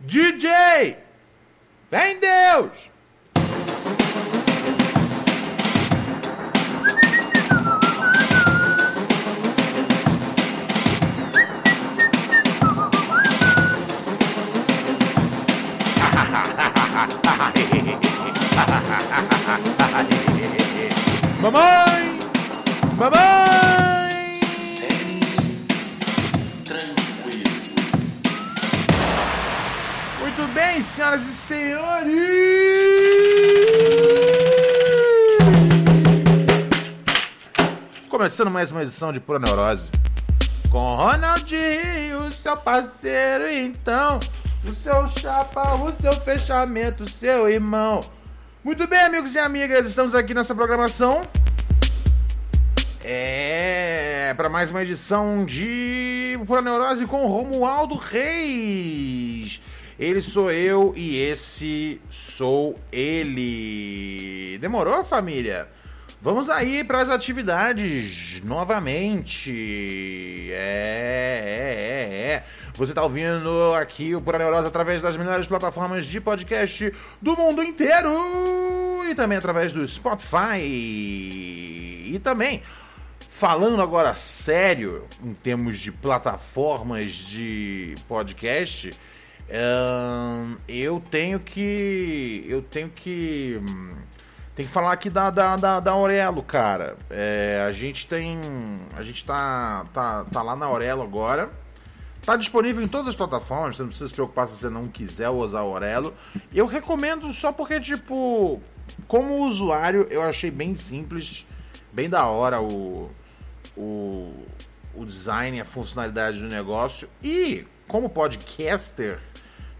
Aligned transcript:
DJ! 0.00 0.96
Vem 1.90 2.20
Deus! 2.20 2.96
Mamãe! 21.40 22.18
Mamãe! 22.96 23.85
Bem, 30.76 30.82
senhoras 30.82 31.26
e 31.26 31.32
senhores! 31.32 32.12
Começando 38.10 38.50
mais 38.50 38.70
uma 38.70 38.82
edição 38.82 39.10
de 39.10 39.18
Pura 39.18 39.38
Neurose. 39.38 39.90
Com 40.70 40.86
Ronaldinho, 40.86 42.30
seu 42.32 42.56
parceiro, 42.58 43.50
então. 43.50 44.20
O 44.64 44.74
seu 44.74 45.08
chapa, 45.08 45.76
o 45.76 45.92
seu 45.92 46.12
fechamento, 46.12 47.04
o 47.04 47.08
seu 47.08 47.48
irmão. 47.48 48.04
Muito 48.62 48.86
bem, 48.86 49.00
amigos 49.00 49.34
e 49.34 49.38
amigas, 49.38 49.86
estamos 49.86 50.14
aqui 50.14 50.34
nessa 50.34 50.54
programação. 50.54 51.22
É, 53.02 54.34
para 54.36 54.50
mais 54.50 54.68
uma 54.68 54.82
edição 54.82 55.46
de 55.46 56.38
Pura 56.46 56.60
Neurose 56.60 57.06
com 57.06 57.26
Romualdo 57.26 57.94
Reis. 57.94 59.62
Ele 59.98 60.20
sou 60.20 60.50
eu 60.50 60.92
e 60.96 61.18
esse 61.18 62.00
sou 62.10 62.78
ele. 62.92 64.58
Demorou, 64.58 65.04
família? 65.04 65.68
Vamos 66.20 66.50
aí 66.50 66.84
para 66.84 67.00
as 67.00 67.08
atividades 67.08 68.42
novamente. 68.44 70.50
É, 70.52 71.42
é, 71.46 71.52
é, 71.52 72.32
é. 72.32 72.44
Você 72.74 72.92
tá 72.92 73.02
ouvindo 73.02 73.72
aqui 73.74 74.14
o 74.14 74.20
Pura 74.20 74.38
Neurose 74.38 74.66
através 74.66 75.00
das 75.00 75.16
melhores 75.16 75.46
plataformas 75.46 76.04
de 76.04 76.20
podcast 76.20 76.92
do 77.22 77.36
mundo 77.36 77.62
inteiro 77.62 78.10
e 79.08 79.14
também 79.14 79.38
através 79.38 79.72
do 79.72 79.86
Spotify. 79.86 80.60
E 80.60 82.20
também 82.22 82.62
Falando 83.36 83.82
agora 83.82 84.14
sério, 84.14 85.04
em 85.22 85.34
termos 85.34 85.78
de 85.78 85.92
plataformas 85.92 87.12
de 87.12 87.94
podcast, 88.08 88.94
ahn, 89.50 90.56
eu 90.68 91.02
tenho 91.10 91.40
que. 91.40 92.44
Eu 92.48 92.62
tenho 92.62 92.88
que. 92.88 93.60
Tem 94.54 94.64
que 94.64 94.72
falar 94.72 94.92
aqui 94.92 95.10
da, 95.10 95.28
da, 95.28 95.56
da, 95.56 95.80
da 95.80 95.92
Aurelo, 95.92 96.42
cara. 96.42 96.96
É, 97.10 97.64
a 97.68 97.72
gente 97.72 98.08
tem. 98.08 98.40
A 98.96 99.02
gente 99.02 99.24
tá, 99.24 99.84
tá, 99.92 100.24
tá 100.24 100.42
lá 100.42 100.56
na 100.56 100.66
Aurelo 100.66 101.02
agora. 101.02 101.50
Tá 102.26 102.34
disponível 102.34 102.82
em 102.82 102.88
todas 102.88 103.08
as 103.08 103.14
plataformas, 103.14 103.76
você 103.76 103.82
não 103.82 103.88
precisa 103.88 104.08
se 104.08 104.14
preocupar 104.14 104.48
se 104.48 104.56
você 104.56 104.68
não 104.68 104.88
quiser 104.88 105.28
usar 105.28 105.62
o 105.62 105.72
Aurelo. 105.72 106.12
Eu 106.52 106.66
recomendo 106.66 107.32
só 107.32 107.52
porque, 107.52 107.78
tipo, 107.78 108.60
como 109.06 109.46
usuário, 109.46 110.08
eu 110.10 110.20
achei 110.22 110.50
bem 110.50 110.74
simples, 110.74 111.46
bem 111.92 112.10
da 112.10 112.26
hora 112.26 112.60
o, 112.60 113.08
o, 113.76 114.34
o 114.92 115.04
design, 115.04 115.60
a 115.60 115.64
funcionalidade 115.64 116.40
do 116.40 116.48
negócio. 116.48 117.08
E, 117.22 117.64
como 117.88 118.08
podcaster, 118.08 119.18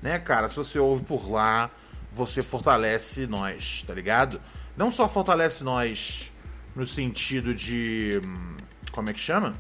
né, 0.03 0.19
cara, 0.19 0.49
se 0.49 0.57
você 0.57 0.79
ouve 0.79 1.05
por 1.05 1.29
lá, 1.31 1.71
você 2.13 2.43
fortalece 2.43 3.27
nós, 3.27 3.85
tá 3.87 3.93
ligado? 3.95 4.41
Não 4.77 4.91
só 4.91 5.09
fortalece 5.09 5.65
nós 5.65 6.33
no 6.75 6.87
sentido 6.87 7.55
de. 7.55 8.21
hum, 8.25 8.57
Como 8.93 9.11
é 9.11 9.13
que 9.13 9.21
chama? 9.21 9.55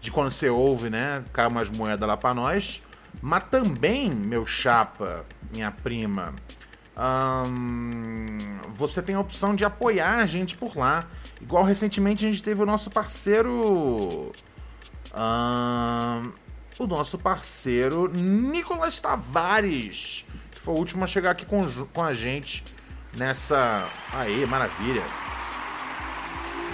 De 0.00 0.10
quando 0.10 0.30
você 0.30 0.48
ouve, 0.48 0.90
né? 0.90 1.24
Cai 1.32 1.46
umas 1.46 1.70
moedas 1.70 2.06
lá 2.08 2.16
pra 2.16 2.34
nós. 2.34 2.82
Mas 3.22 3.44
também, 3.44 4.10
meu 4.10 4.46
chapa, 4.46 5.24
minha 5.52 5.70
prima, 5.70 6.34
hum, 6.96 8.38
você 8.74 9.02
tem 9.02 9.14
a 9.14 9.20
opção 9.20 9.54
de 9.56 9.64
apoiar 9.64 10.16
a 10.16 10.26
gente 10.26 10.56
por 10.56 10.76
lá. 10.76 11.04
Igual 11.40 11.64
recentemente 11.64 12.26
a 12.26 12.30
gente 12.30 12.42
teve 12.42 12.62
o 12.62 12.66
nosso 12.66 12.90
parceiro. 12.90 14.32
hum, 15.14 16.32
o 16.84 16.88
nosso 16.88 17.18
parceiro 17.18 18.08
Nicolas 18.08 19.00
Tavares, 19.00 20.24
que 20.50 20.60
foi 20.60 20.74
o 20.74 20.78
último 20.78 21.04
a 21.04 21.06
chegar 21.06 21.32
aqui 21.32 21.44
com, 21.44 21.60
com 21.86 22.02
a 22.02 22.14
gente 22.14 22.64
nessa. 23.16 23.88
Aí, 24.12 24.46
maravilha. 24.46 25.02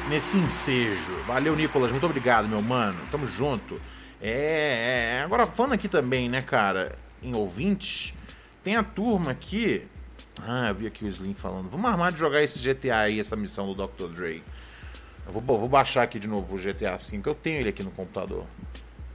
Nesse 0.08 0.36
ensejo. 0.36 1.22
Valeu, 1.26 1.56
Nicolas. 1.56 1.90
Muito 1.90 2.04
obrigado, 2.04 2.46
meu 2.46 2.60
mano. 2.60 2.98
Tamo 3.10 3.26
junto. 3.26 3.80
É, 4.20 5.18
é. 5.18 5.22
Agora, 5.22 5.46
falando 5.46 5.72
aqui 5.72 5.88
também, 5.88 6.28
né, 6.28 6.42
cara, 6.42 6.98
em 7.22 7.34
ouvintes, 7.34 8.14
tem 8.62 8.76
a 8.76 8.82
turma 8.82 9.30
aqui. 9.30 9.86
Ah, 10.42 10.68
eu 10.68 10.74
vi 10.74 10.86
aqui 10.86 11.04
o 11.04 11.08
Slim 11.08 11.34
falando. 11.34 11.70
Vamos 11.70 11.90
armar 11.90 12.12
de 12.12 12.18
jogar 12.18 12.42
esse 12.42 12.58
GTA 12.58 12.98
aí, 12.98 13.20
essa 13.20 13.36
missão 13.36 13.72
do 13.72 13.86
Dr. 13.86 14.08
Dre. 14.08 14.42
Eu 15.26 15.32
vou, 15.32 15.58
vou 15.58 15.68
baixar 15.68 16.02
aqui 16.02 16.18
de 16.18 16.28
novo 16.28 16.54
o 16.54 16.58
GTA 16.58 16.96
V. 16.96 17.22
Eu 17.24 17.34
tenho 17.34 17.60
ele 17.60 17.70
aqui 17.70 17.82
no 17.82 17.90
computador. 17.90 18.44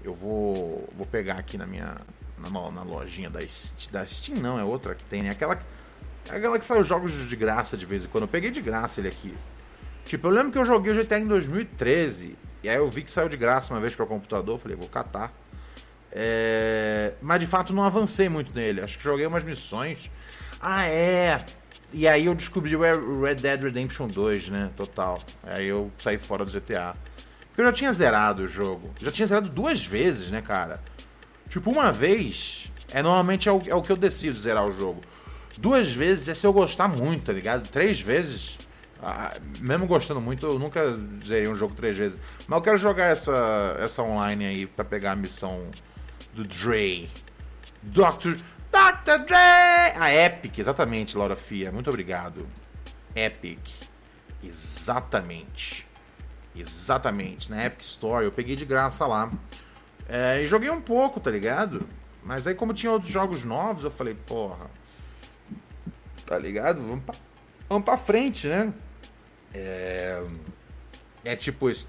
Eu 0.10 0.16
vou, 0.16 0.90
vou 0.98 1.06
pegar 1.06 1.36
aqui 1.36 1.58
na 1.58 1.66
minha. 1.66 1.98
Na, 2.38 2.72
na 2.72 2.84
lojinha 2.84 3.30
da, 3.30 3.40
da 3.92 4.06
Steam, 4.06 4.40
não, 4.40 4.58
é 4.58 4.64
outra 4.64 4.96
que 4.96 5.04
tem, 5.06 5.22
né? 5.22 5.30
Aquela, 5.32 5.60
aquela 6.30 6.58
que 6.58 6.66
sai 6.66 6.80
os 6.80 6.88
jogos 6.88 7.12
de 7.28 7.36
graça 7.36 7.76
de 7.76 7.86
vez 7.86 8.06
em 8.06 8.08
quando. 8.08 8.24
Eu 8.24 8.28
peguei 8.30 8.50
de 8.50 8.62
graça 8.62 9.02
ele 9.02 9.10
aqui. 9.10 9.38
Tipo, 10.06 10.28
eu 10.28 10.32
lembro 10.32 10.52
que 10.52 10.58
eu 10.58 10.66
joguei 10.66 10.92
o 10.92 10.96
GTA 10.96 11.20
em 11.20 11.28
2013. 11.28 12.38
E 12.64 12.70
aí 12.70 12.78
eu 12.78 12.90
vi 12.90 13.04
que 13.04 13.12
saiu 13.12 13.30
de 13.30 13.38
graça 13.38 13.74
uma 13.74 13.80
vez 13.80 13.94
para 13.94 14.06
computador. 14.06 14.58
Falei, 14.58 14.76
vou 14.76 14.88
catar. 14.88 15.34
É, 16.12 17.14
Mas 17.22 17.40
de 17.42 17.46
fato 17.46 17.74
não 17.74 17.84
avancei 17.84 18.30
muito 18.30 18.54
nele. 18.54 18.82
Acho 18.82 18.98
que 18.98 19.04
joguei 19.04 19.26
umas 19.26 19.44
missões. 19.44 20.10
Ah, 20.60 20.86
é. 20.88 21.46
E 21.92 22.08
aí 22.08 22.26
eu 22.26 22.36
descobri 22.36 22.76
o 22.76 23.22
Red 23.22 23.36
Dead 23.36 23.62
Redemption 23.62 24.08
2, 24.08 24.50
né? 24.50 24.72
Total. 24.76 25.20
Aí 25.44 25.68
eu 25.68 25.92
saí 26.00 26.18
fora 26.18 26.46
do 26.46 26.52
GTA. 26.52 26.96
Porque 27.60 27.68
eu 27.68 27.74
já 27.74 27.78
tinha 27.78 27.92
zerado 27.92 28.44
o 28.44 28.48
jogo. 28.48 28.90
Já 28.98 29.12
tinha 29.12 29.28
zerado 29.28 29.50
duas 29.50 29.86
vezes, 29.86 30.32
né, 30.32 30.42
cara? 30.42 30.80
Tipo, 31.50 31.70
uma 31.70 31.92
vez. 31.92 32.72
É 32.90 33.04
normalmente 33.04 33.50
é 33.50 33.52
o, 33.52 33.62
é 33.68 33.76
o 33.76 33.82
que 33.82 33.92
eu 33.92 33.98
decido 33.98 34.40
zerar 34.40 34.66
o 34.66 34.72
jogo. 34.72 35.02
Duas 35.58 35.92
vezes 35.92 36.30
é 36.30 36.34
se 36.34 36.48
eu 36.48 36.54
gostar 36.54 36.88
muito, 36.88 37.26
tá 37.26 37.34
ligado? 37.34 37.68
Três 37.68 38.00
vezes. 38.00 38.58
ah, 39.04 39.34
mesmo 39.60 39.86
gostando 39.88 40.22
muito, 40.22 40.46
eu 40.46 40.58
nunca 40.58 40.98
zerei 41.22 41.50
um 41.50 41.56
jogo 41.56 41.76
três 41.76 41.98
vezes. 41.98 42.18
Mas 42.48 42.58
eu 42.60 42.64
quero 42.64 42.78
jogar 42.78 43.08
essa, 43.08 43.76
essa 43.78 44.04
online 44.04 44.46
aí 44.46 44.66
pra 44.66 44.86
pegar 44.86 45.12
a 45.12 45.16
missão 45.18 45.70
do 46.34 46.46
Dre. 46.46 47.10
Dr. 47.84 48.38
Dr. 48.72 49.26
Dre! 49.28 50.00
A 50.00 50.14
Epic, 50.14 50.60
exatamente, 50.60 51.18
Laura 51.18 51.36
Fia. 51.36 51.74
Muito 51.74 51.90
obrigado. 51.90 52.48
Epic. 53.14 53.60
Exatamente. 54.42 55.89
Exatamente. 56.56 57.50
Na 57.50 57.66
Epic 57.66 57.82
Store. 57.82 58.26
Eu 58.26 58.32
peguei 58.32 58.56
de 58.56 58.66
graça 58.66 59.06
lá. 59.06 59.32
É, 60.08 60.42
e 60.42 60.48
joguei 60.48 60.70
um 60.70 60.82
pouco, 60.82 61.20
tá 61.20 61.30
ligado? 61.30 61.88
Mas 62.24 62.48
aí, 62.48 62.56
como 62.56 62.74
tinha 62.74 62.92
outros 62.92 63.12
jogos 63.12 63.44
novos, 63.44 63.84
eu 63.84 63.92
falei, 63.92 64.16
porra. 64.16 64.70
Tá 66.26 66.38
ligado? 66.38 66.82
Vamos 66.82 67.04
pra, 67.04 67.16
vamos 67.68 67.86
pra 67.86 67.98
frente, 67.98 68.48
né? 68.48 68.74
É, 69.54 70.24
é 71.24 71.36
tipo 71.36 71.70
esse, 71.70 71.86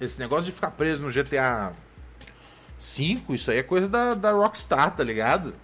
esse 0.00 0.18
negócio 0.18 0.46
de 0.46 0.52
ficar 0.52 0.70
preso 0.70 1.02
no 1.02 1.10
GTA 1.10 1.72
5, 2.78 3.34
isso 3.34 3.50
aí 3.50 3.58
é 3.58 3.62
coisa 3.62 3.88
da, 3.88 4.14
da 4.14 4.32
Rockstar, 4.32 4.94
tá 4.94 5.04
ligado? 5.04 5.54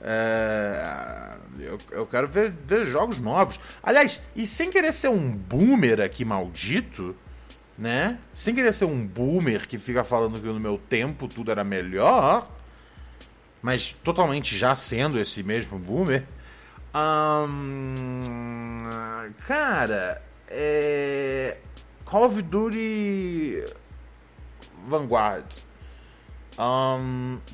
É, 0.00 1.36
eu, 1.58 1.78
eu 1.90 2.06
quero 2.06 2.28
ver, 2.28 2.50
ver 2.50 2.84
jogos 2.84 3.18
novos. 3.18 3.58
Aliás, 3.82 4.20
e 4.36 4.46
sem 4.46 4.70
querer 4.70 4.92
ser 4.92 5.08
um 5.08 5.30
boomer 5.30 6.00
aqui 6.00 6.24
maldito, 6.24 7.16
né? 7.76 8.18
Sem 8.34 8.54
querer 8.54 8.72
ser 8.72 8.84
um 8.84 9.06
boomer 9.06 9.66
que 9.66 9.78
fica 9.78 10.04
falando 10.04 10.40
que 10.40 10.46
no 10.46 10.60
meu 10.60 10.78
tempo 10.78 11.26
tudo 11.28 11.50
era 11.50 11.64
melhor. 11.64 12.48
mas 13.62 13.92
totalmente 14.04 14.58
já 14.58 14.74
sendo 14.74 15.18
esse 15.18 15.42
mesmo 15.42 15.78
boomer. 15.78 16.24
Cara, 19.46 20.22
é, 20.48 21.56
Call 22.04 22.26
of 22.26 22.42
Duty 22.42 23.64
Vanguard. 24.86 25.46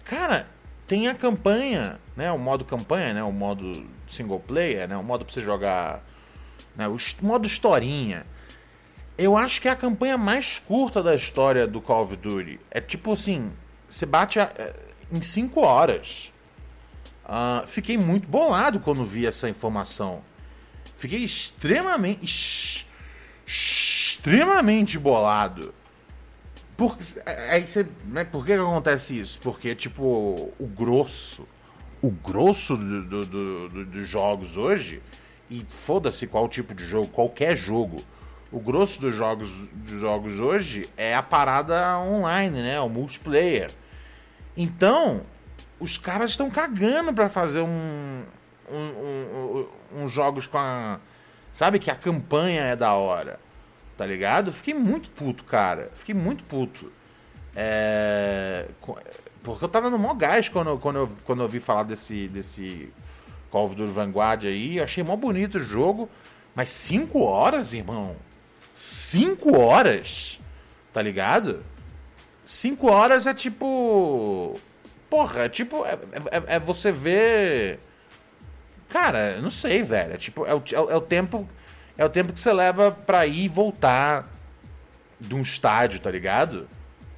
Cara, 0.04 0.48
tem 0.86 1.06
a 1.08 1.14
campanha, 1.14 2.00
né? 2.16 2.30
O 2.32 2.38
modo 2.38 2.64
campanha, 2.64 3.14
né? 3.14 3.22
O 3.22 3.32
modo 3.32 3.86
single 4.08 4.40
player, 4.40 4.88
né? 4.88 4.96
O 4.96 5.04
modo 5.04 5.24
pra 5.24 5.32
você 5.32 5.40
jogar, 5.40 6.04
né? 6.76 6.88
O 6.88 6.96
modo 7.22 7.46
historinha. 7.46 8.26
Eu 9.20 9.36
acho 9.36 9.60
que 9.60 9.68
é 9.68 9.70
a 9.70 9.76
campanha 9.76 10.16
mais 10.16 10.58
curta 10.58 11.02
da 11.02 11.14
história 11.14 11.66
do 11.66 11.78
Call 11.78 12.04
of 12.04 12.16
Duty. 12.16 12.58
É 12.70 12.80
tipo 12.80 13.12
assim, 13.12 13.52
você 13.86 14.06
bate 14.06 14.40
a, 14.40 14.50
é, 14.56 14.74
em 15.12 15.20
5 15.20 15.60
horas. 15.60 16.32
Uh, 17.26 17.66
fiquei 17.66 17.98
muito 17.98 18.26
bolado 18.26 18.80
quando 18.80 19.04
vi 19.04 19.26
essa 19.26 19.46
informação. 19.46 20.22
Fiquei 20.96 21.22
extremamente. 21.22 22.86
extremamente 23.46 24.98
bolado. 24.98 25.74
Por, 26.74 26.96
aí 27.50 27.66
você, 27.68 27.86
né, 28.06 28.24
por 28.24 28.46
que, 28.46 28.54
que 28.54 28.58
acontece 28.58 29.20
isso? 29.20 29.38
Porque, 29.40 29.74
tipo, 29.74 30.50
o 30.58 30.66
grosso. 30.66 31.46
O 32.00 32.10
grosso 32.10 32.74
dos 32.74 33.06
do, 33.06 33.26
do, 33.26 33.68
do, 33.68 33.84
do 33.84 34.02
jogos 34.02 34.56
hoje. 34.56 35.02
E 35.50 35.66
foda-se 35.68 36.26
qual 36.26 36.48
tipo 36.48 36.74
de 36.74 36.86
jogo, 36.86 37.08
qualquer 37.08 37.54
jogo. 37.54 38.02
O 38.52 38.58
grosso 38.58 39.00
dos 39.00 39.14
jogos, 39.14 39.50
dos 39.72 40.00
jogos 40.00 40.40
hoje 40.40 40.88
é 40.96 41.14
a 41.14 41.22
parada 41.22 41.98
online, 41.98 42.62
né? 42.62 42.80
O 42.80 42.88
multiplayer. 42.88 43.70
Então, 44.56 45.22
os 45.78 45.96
caras 45.96 46.32
estão 46.32 46.50
cagando 46.50 47.12
para 47.12 47.28
fazer 47.28 47.60
um, 47.60 48.22
um, 48.68 48.76
um, 48.76 49.66
um, 50.02 50.08
jogos 50.08 50.48
com 50.48 50.58
a. 50.58 50.98
Sabe 51.52 51.78
que 51.78 51.90
a 51.90 51.94
campanha 51.94 52.62
é 52.62 52.76
da 52.76 52.92
hora. 52.94 53.38
Tá 53.96 54.04
ligado? 54.04 54.50
Fiquei 54.50 54.74
muito 54.74 55.10
puto, 55.10 55.44
cara. 55.44 55.90
Fiquei 55.94 56.14
muito 56.14 56.42
puto. 56.44 56.90
É... 57.54 58.66
Porque 59.42 59.64
eu 59.64 59.68
tava 59.68 59.90
no 59.90 59.98
mó 59.98 60.14
gás 60.14 60.48
quando, 60.48 60.76
quando, 60.78 60.96
eu, 60.96 61.10
quando 61.24 61.42
eu 61.42 61.48
vi 61.48 61.60
falar 61.60 61.84
desse, 61.84 62.26
desse 62.28 62.92
Call 63.50 63.66
of 63.66 63.74
Duty 63.76 63.92
Vanguard 63.92 64.44
aí. 64.44 64.80
achei 64.80 65.04
mó 65.04 65.14
bonito 65.14 65.56
o 65.58 65.60
jogo. 65.60 66.08
Mas 66.54 66.70
5 66.70 67.20
horas, 67.20 67.72
irmão? 67.72 68.16
5 68.80 69.58
horas? 69.58 70.40
Tá 70.92 71.02
ligado? 71.02 71.62
5 72.46 72.90
horas 72.90 73.26
é 73.26 73.34
tipo 73.34 74.58
Porra, 75.10 75.42
é 75.42 75.48
tipo, 75.48 75.84
é, 75.84 75.98
é, 76.30 76.54
é, 76.54 76.58
você 76.60 76.92
ver. 76.92 77.80
Cara, 78.88 79.32
eu 79.32 79.42
não 79.42 79.50
sei, 79.50 79.82
velho. 79.82 80.14
É 80.14 80.16
tipo, 80.16 80.46
é 80.46 80.54
o, 80.54 80.62
é 80.88 80.96
o 80.96 81.00
tempo. 81.00 81.48
É 81.98 82.04
o 82.04 82.08
tempo 82.08 82.32
que 82.32 82.40
você 82.40 82.52
leva 82.52 82.92
pra 82.92 83.26
ir 83.26 83.44
e 83.44 83.48
voltar 83.48 84.28
de 85.20 85.34
um 85.34 85.42
estádio, 85.42 86.00
tá 86.00 86.10
ligado? 86.10 86.68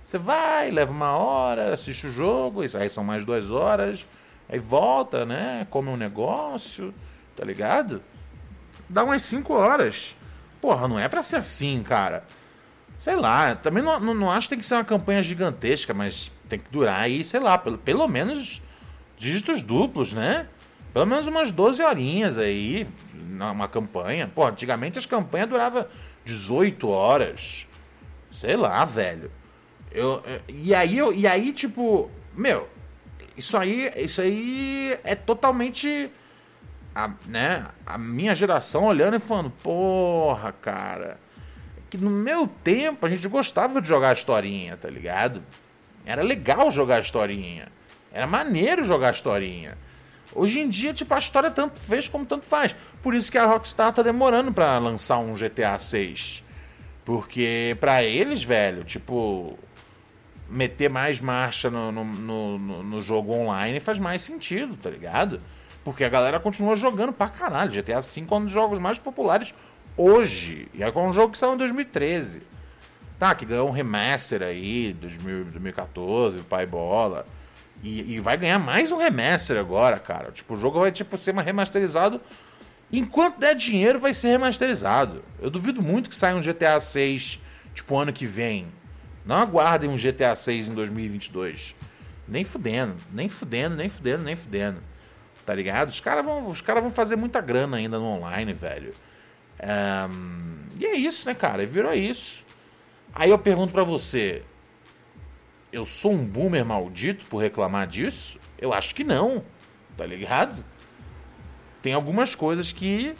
Você 0.04 0.18
vai, 0.18 0.70
leva 0.70 0.90
uma 0.90 1.12
hora, 1.12 1.72
assiste 1.72 2.06
o 2.06 2.10
jogo, 2.10 2.64
isso 2.64 2.76
aí 2.76 2.90
são 2.90 3.04
mais 3.04 3.24
duas 3.24 3.50
horas, 3.50 4.06
aí 4.48 4.58
volta, 4.58 5.24
né? 5.24 5.66
Come 5.70 5.88
um 5.88 5.96
negócio, 5.96 6.92
tá 7.36 7.44
ligado? 7.44 8.02
Dá 8.88 9.04
umas 9.04 9.22
cinco 9.22 9.54
horas. 9.54 10.16
Porra, 10.62 10.86
não 10.86 10.96
é 10.96 11.08
pra 11.08 11.24
ser 11.24 11.36
assim, 11.36 11.82
cara. 11.82 12.22
Sei 12.96 13.16
lá, 13.16 13.56
também 13.56 13.82
não, 13.82 13.98
não, 13.98 14.14
não 14.14 14.30
acho 14.30 14.46
que 14.46 14.50
tem 14.50 14.58
que 14.60 14.64
ser 14.64 14.74
uma 14.74 14.84
campanha 14.84 15.20
gigantesca, 15.20 15.92
mas 15.92 16.30
tem 16.48 16.60
que 16.60 16.70
durar 16.70 17.00
aí, 17.00 17.24
sei 17.24 17.40
lá, 17.40 17.58
pelo, 17.58 17.76
pelo 17.76 18.06
menos 18.06 18.62
dígitos 19.18 19.60
duplos, 19.60 20.12
né? 20.12 20.46
Pelo 20.92 21.04
menos 21.04 21.26
umas 21.26 21.50
12 21.50 21.82
horinhas 21.82 22.38
aí, 22.38 22.86
numa 23.12 23.66
campanha. 23.66 24.30
Pô, 24.32 24.46
antigamente 24.46 25.00
as 25.00 25.06
campanhas 25.06 25.48
duravam 25.48 25.84
18 26.24 26.88
horas. 26.88 27.66
Sei 28.30 28.56
lá, 28.56 28.84
velho. 28.84 29.32
Eu, 29.90 30.22
e 30.46 30.72
aí, 30.72 30.96
eu, 30.96 31.12
e 31.12 31.26
aí, 31.26 31.52
tipo, 31.52 32.08
meu, 32.36 32.68
isso 33.36 33.56
aí, 33.56 33.92
isso 33.96 34.20
aí 34.20 34.96
é 35.02 35.16
totalmente 35.16 36.08
a, 36.94 37.10
né, 37.26 37.66
a 37.86 37.96
minha 37.98 38.34
geração 38.34 38.84
olhando 38.84 39.16
e 39.16 39.20
falando, 39.20 39.50
porra, 39.50 40.52
cara 40.52 41.18
que 41.92 41.98
no 41.98 42.08
meu 42.08 42.48
tempo 42.48 43.04
a 43.04 43.08
gente 43.10 43.28
gostava 43.28 43.78
de 43.78 43.86
jogar 43.86 44.14
historinha, 44.14 44.78
tá 44.78 44.88
ligado? 44.88 45.42
Era 46.06 46.22
legal 46.22 46.70
jogar 46.70 47.02
historinha. 47.02 47.68
Era 48.10 48.26
maneiro 48.26 48.82
jogar 48.82 49.12
historinha. 49.12 49.76
Hoje 50.34 50.58
em 50.58 50.70
dia, 50.70 50.94
tipo, 50.94 51.12
a 51.12 51.18
história 51.18 51.50
tanto 51.50 51.78
fez 51.78 52.08
como 52.08 52.24
tanto 52.24 52.46
faz. 52.46 52.74
Por 53.02 53.14
isso 53.14 53.30
que 53.30 53.36
a 53.36 53.44
Rockstar 53.44 53.92
tá 53.92 54.00
demorando 54.00 54.50
para 54.50 54.78
lançar 54.78 55.18
um 55.18 55.34
GTA 55.34 55.78
6. 55.78 56.42
Porque 57.04 57.76
para 57.78 58.02
eles, 58.02 58.42
velho, 58.42 58.84
tipo, 58.84 59.58
meter 60.48 60.88
mais 60.88 61.20
marcha 61.20 61.68
no, 61.68 61.92
no, 61.92 62.04
no, 62.06 62.82
no, 62.82 63.02
jogo 63.02 63.34
online 63.34 63.80
faz 63.80 63.98
mais 63.98 64.22
sentido, 64.22 64.78
tá 64.78 64.88
ligado? 64.88 65.40
Porque 65.84 66.04
a 66.04 66.08
galera 66.08 66.38
continua 66.38 66.76
jogando 66.76 67.12
pra 67.12 67.28
caralho. 67.28 67.72
GTA 67.72 68.00
V 68.00 68.26
é 68.30 68.34
um 68.34 68.44
dos 68.44 68.52
jogos 68.52 68.78
mais 68.78 68.98
populares 68.98 69.54
hoje. 69.96 70.68
E 70.72 70.82
é 70.82 70.88
um 70.90 71.12
jogo 71.12 71.32
que 71.32 71.38
saiu 71.38 71.54
em 71.54 71.58
2013. 71.58 72.42
Tá, 73.18 73.34
que 73.34 73.44
ganhou 73.44 73.68
um 73.68 73.72
remaster 73.72 74.42
aí, 74.42 74.92
2014, 74.94 76.40
Pai 76.42 76.66
Bola. 76.66 77.24
E, 77.82 78.14
e, 78.14 78.20
vai 78.20 78.36
ganhar 78.36 78.58
mais 78.58 78.92
um 78.92 78.96
remaster 78.96 79.58
agora, 79.58 79.98
cara. 79.98 80.30
Tipo, 80.30 80.54
o 80.54 80.56
jogo 80.56 80.80
vai 80.80 80.92
tipo, 80.92 81.16
ser 81.16 81.34
remasterizado. 81.34 82.20
Enquanto 82.92 83.38
der 83.38 83.54
dinheiro, 83.54 83.98
vai 83.98 84.12
ser 84.12 84.28
remasterizado. 84.28 85.24
Eu 85.40 85.50
duvido 85.50 85.82
muito 85.82 86.10
que 86.10 86.16
saia 86.16 86.36
um 86.36 86.40
GTA 86.40 86.80
6, 86.80 87.40
tipo, 87.74 87.96
ano 87.96 88.12
que 88.12 88.26
vem. 88.26 88.66
Não 89.24 89.36
aguardem 89.36 89.88
um 89.88 89.96
GTA 89.96 90.36
6 90.36 90.68
em 90.68 90.74
2022. 90.74 91.74
Nem 92.28 92.44
fudendo, 92.44 92.96
nem 93.12 93.28
fudendo, 93.28 93.76
nem 93.76 93.88
fudendo, 93.88 94.24
nem 94.24 94.36
fudendo. 94.36 94.78
Tá 95.44 95.54
ligado? 95.54 95.88
Os 95.88 96.00
caras 96.00 96.24
vão, 96.24 96.48
os 96.48 96.60
cara 96.60 96.80
vão 96.80 96.90
fazer 96.90 97.16
muita 97.16 97.40
grana 97.40 97.76
ainda 97.76 97.98
no 97.98 98.04
online, 98.04 98.52
velho. 98.52 98.94
Um, 99.60 100.62
e 100.78 100.86
é 100.86 100.94
isso, 100.94 101.26
né, 101.26 101.34
cara? 101.34 101.64
Virou 101.66 101.92
isso. 101.92 102.44
Aí 103.14 103.30
eu 103.30 103.38
pergunto 103.38 103.72
para 103.72 103.82
você: 103.82 104.42
eu 105.72 105.84
sou 105.84 106.12
um 106.12 106.24
boomer 106.24 106.64
maldito 106.64 107.24
por 107.26 107.38
reclamar 107.38 107.86
disso? 107.86 108.38
Eu 108.58 108.72
acho 108.72 108.94
que 108.94 109.02
não, 109.02 109.44
tá 109.96 110.06
ligado? 110.06 110.64
Tem 111.80 111.92
algumas 111.92 112.34
coisas 112.34 112.70
que 112.70 113.14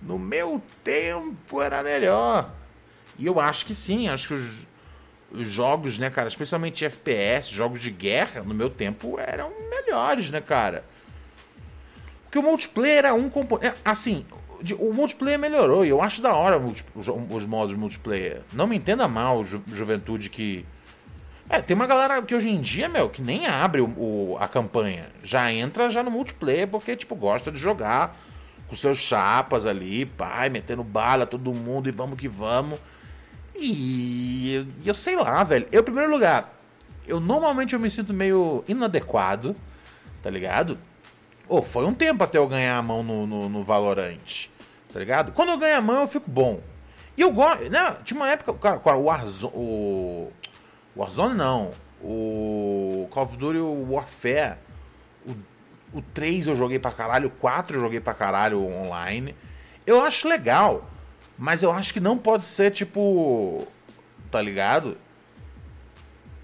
no 0.00 0.18
meu 0.18 0.62
tempo 0.82 1.60
era 1.60 1.82
melhor. 1.82 2.50
E 3.18 3.26
eu 3.26 3.38
acho 3.40 3.66
que 3.66 3.74
sim, 3.74 4.08
acho 4.08 4.28
que 4.28 4.34
os, 4.34 4.66
os 5.30 5.48
jogos, 5.48 5.98
né, 5.98 6.08
cara, 6.10 6.28
especialmente 6.28 6.84
FPS, 6.84 7.50
jogos 7.50 7.80
de 7.80 7.90
guerra, 7.90 8.42
no 8.42 8.54
meu 8.54 8.70
tempo 8.70 9.18
eram 9.18 9.52
melhores, 9.68 10.30
né, 10.30 10.40
cara? 10.40 10.84
Porque 12.26 12.38
o 12.38 12.42
multiplayer 12.42 12.98
era 12.98 13.14
um 13.14 13.30
componente. 13.30 13.76
Assim, 13.84 14.26
o 14.78 14.92
multiplayer 14.92 15.38
melhorou 15.38 15.84
e 15.84 15.88
eu 15.88 16.02
acho 16.02 16.20
da 16.20 16.34
hora 16.34 16.58
os 16.58 17.46
modos 17.46 17.76
multiplayer. 17.76 18.42
Não 18.52 18.66
me 18.66 18.76
entenda 18.76 19.06
mal, 19.08 19.44
ju 19.44 19.62
juventude 19.68 20.28
que. 20.28 20.66
É, 21.48 21.60
tem 21.60 21.76
uma 21.76 21.86
galera 21.86 22.20
que 22.22 22.34
hoje 22.34 22.48
em 22.48 22.60
dia, 22.60 22.88
meu, 22.88 23.08
que 23.08 23.22
nem 23.22 23.46
abre 23.46 23.80
o, 23.80 23.86
o, 23.86 24.36
a 24.40 24.48
campanha. 24.48 25.06
Já 25.22 25.52
entra 25.52 25.88
já 25.88 26.02
no 26.02 26.10
multiplayer 26.10 26.66
porque, 26.66 26.96
tipo, 26.96 27.14
gosta 27.14 27.52
de 27.52 27.58
jogar 27.58 28.16
com 28.66 28.74
seus 28.74 28.98
chapas 28.98 29.64
ali, 29.64 30.04
pai, 30.04 30.48
metendo 30.48 30.82
bala 30.82 31.24
todo 31.24 31.52
mundo 31.54 31.88
e 31.88 31.92
vamos 31.92 32.18
que 32.18 32.26
vamos. 32.26 32.80
E, 33.54 34.66
e 34.82 34.88
eu 34.88 34.94
sei 34.94 35.14
lá, 35.14 35.44
velho. 35.44 35.68
Eu, 35.70 35.82
em 35.82 35.84
primeiro 35.84 36.10
lugar, 36.10 36.52
eu 37.06 37.20
normalmente 37.20 37.74
eu 37.74 37.80
me 37.80 37.90
sinto 37.90 38.12
meio 38.12 38.64
inadequado, 38.66 39.54
tá 40.22 40.28
ligado? 40.28 40.76
Oh, 41.48 41.62
foi 41.62 41.86
um 41.86 41.94
tempo 41.94 42.24
até 42.24 42.38
eu 42.38 42.48
ganhar 42.48 42.76
a 42.76 42.82
mão 42.82 43.02
no, 43.02 43.26
no, 43.26 43.48
no 43.48 43.62
Valorant. 43.62 44.48
Tá 44.92 44.98
ligado? 44.98 45.32
Quando 45.32 45.50
eu 45.50 45.58
ganho 45.58 45.76
a 45.76 45.80
mão, 45.80 46.02
eu 46.02 46.08
fico 46.08 46.28
bom. 46.28 46.60
E 47.16 47.20
eu 47.20 47.32
gosto. 47.32 47.70
Né, 47.70 47.96
tinha 48.04 48.18
uma 48.18 48.28
época. 48.28 48.52
Cara, 48.54 48.96
o 48.96 49.04
Warzone. 49.04 49.52
O 49.54 50.32
Warzone 50.96 51.34
não. 51.34 51.70
O 52.02 53.06
Call 53.10 53.24
of 53.24 53.36
Duty 53.36 53.58
Warfare. 53.58 54.56
O, 55.24 55.98
o 55.98 56.02
3 56.02 56.48
eu 56.48 56.56
joguei 56.56 56.78
pra 56.78 56.90
caralho. 56.90 57.28
O 57.28 57.30
4 57.30 57.76
eu 57.76 57.80
joguei 57.80 58.00
pra 58.00 58.12
caralho 58.12 58.62
online. 58.64 59.34
Eu 59.86 60.02
acho 60.02 60.28
legal. 60.28 60.90
Mas 61.38 61.62
eu 61.62 61.70
acho 61.70 61.92
que 61.92 62.00
não 62.00 62.18
pode 62.18 62.44
ser 62.44 62.72
tipo. 62.72 63.66
Tá 64.30 64.42
ligado? 64.42 64.98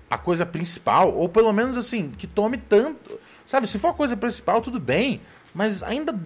A 0.09 0.17
coisa 0.17 0.47
principal. 0.47 1.13
Ou 1.13 1.29
pelo 1.29 1.53
menos 1.53 1.77
assim, 1.77 2.11
que 2.11 2.27
tome 2.27 2.57
tanto 2.57 3.19
Sabe, 3.47 3.67
se 3.67 3.79
for 3.79 3.89
a 3.89 3.95
coisa 3.95 4.17
principal, 4.17 4.61
tudo 4.61 4.81
bem. 4.81 5.21
Mas 5.55 5.83
ainda, 5.83 6.19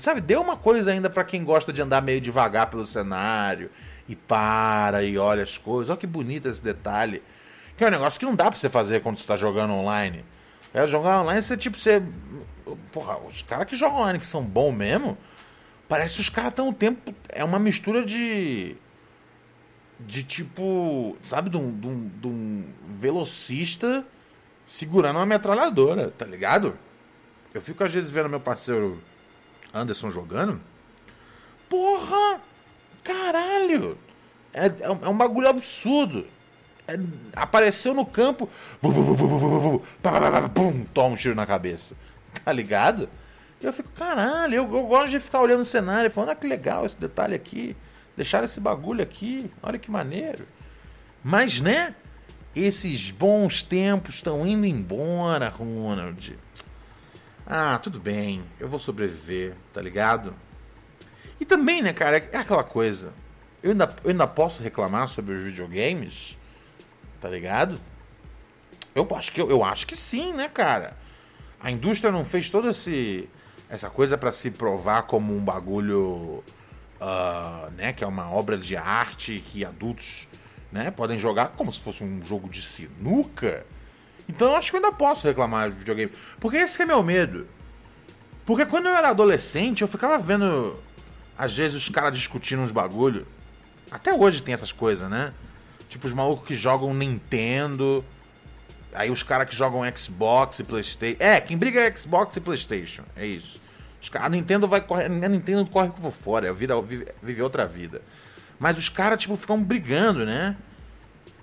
sabe, 0.00 0.20
deu 0.20 0.40
uma 0.40 0.56
coisa 0.56 0.90
ainda 0.90 1.08
para 1.08 1.24
quem 1.24 1.44
gosta 1.44 1.72
de 1.72 1.80
andar 1.80 2.02
meio 2.02 2.20
devagar 2.20 2.68
pelo 2.68 2.84
cenário 2.84 3.70
e 4.08 4.16
para 4.16 5.02
e 5.04 5.16
olha 5.16 5.42
as 5.42 5.56
coisas. 5.56 5.90
Olha 5.90 5.98
que 5.98 6.06
bonito 6.06 6.48
esse 6.48 6.62
detalhe. 6.62 7.22
Que 7.76 7.84
é 7.84 7.86
um 7.88 7.90
negócio 7.90 8.18
que 8.18 8.26
não 8.26 8.34
dá 8.34 8.50
pra 8.50 8.58
você 8.58 8.68
fazer 8.68 9.00
quando 9.00 9.18
você 9.18 9.26
tá 9.26 9.36
jogando 9.36 9.72
online. 9.72 10.24
É, 10.74 10.86
jogar 10.86 11.20
online, 11.20 11.40
você 11.40 11.56
tipo, 11.56 11.78
você. 11.78 12.02
Porra, 12.90 13.18
os 13.18 13.42
caras 13.42 13.68
que 13.68 13.76
jogam 13.76 13.98
online 13.98 14.18
que 14.18 14.26
são 14.26 14.42
bons 14.42 14.72
mesmo, 14.72 15.16
parece 15.88 16.16
que 16.16 16.20
os 16.22 16.28
caras 16.28 16.50
estão 16.50 16.68
o 16.68 16.74
tempo. 16.74 17.14
É 17.28 17.44
uma 17.44 17.58
mistura 17.58 18.04
de. 18.04 18.76
De 20.00 20.24
tipo. 20.24 21.16
Sabe, 21.22 21.50
de 21.50 21.56
um, 21.56 21.78
de 21.78 21.86
um, 21.86 22.10
de 22.20 22.26
um 22.26 22.64
velocista 22.88 24.04
segurando 24.72 25.16
uma 25.16 25.26
metralhadora, 25.26 26.10
tá 26.10 26.24
ligado? 26.24 26.78
Eu 27.52 27.60
fico 27.60 27.84
às 27.84 27.92
vezes 27.92 28.10
vendo 28.10 28.28
meu 28.28 28.40
parceiro 28.40 28.98
Anderson 29.72 30.10
jogando. 30.10 30.60
Porra! 31.68 32.40
Caralho! 33.04 33.98
É, 34.52 34.66
é, 34.66 34.90
um, 34.90 35.10
é 35.10 35.12
bagulho 35.12 35.48
absurdo. 35.48 36.26
É, 36.88 36.98
apareceu 37.36 37.92
no 37.92 38.06
campo. 38.06 38.48
Pum, 40.48 40.84
toma 40.94 41.14
um 41.14 41.16
tiro 41.16 41.34
na 41.34 41.46
cabeça. 41.46 41.94
Tá 42.42 42.50
ligado? 42.50 43.10
Eu 43.60 43.72
fico, 43.74 43.90
caralho, 43.90 44.54
eu, 44.54 44.62
eu 44.62 44.86
gosto 44.86 45.10
de 45.10 45.20
ficar 45.20 45.40
olhando 45.40 45.60
o 45.60 45.66
cenário 45.66 46.08
e 46.08 46.10
falando, 46.10 46.30
ah, 46.30 46.34
que 46.34 46.46
legal 46.46 46.86
esse 46.86 46.96
detalhe 46.96 47.34
aqui. 47.34 47.76
Deixaram 48.16 48.46
esse 48.46 48.58
bagulho 48.58 49.02
aqui. 49.02 49.50
Olha 49.62 49.78
que 49.78 49.90
maneiro. 49.90 50.46
Mas, 51.22 51.60
né? 51.60 51.94
Esses 52.54 53.10
bons 53.10 53.62
tempos 53.62 54.16
estão 54.16 54.46
indo 54.46 54.66
embora, 54.66 55.48
Ronald. 55.48 56.38
Ah, 57.46 57.78
tudo 57.82 57.98
bem, 57.98 58.44
eu 58.60 58.68
vou 58.68 58.78
sobreviver, 58.78 59.54
tá 59.72 59.80
ligado? 59.80 60.34
E 61.40 61.44
também, 61.44 61.82
né, 61.82 61.92
cara, 61.92 62.18
é 62.18 62.36
aquela 62.36 62.62
coisa. 62.62 63.12
Eu 63.62 63.70
ainda, 63.70 63.96
eu 64.04 64.10
ainda 64.10 64.26
posso 64.26 64.62
reclamar 64.62 65.08
sobre 65.08 65.34
os 65.34 65.42
videogames, 65.42 66.36
tá 67.20 67.28
ligado? 67.28 67.80
Eu 68.94 69.08
acho 69.16 69.32
que, 69.32 69.40
eu, 69.40 69.64
acho 69.64 69.86
que 69.86 69.96
sim, 69.96 70.32
né, 70.34 70.48
cara? 70.48 70.94
A 71.58 71.70
indústria 71.70 72.12
não 72.12 72.24
fez 72.24 72.50
toda 72.50 72.70
esse, 72.70 73.28
essa 73.68 73.88
coisa 73.88 74.18
para 74.18 74.30
se 74.30 74.50
provar 74.50 75.02
como 75.02 75.34
um 75.34 75.42
bagulho, 75.42 76.44
uh, 77.00 77.70
né, 77.76 77.92
que 77.92 78.04
é 78.04 78.06
uma 78.06 78.30
obra 78.30 78.58
de 78.58 78.76
arte 78.76 79.42
que 79.46 79.64
adultos 79.64 80.28
né? 80.72 80.90
Podem 80.90 81.18
jogar 81.18 81.48
como 81.48 81.70
se 81.70 81.78
fosse 81.78 82.02
um 82.02 82.24
jogo 82.24 82.48
de 82.48 82.62
sinuca. 82.62 83.64
Então 84.28 84.50
eu 84.50 84.56
acho 84.56 84.70
que 84.70 84.76
eu 84.76 84.82
ainda 84.82 84.96
posso 84.96 85.26
reclamar 85.26 85.70
de 85.70 85.76
videogame. 85.76 86.12
Porque 86.40 86.56
esse 86.56 86.80
é 86.80 86.86
meu 86.86 87.02
medo. 87.02 87.46
Porque 88.46 88.64
quando 88.64 88.86
eu 88.86 88.94
era 88.94 89.10
adolescente, 89.10 89.82
eu 89.82 89.88
ficava 89.88 90.18
vendo, 90.18 90.76
às 91.38 91.56
vezes, 91.56 91.76
os 91.76 91.88
caras 91.88 92.14
discutindo 92.14 92.62
uns 92.62 92.72
bagulho. 92.72 93.26
Até 93.90 94.12
hoje 94.12 94.42
tem 94.42 94.54
essas 94.54 94.72
coisas, 94.72 95.08
né? 95.08 95.32
Tipo, 95.88 96.06
os 96.06 96.14
malucos 96.14 96.46
que 96.46 96.56
jogam 96.56 96.94
Nintendo. 96.94 98.04
Aí 98.94 99.10
os 99.10 99.22
caras 99.22 99.48
que 99.48 99.54
jogam 99.54 99.82
Xbox 99.94 100.58
e 100.58 100.64
Playstation. 100.64 101.16
É, 101.18 101.40
quem 101.40 101.56
briga 101.56 101.80
é 101.80 101.94
Xbox 101.94 102.36
e 102.36 102.40
Playstation. 102.40 103.02
É 103.14 103.26
isso. 103.26 103.60
Os 104.00 104.10
a 104.14 104.28
Nintendo 104.28 104.66
vai 104.66 104.80
correr. 104.80 105.04
A 105.04 105.28
Nintendo 105.28 105.64
corre 105.66 105.90
por 105.90 106.10
fora, 106.10 106.52
vira, 106.52 106.80
vive, 106.80 107.06
vive 107.22 107.42
outra 107.42 107.66
vida. 107.66 108.02
Mas 108.62 108.78
os 108.78 108.88
caras, 108.88 109.20
tipo, 109.20 109.34
ficam 109.34 109.60
brigando, 109.60 110.24
né? 110.24 110.56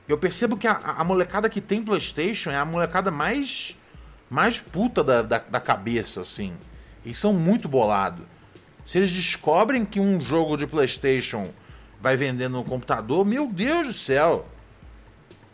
Eu 0.08 0.18
percebo 0.18 0.56
que 0.56 0.66
a, 0.66 0.72
a, 0.72 1.04
molecada 1.04 1.50
que 1.50 1.60
tem 1.60 1.84
PlayStation 1.84 2.50
é 2.50 2.56
a 2.56 2.64
molecada 2.64 3.12
mais. 3.12 3.76
mais 4.30 4.58
puta 4.58 5.04
da, 5.04 5.22
da, 5.22 5.38
da 5.38 5.60
cabeça, 5.60 6.22
assim. 6.22 6.54
Eles 7.04 7.18
são 7.18 7.34
muito 7.34 7.68
bolados. 7.68 8.26
Se 8.86 8.98
eles 8.98 9.12
descobrem 9.12 9.84
que 9.84 10.00
um 10.00 10.22
jogo 10.22 10.56
de 10.56 10.66
PlayStation 10.66 11.46
vai 12.00 12.16
vendendo 12.16 12.54
no 12.54 12.64
computador, 12.64 13.26
meu 13.26 13.48
Deus 13.48 13.88
do 13.88 13.94
céu! 13.94 14.48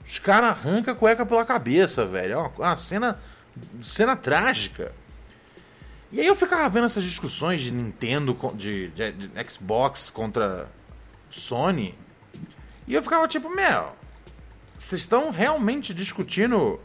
Os 0.08 0.20
caras 0.20 0.52
arrancam 0.52 0.94
a 0.94 0.96
cueca 0.96 1.26
pela 1.26 1.44
cabeça, 1.44 2.06
velho. 2.06 2.34
É 2.34 2.38
uma, 2.38 2.52
uma 2.56 2.78
cena. 2.78 3.20
cena 3.82 4.16
trágica. 4.16 4.94
E 6.12 6.20
aí 6.20 6.28
eu 6.28 6.36
ficava 6.36 6.70
vendo 6.70 6.86
essas 6.86 7.04
discussões 7.04 7.60
de 7.62 7.72
Nintendo, 7.72 8.38
de, 8.54 8.90
de, 8.90 9.12
de 9.14 9.50
Xbox 9.50 10.12
contra 10.12 10.70
Sony. 11.36 11.94
E 12.88 12.94
eu 12.94 13.04
ficava 13.04 13.28
tipo, 13.28 13.50
meu, 13.50 13.92
vocês 14.78 15.02
estão 15.02 15.32
realmente 15.32 15.94
discutindo 15.94 16.80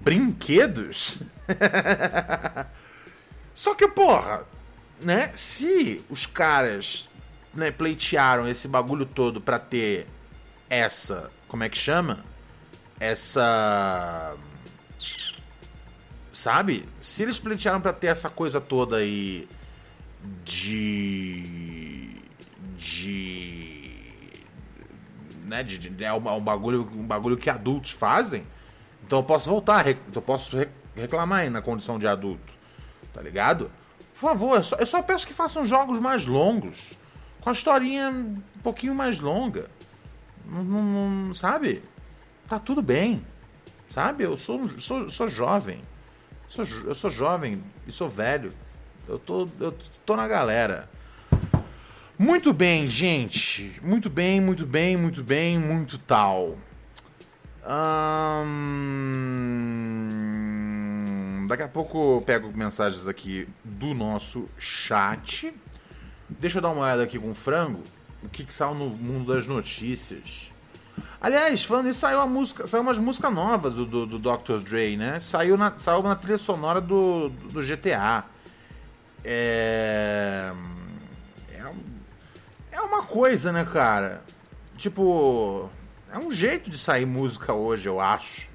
brinquedos? 0.00 1.20
Só 3.54 3.74
que, 3.74 3.86
porra, 3.88 4.44
né? 5.00 5.30
Se 5.34 6.04
os 6.10 6.26
caras 6.26 7.08
né, 7.54 7.70
pleitearam 7.70 8.48
esse 8.48 8.66
bagulho 8.66 9.06
todo 9.06 9.40
pra 9.40 9.58
ter 9.58 10.06
essa. 10.68 11.30
Como 11.46 11.62
é 11.62 11.68
que 11.68 11.78
chama? 11.78 12.24
Essa. 12.98 14.34
Sabe? 16.32 16.88
Se 17.00 17.22
eles 17.22 17.38
pleitearam 17.38 17.80
pra 17.80 17.92
ter 17.92 18.08
essa 18.08 18.28
coisa 18.28 18.60
toda 18.60 18.96
aí 18.96 19.48
de 20.44 22.07
de 22.78 23.88
né, 25.44 25.62
de, 25.62 25.78
de 25.78 26.04
é 26.04 26.12
um, 26.12 26.16
um, 26.16 26.40
bagulho, 26.40 26.88
um 26.94 27.04
bagulho 27.04 27.36
que 27.36 27.50
adultos 27.50 27.90
fazem. 27.90 28.44
Então 29.04 29.20
eu 29.20 29.22
posso 29.22 29.48
voltar, 29.48 29.86
eu 29.86 30.22
posso 30.22 30.56
reclamar 30.94 31.40
aí 31.40 31.50
na 31.50 31.62
condição 31.62 31.98
de 31.98 32.06
adulto. 32.06 32.52
Tá 33.12 33.22
ligado? 33.22 33.70
Por 34.14 34.20
favor, 34.20 34.56
eu 34.58 34.64
só, 34.64 34.76
eu 34.76 34.86
só 34.86 35.02
peço 35.02 35.26
que 35.26 35.32
façam 35.32 35.64
jogos 35.64 35.98
mais 35.98 36.26
longos. 36.26 36.92
Com 37.40 37.50
a 37.50 37.52
historinha 37.52 38.10
um 38.10 38.42
pouquinho 38.62 38.94
mais 38.94 39.18
longa. 39.18 39.70
Não, 40.44 40.62
não, 40.62 41.10
não, 41.10 41.34
sabe? 41.34 41.82
Tá 42.46 42.58
tudo 42.58 42.82
bem. 42.82 43.22
Sabe? 43.90 44.24
Eu 44.24 44.36
sou, 44.36 44.78
sou, 44.78 45.08
sou 45.08 45.28
jovem. 45.28 45.80
Sou, 46.48 46.66
eu 46.66 46.94
sou 46.94 47.10
jovem 47.10 47.62
e 47.86 47.92
sou 47.92 48.08
velho. 48.08 48.52
Eu 49.06 49.18
tô, 49.18 49.48
eu 49.60 49.74
tô 50.04 50.16
na 50.16 50.28
galera. 50.28 50.90
Muito 52.18 52.52
bem, 52.52 52.90
gente. 52.90 53.78
Muito 53.80 54.10
bem, 54.10 54.40
muito 54.40 54.66
bem, 54.66 54.96
muito 54.96 55.22
bem, 55.22 55.56
muito 55.56 55.96
tal. 55.98 56.58
Hum... 57.64 58.88
Daqui 61.48 61.62
a 61.62 61.68
pouco 61.68 62.16
eu 62.16 62.22
pego 62.22 62.50
mensagens 62.52 63.06
aqui 63.06 63.48
do 63.62 63.94
nosso 63.94 64.48
chat. 64.58 65.54
Deixa 66.28 66.58
eu 66.58 66.62
dar 66.62 66.70
uma 66.70 66.82
olhada 66.82 67.04
aqui 67.04 67.20
com 67.20 67.30
o 67.30 67.34
frango. 67.34 67.84
O 68.20 68.28
que, 68.28 68.42
que 68.42 68.52
saiu 68.52 68.74
no 68.74 68.86
mundo 68.90 69.32
das 69.32 69.46
notícias. 69.46 70.50
Aliás, 71.20 71.62
falando 71.62 71.94
saiu, 71.94 72.20
a 72.20 72.26
música, 72.26 72.66
saiu 72.66 72.82
umas 72.82 72.98
músicas 72.98 73.32
novas 73.32 73.72
do, 73.72 73.86
do, 73.86 74.04
do 74.06 74.18
Dr. 74.18 74.58
Dre, 74.64 74.96
né? 74.96 75.20
Saiu 75.20 75.56
na, 75.56 75.78
saiu 75.78 76.02
na 76.02 76.16
trilha 76.16 76.36
sonora 76.36 76.80
do, 76.80 77.28
do 77.28 77.62
GTA. 77.62 78.24
É 79.24 80.52
é 81.58 81.72
uma 82.80 83.02
coisa, 83.02 83.52
né, 83.52 83.64
cara? 83.64 84.22
Tipo, 84.76 85.68
é 86.12 86.18
um 86.18 86.32
jeito 86.32 86.70
de 86.70 86.78
sair 86.78 87.06
música 87.06 87.52
hoje, 87.52 87.88
eu 87.88 88.00
acho. 88.00 88.46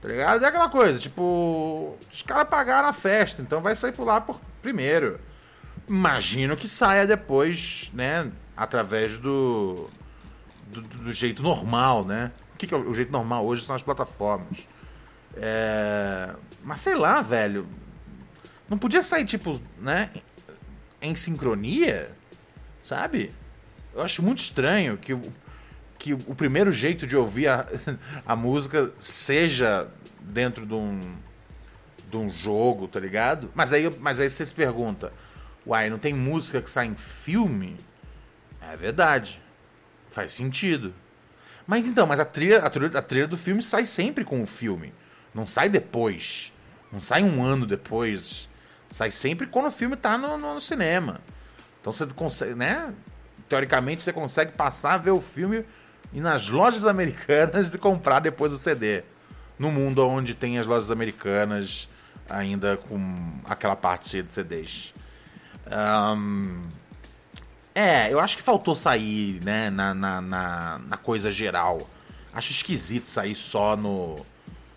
Tá 0.00 0.08
ligado? 0.08 0.44
É 0.44 0.48
aquela 0.48 0.68
coisa, 0.68 0.98
tipo, 0.98 1.96
os 2.12 2.22
caras 2.22 2.48
pagaram 2.48 2.88
a 2.88 2.92
festa, 2.92 3.42
então 3.42 3.60
vai 3.60 3.74
sair 3.74 3.92
por 3.92 4.04
lá 4.04 4.20
por 4.20 4.40
primeiro. 4.62 5.18
Imagino 5.88 6.56
que 6.56 6.68
saia 6.68 7.06
depois, 7.06 7.90
né, 7.94 8.30
através 8.56 9.18
do 9.18 9.88
do, 10.66 10.80
do 10.82 11.12
jeito 11.12 11.42
normal, 11.42 12.04
né? 12.04 12.32
O 12.54 12.58
que, 12.58 12.66
que 12.66 12.74
é 12.74 12.76
o 12.76 12.94
jeito 12.94 13.12
normal 13.12 13.44
hoje 13.46 13.64
são 13.64 13.76
as 13.76 13.82
plataformas. 13.82 14.66
É... 15.36 16.34
Mas 16.62 16.80
sei 16.80 16.94
lá, 16.94 17.22
velho. 17.22 17.66
Não 18.68 18.78
podia 18.78 19.02
sair, 19.02 19.24
tipo, 19.24 19.60
né? 19.78 20.10
Em 21.00 21.14
sincronia? 21.14 22.10
Sabe? 22.82 23.32
Eu 23.96 24.02
acho 24.02 24.22
muito 24.22 24.40
estranho 24.40 24.98
que, 24.98 25.16
que 25.98 26.12
o 26.12 26.34
primeiro 26.34 26.70
jeito 26.70 27.06
de 27.06 27.16
ouvir 27.16 27.48
a, 27.48 27.66
a 28.26 28.36
música 28.36 28.92
seja 29.00 29.88
dentro 30.20 30.66
de 30.66 30.74
um, 30.74 31.00
de 32.10 32.16
um 32.18 32.30
jogo, 32.30 32.86
tá 32.86 33.00
ligado? 33.00 33.50
Mas 33.54 33.72
aí, 33.72 33.90
mas 33.98 34.20
aí 34.20 34.28
você 34.28 34.44
se 34.44 34.54
pergunta, 34.54 35.10
uai, 35.66 35.88
não 35.88 35.98
tem 35.98 36.12
música 36.12 36.60
que 36.60 36.70
sai 36.70 36.88
em 36.88 36.94
filme? 36.94 37.78
É 38.60 38.76
verdade. 38.76 39.40
Faz 40.10 40.34
sentido. 40.34 40.92
Mas 41.66 41.88
então, 41.88 42.06
mas 42.06 42.20
a 42.20 42.24
trilha, 42.26 42.58
a 42.58 42.68
trilha, 42.68 42.98
a 42.98 43.02
trilha 43.02 43.26
do 43.26 43.38
filme 43.38 43.62
sai 43.62 43.86
sempre 43.86 44.26
com 44.26 44.42
o 44.42 44.46
filme. 44.46 44.92
Não 45.34 45.46
sai 45.46 45.70
depois. 45.70 46.52
Não 46.92 47.00
sai 47.00 47.22
um 47.22 47.42
ano 47.42 47.66
depois. 47.66 48.46
Sai 48.90 49.10
sempre 49.10 49.46
quando 49.46 49.68
o 49.68 49.70
filme 49.70 49.96
tá 49.96 50.18
no, 50.18 50.36
no, 50.36 50.52
no 50.54 50.60
cinema. 50.60 51.22
Então 51.80 51.94
você 51.94 52.06
consegue, 52.06 52.54
né? 52.54 52.92
Teoricamente 53.48 54.02
você 54.02 54.12
consegue 54.12 54.52
passar 54.52 54.98
ver 54.98 55.10
o 55.10 55.20
filme 55.20 55.64
e 56.12 56.20
nas 56.20 56.48
lojas 56.48 56.86
americanas 56.86 57.72
e 57.74 57.78
comprar 57.78 58.20
depois 58.20 58.52
o 58.52 58.58
CD. 58.58 59.02
No 59.58 59.70
mundo 59.70 60.06
onde 60.06 60.34
tem 60.34 60.58
as 60.58 60.66
lojas 60.66 60.90
americanas 60.90 61.88
ainda 62.28 62.76
com 62.76 63.40
aquela 63.44 63.76
parte 63.76 64.08
cheia 64.08 64.22
de 64.22 64.32
CDs. 64.32 64.92
Um, 65.66 66.60
é, 67.74 68.12
eu 68.12 68.20
acho 68.20 68.36
que 68.36 68.42
faltou 68.42 68.74
sair, 68.74 69.40
né, 69.44 69.70
na, 69.70 69.94
na, 69.94 70.20
na, 70.20 70.78
na, 70.78 70.96
coisa 70.96 71.30
geral. 71.30 71.88
Acho 72.32 72.52
esquisito 72.52 73.08
sair 73.08 73.34
só 73.34 73.76
no, 73.76 74.24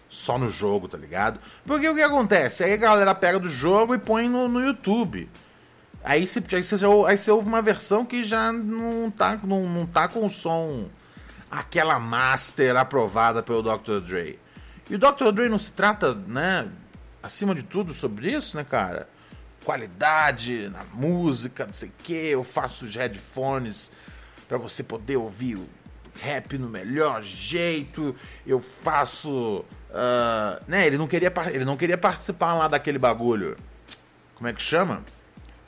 só 0.10 0.38
no 0.38 0.50
jogo, 0.50 0.88
tá 0.88 0.98
ligado? 0.98 1.40
Porque 1.66 1.88
o 1.88 1.96
que 1.96 2.02
acontece? 2.02 2.64
Aí 2.64 2.74
a 2.74 2.78
galera 2.78 3.16
pega 3.16 3.40
do 3.40 3.50
jogo 3.50 3.96
e 3.96 4.00
põe 4.00 4.28
no, 4.28 4.48
no 4.48 4.60
YouTube. 4.60 5.30
Aí 6.04 6.26
você, 6.26 6.40
aí, 6.56 6.64
você, 6.64 6.76
aí 7.08 7.18
você 7.18 7.32
ouve 7.32 7.48
uma 7.48 7.62
versão 7.62 8.06
que 8.06 8.24
já 8.24 8.52
não 8.52 9.12
tá, 9.12 9.38
não, 9.44 9.68
não 9.68 9.86
tá 9.86 10.08
com 10.08 10.26
o 10.26 10.30
som 10.30 10.90
aquela 11.52 12.00
master 12.00 12.78
aprovada 12.78 13.44
pelo 13.44 13.62
Dr. 13.62 14.00
Dre. 14.00 14.40
E 14.90 14.96
o 14.96 15.00
Dr. 15.00 15.32
Dre 15.32 15.50
não 15.50 15.58
se 15.58 15.72
trata, 15.72 16.14
né, 16.14 16.68
acima 17.22 17.54
de 17.54 17.64
tudo 17.64 17.94
sobre 17.94 18.32
isso, 18.32 18.56
né, 18.56 18.64
cara? 18.64 19.10
Qualidade 19.66 20.70
na 20.70 20.84
música, 20.94 21.66
não 21.66 21.74
sei 21.74 21.90
o 21.90 21.94
que, 22.04 22.14
eu 22.14 22.44
faço 22.44 22.86
os 22.86 22.96
headphones 22.96 23.92
para 24.48 24.58
você 24.58 24.84
poder 24.84 25.18
ouvir 25.18 25.56
o 25.56 25.68
rap 26.20 26.58
no 26.58 26.70
melhor 26.70 27.22
jeito, 27.22 28.16
eu 28.46 28.60
faço 28.62 29.66
Uh, 29.90 30.62
né, 30.68 30.86
ele 30.86 31.00
não, 31.00 31.08
queria, 31.08 31.34
ele 31.52 31.66
não 31.66 31.76
queria 31.76 31.98
participar 31.98 32.54
lá 32.54 32.68
daquele 32.68 33.00
bagulho. 33.00 33.58
Como 34.36 34.48
é 34.48 34.54
que 34.54 34.62
chama? 34.62 35.04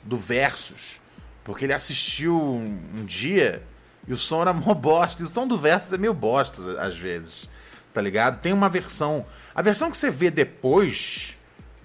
Do 0.04 0.16
Versus. 0.16 1.00
Porque 1.44 1.64
ele 1.64 1.72
assistiu 1.72 2.40
um, 2.40 2.80
um 2.98 3.04
dia 3.04 3.62
e 4.06 4.12
o 4.12 4.18
som 4.18 4.42
era 4.42 4.52
mó 4.52 4.74
bosta. 4.74 5.22
E 5.22 5.26
o 5.26 5.28
som 5.28 5.46
do 5.46 5.58
Versus 5.58 5.92
é 5.92 5.98
meio 5.98 6.14
bosta 6.14 6.80
às 6.80 6.96
vezes. 6.96 7.48
Tá 7.92 8.00
ligado? 8.00 8.40
Tem 8.40 8.52
uma 8.52 8.68
versão. 8.68 9.26
A 9.54 9.62
versão 9.62 9.90
que 9.90 9.98
você 9.98 10.10
vê 10.10 10.30
depois, 10.30 11.36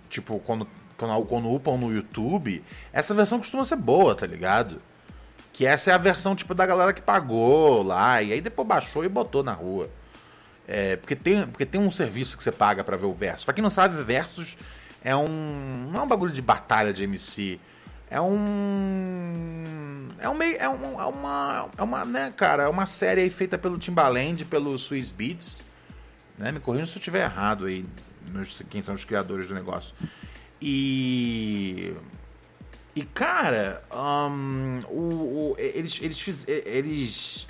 tipo, 0.09 0.39
quando, 0.39 0.67
quando, 0.97 1.25
quando 1.25 1.51
upam 1.51 1.77
no 1.77 1.93
YouTube, 1.93 2.63
essa 2.93 3.13
versão 3.13 3.39
costuma 3.39 3.65
ser 3.65 3.75
boa, 3.75 4.15
tá 4.15 4.25
ligado? 4.25 4.81
Que 5.51 5.65
essa 5.65 5.91
é 5.91 5.93
a 5.93 5.97
versão, 5.97 6.36
tipo, 6.36 6.53
da 6.53 6.65
galera 6.65 6.93
que 6.93 7.01
pagou 7.01 7.83
lá. 7.83 8.21
E 8.21 8.31
aí 8.31 8.41
depois 8.41 8.67
baixou 8.67 9.03
e 9.03 9.09
botou 9.09 9.43
na 9.43 9.53
rua. 9.53 9.89
É, 10.67 10.97
porque, 10.97 11.15
tem, 11.15 11.47
porque 11.47 11.65
tem 11.65 11.79
um 11.79 11.89
serviço 11.89 12.38
que 12.38 12.43
você 12.43 12.51
paga 12.51 12.83
para 12.83 12.97
ver 12.97 13.05
o 13.05 13.13
verso. 13.13 13.45
Pra 13.45 13.53
quem 13.53 13.62
não 13.62 13.69
sabe, 13.69 14.01
Versus 14.03 14.57
é 15.03 15.15
um. 15.15 15.89
Não 15.91 16.01
é 16.01 16.03
um 16.03 16.07
bagulho 16.07 16.31
de 16.31 16.41
batalha 16.41 16.93
de 16.93 17.03
MC. 17.03 17.59
É 18.10 18.22
um. 18.22 20.10
É 20.20 20.30
um 20.30 20.34
meio. 20.34 20.58
É, 20.58 20.70
um, 20.70 21.00
é 21.00 21.06
uma. 21.06 21.70
É 21.78 21.84
uma, 21.84 22.06
né, 22.06 22.34
cara? 22.36 22.64
É 22.64 22.68
uma 22.68 22.86
série 22.86 23.22
aí 23.22 23.30
feita 23.30 23.58
pelo 23.58 23.78
Timbaland, 23.78 24.46
pelo 24.46 24.78
Swiss 24.78 25.10
Beats. 25.10 25.64
Né? 26.38 26.52
Me 26.52 26.60
corrija 26.60 26.86
se 26.86 26.94
eu 26.94 27.00
estiver 27.00 27.24
errado 27.24 27.66
aí. 27.66 27.86
Nos, 28.32 28.62
quem 28.70 28.82
são 28.82 28.96
os 28.96 29.06
criadores 29.06 29.48
do 29.48 29.54
negócio. 29.54 29.94
E. 30.62 31.94
E, 32.96 33.04
cara, 33.04 33.84
um, 33.94 34.80
o, 34.90 35.54
o, 35.54 35.56
eles, 35.60 36.00
eles, 36.02 36.20
fiz, 36.20 36.48
eles 36.48 37.46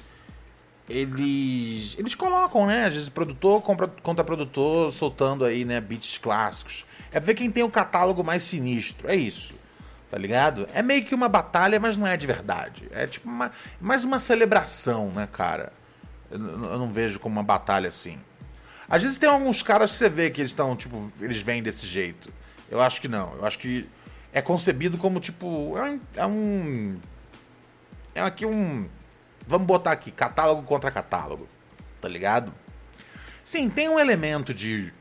eles 0.90 1.96
eles 1.98 2.16
colocam, 2.16 2.66
né? 2.66 2.86
Às 2.86 2.94
vezes 2.94 3.10
produtor 3.10 3.62
compra, 3.62 3.88
contra 3.88 4.24
produtor 4.24 4.94
soltando 4.94 5.44
aí, 5.44 5.66
né, 5.66 5.82
beats 5.82 6.18
clássicos. 6.18 6.86
É 7.12 7.20
ver 7.20 7.36
quem 7.36 7.52
tem 7.52 7.64
o 7.64 7.70
catálogo 7.70 8.24
mais 8.24 8.44
sinistro, 8.44 9.10
é 9.10 9.16
isso. 9.16 9.54
Tá 10.10 10.18
ligado? 10.18 10.68
É 10.74 10.82
meio 10.82 11.04
que 11.04 11.14
uma 11.14 11.28
batalha, 11.28 11.80
mas 11.80 11.98
não 11.98 12.08
é 12.08 12.16
de 12.16 12.26
verdade. 12.26 12.88
É 12.92 13.06
tipo 13.06 13.28
uma, 13.28 13.52
mais 13.80 14.04
uma 14.04 14.20
celebração, 14.20 15.12
né, 15.12 15.28
cara? 15.32 15.74
Eu, 16.32 16.40
eu 16.40 16.80
não 16.80 16.92
vejo 16.92 17.20
como 17.20 17.36
uma 17.36 17.44
batalha 17.44 17.90
assim. 17.90 18.18
Às 18.90 19.04
vezes 19.04 19.18
tem 19.18 19.30
alguns 19.30 19.62
caras 19.62 19.92
que 19.92 19.98
você 19.98 20.08
vê 20.08 20.30
que 20.30 20.40
eles 20.40 20.52
estão, 20.52 20.76
tipo, 20.76 21.12
eles 21.20 21.40
vêm 21.42 21.62
desse 21.62 21.86
jeito. 21.86 22.32
Eu 22.72 22.80
acho 22.82 23.02
que 23.02 23.08
não. 23.08 23.34
Eu 23.34 23.46
acho 23.46 23.60
que 23.60 23.88
é 24.32 24.42
concebido 24.42 24.98
como, 24.98 25.20
tipo, 25.20 25.78
é 25.78 25.84
um. 25.84 26.00
É, 26.16 26.26
um, 26.26 27.00
é 28.16 28.22
aqui 28.22 28.46
um 28.46 28.88
Vamos 29.48 29.66
botar 29.66 29.92
aqui, 29.92 30.12
catálogo 30.12 30.64
contra 30.64 30.92
catálogo. 30.92 31.48
Tá 32.02 32.08
ligado? 32.08 32.54
Sim, 33.44 33.70
tem 33.70 33.88
um 33.88 33.98
elemento 33.98 34.54
de. 34.54 34.92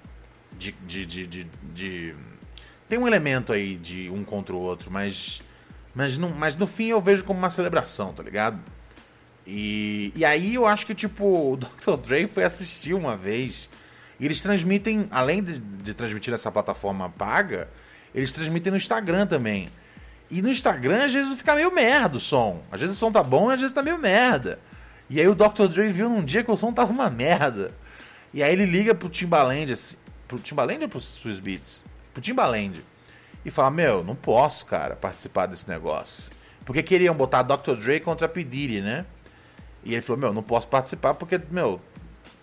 de, 0.52 0.72
de, 0.72 1.04
de, 1.04 1.26
de, 1.26 1.44
de 1.44 2.14
tem 2.88 2.98
um 2.98 3.06
elemento 3.06 3.52
aí 3.52 3.76
de 3.76 4.08
um 4.10 4.24
contra 4.24 4.54
o 4.54 4.58
outro, 4.58 4.90
mas. 4.90 5.40
Mas, 5.94 6.18
não, 6.18 6.28
mas 6.28 6.54
no 6.54 6.66
fim 6.66 6.88
eu 6.88 7.00
vejo 7.00 7.24
como 7.24 7.38
uma 7.38 7.48
celebração, 7.48 8.12
tá 8.12 8.22
ligado? 8.22 8.58
E, 9.46 10.12
e 10.14 10.24
aí 10.24 10.54
eu 10.54 10.66
acho 10.66 10.84
que, 10.84 10.94
tipo, 10.94 11.24
o 11.52 11.56
Dr. 11.56 11.96
Dre 11.96 12.26
foi 12.28 12.44
assistir 12.44 12.94
uma 12.94 13.16
vez. 13.16 13.70
E 14.20 14.24
eles 14.24 14.40
transmitem, 14.40 15.08
além 15.10 15.42
de, 15.42 15.58
de 15.58 15.94
transmitir 15.94 16.30
nessa 16.30 16.50
plataforma 16.50 17.08
paga, 17.08 17.68
eles 18.14 18.32
transmitem 18.32 18.70
no 18.70 18.76
Instagram 18.76 19.26
também. 19.26 19.68
E 20.30 20.42
no 20.42 20.50
Instagram, 20.50 21.04
às 21.04 21.12
vezes 21.12 21.36
fica 21.38 21.54
meio 21.54 21.72
merda 21.72 22.16
o 22.16 22.20
som. 22.20 22.62
Às 22.70 22.80
vezes 22.80 22.96
o 22.96 22.98
som 22.98 23.12
tá 23.12 23.22
bom, 23.22 23.48
às 23.48 23.60
vezes 23.60 23.74
tá 23.74 23.82
meio 23.82 23.98
merda. 23.98 24.58
E 25.08 25.20
aí 25.20 25.28
o 25.28 25.34
Dr. 25.34 25.66
Dre 25.68 25.92
viu 25.92 26.08
num 26.08 26.24
dia 26.24 26.42
que 26.42 26.50
o 26.50 26.56
som 26.56 26.72
tava 26.72 26.92
uma 26.92 27.08
merda. 27.08 27.72
E 28.34 28.42
aí 28.42 28.52
ele 28.52 28.66
liga 28.66 28.94
pro 28.94 29.08
Timbaland, 29.08 29.72
assim, 29.72 29.96
pro 30.26 30.38
Timbaland 30.38 30.82
ou 30.82 30.88
pro 30.88 31.00
Swiss 31.00 31.38
Beats? 31.38 31.82
Pro 32.16 32.22
Timbaland. 32.22 32.82
E 33.44 33.50
fala, 33.50 33.70
meu, 33.70 34.02
não 34.02 34.16
posso, 34.16 34.64
cara, 34.64 34.96
participar 34.96 35.44
desse 35.44 35.68
negócio. 35.68 36.32
Porque 36.64 36.82
queriam 36.82 37.14
botar 37.14 37.42
Dr. 37.42 37.74
Dre 37.74 38.00
contra 38.00 38.26
P. 38.26 38.42
Diddy, 38.42 38.80
né? 38.80 39.04
E 39.84 39.92
ele 39.92 40.00
falou, 40.00 40.18
meu, 40.18 40.32
não 40.32 40.42
posso 40.42 40.66
participar 40.66 41.12
porque, 41.12 41.38
meu, 41.50 41.78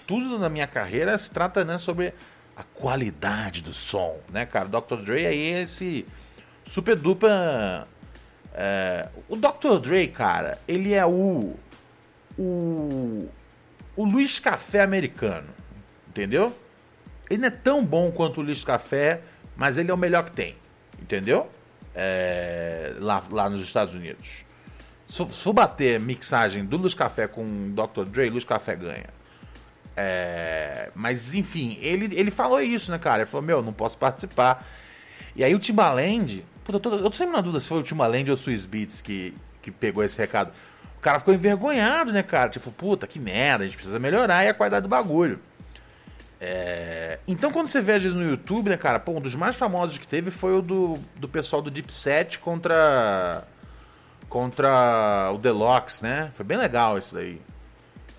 tudo 0.06 0.38
na 0.38 0.48
minha 0.48 0.68
carreira 0.68 1.18
se 1.18 1.32
trata, 1.32 1.66
né, 1.66 1.80
sobre 1.80 2.14
a 2.56 2.62
qualidade 2.62 3.64
do 3.64 3.74
som, 3.74 4.20
né, 4.32 4.46
cara? 4.46 4.70
Dr. 4.70 4.98
Dre 4.98 5.26
aí 5.26 5.54
é 5.54 5.62
esse 5.64 6.06
super 6.68 6.96
dupla. 6.96 7.88
É, 8.54 9.10
o 9.28 9.36
Dr. 9.36 9.80
Dre, 9.82 10.08
cara, 10.08 10.60
ele 10.68 10.94
é 10.94 11.04
o. 11.04 11.56
O. 12.38 13.28
O 13.96 14.06
Luiz 14.06 14.38
Café 14.38 14.82
americano. 14.82 15.50
Entendeu? 16.08 16.56
Ele 17.28 17.42
não 17.42 17.48
é 17.48 17.52
tão 17.52 17.84
bom 17.84 18.12
quanto 18.12 18.40
o 18.40 18.44
Luiz 18.44 18.64
Café, 18.64 19.22
mas 19.56 19.78
ele 19.78 19.92
é 19.92 19.94
o 19.94 19.98
melhor 19.98 20.26
que 20.26 20.32
tem. 20.32 20.56
Entendeu? 21.02 21.50
É, 21.96 22.94
lá, 23.00 23.24
lá 23.30 23.50
nos 23.50 23.62
Estados 23.62 23.94
Unidos. 23.94 24.44
Se, 25.08 25.26
se 25.32 25.54
bater 25.54 26.00
mixagem 26.00 26.66
do 26.66 26.78
Luiz 26.78 26.94
Café 26.94 27.28
com 27.28 27.74
Dr. 27.74 28.06
Dre, 28.06 28.30
Luiz 28.30 28.44
Café 28.44 28.76
ganha. 28.76 29.10
É, 29.96 30.90
mas 30.96 31.36
enfim, 31.36 31.78
ele, 31.82 32.16
ele 32.18 32.32
falou 32.32 32.60
isso, 32.60 32.92
né, 32.92 32.98
cara? 32.98 33.22
Ele 33.22 33.30
falou: 33.30 33.46
Meu, 33.46 33.62
não 33.62 33.74
posso 33.74 33.98
participar. 33.98 34.66
E 35.36 35.44
aí 35.44 35.54
o 35.54 35.60
Timbaland 35.60 36.44
Puta, 36.64 36.78
eu, 36.78 36.80
tô, 36.80 36.96
eu 36.96 37.10
tô 37.10 37.18
sempre 37.18 37.34
na 37.34 37.42
dúvida 37.42 37.60
se 37.60 37.68
foi 37.68 37.80
o 37.80 37.84
Timbaland 37.84 38.30
ou 38.30 38.36
o 38.36 38.38
Swiss 38.38 38.66
Beats 38.66 39.02
que, 39.02 39.34
que 39.62 39.70
pegou 39.70 40.04
esse 40.04 40.18
recado. 40.18 40.52
O 40.98 41.02
cara 41.02 41.20
ficou 41.20 41.34
envergonhado, 41.34 42.14
né, 42.14 42.24
cara? 42.24 42.50
Tipo, 42.50 42.72
puta, 42.72 43.06
que 43.06 43.20
merda, 43.20 43.64
a 43.64 43.68
gente 43.68 43.76
precisa 43.76 44.00
melhorar 44.00 44.48
a 44.48 44.54
qualidade 44.54 44.84
do 44.84 44.90
bagulho. 44.90 45.40
É... 46.46 47.20
Então, 47.26 47.54
quando 47.54 47.68
você 47.68 47.80
vê 47.80 47.94
às 47.94 48.04
vezes 48.04 48.18
no 48.18 48.30
YouTube, 48.30 48.70
né, 48.70 48.76
cara, 48.76 49.00
pô, 49.00 49.14
um 49.14 49.22
dos 49.22 49.34
mais 49.34 49.56
famosos 49.56 49.98
que 49.98 50.06
teve 50.06 50.30
foi 50.30 50.54
o 50.54 50.62
do, 50.62 51.00
do 51.16 51.30
pessoal 51.30 51.62
do 51.62 51.72
Deep 51.72 51.94
Set 51.94 52.38
contra. 52.40 53.48
contra 54.28 55.32
o 55.34 55.38
Deluxe, 55.38 56.04
né? 56.04 56.32
Foi 56.34 56.46
bem 56.46 56.58
legal 56.58 56.98
isso 56.98 57.16
daí. 57.16 57.42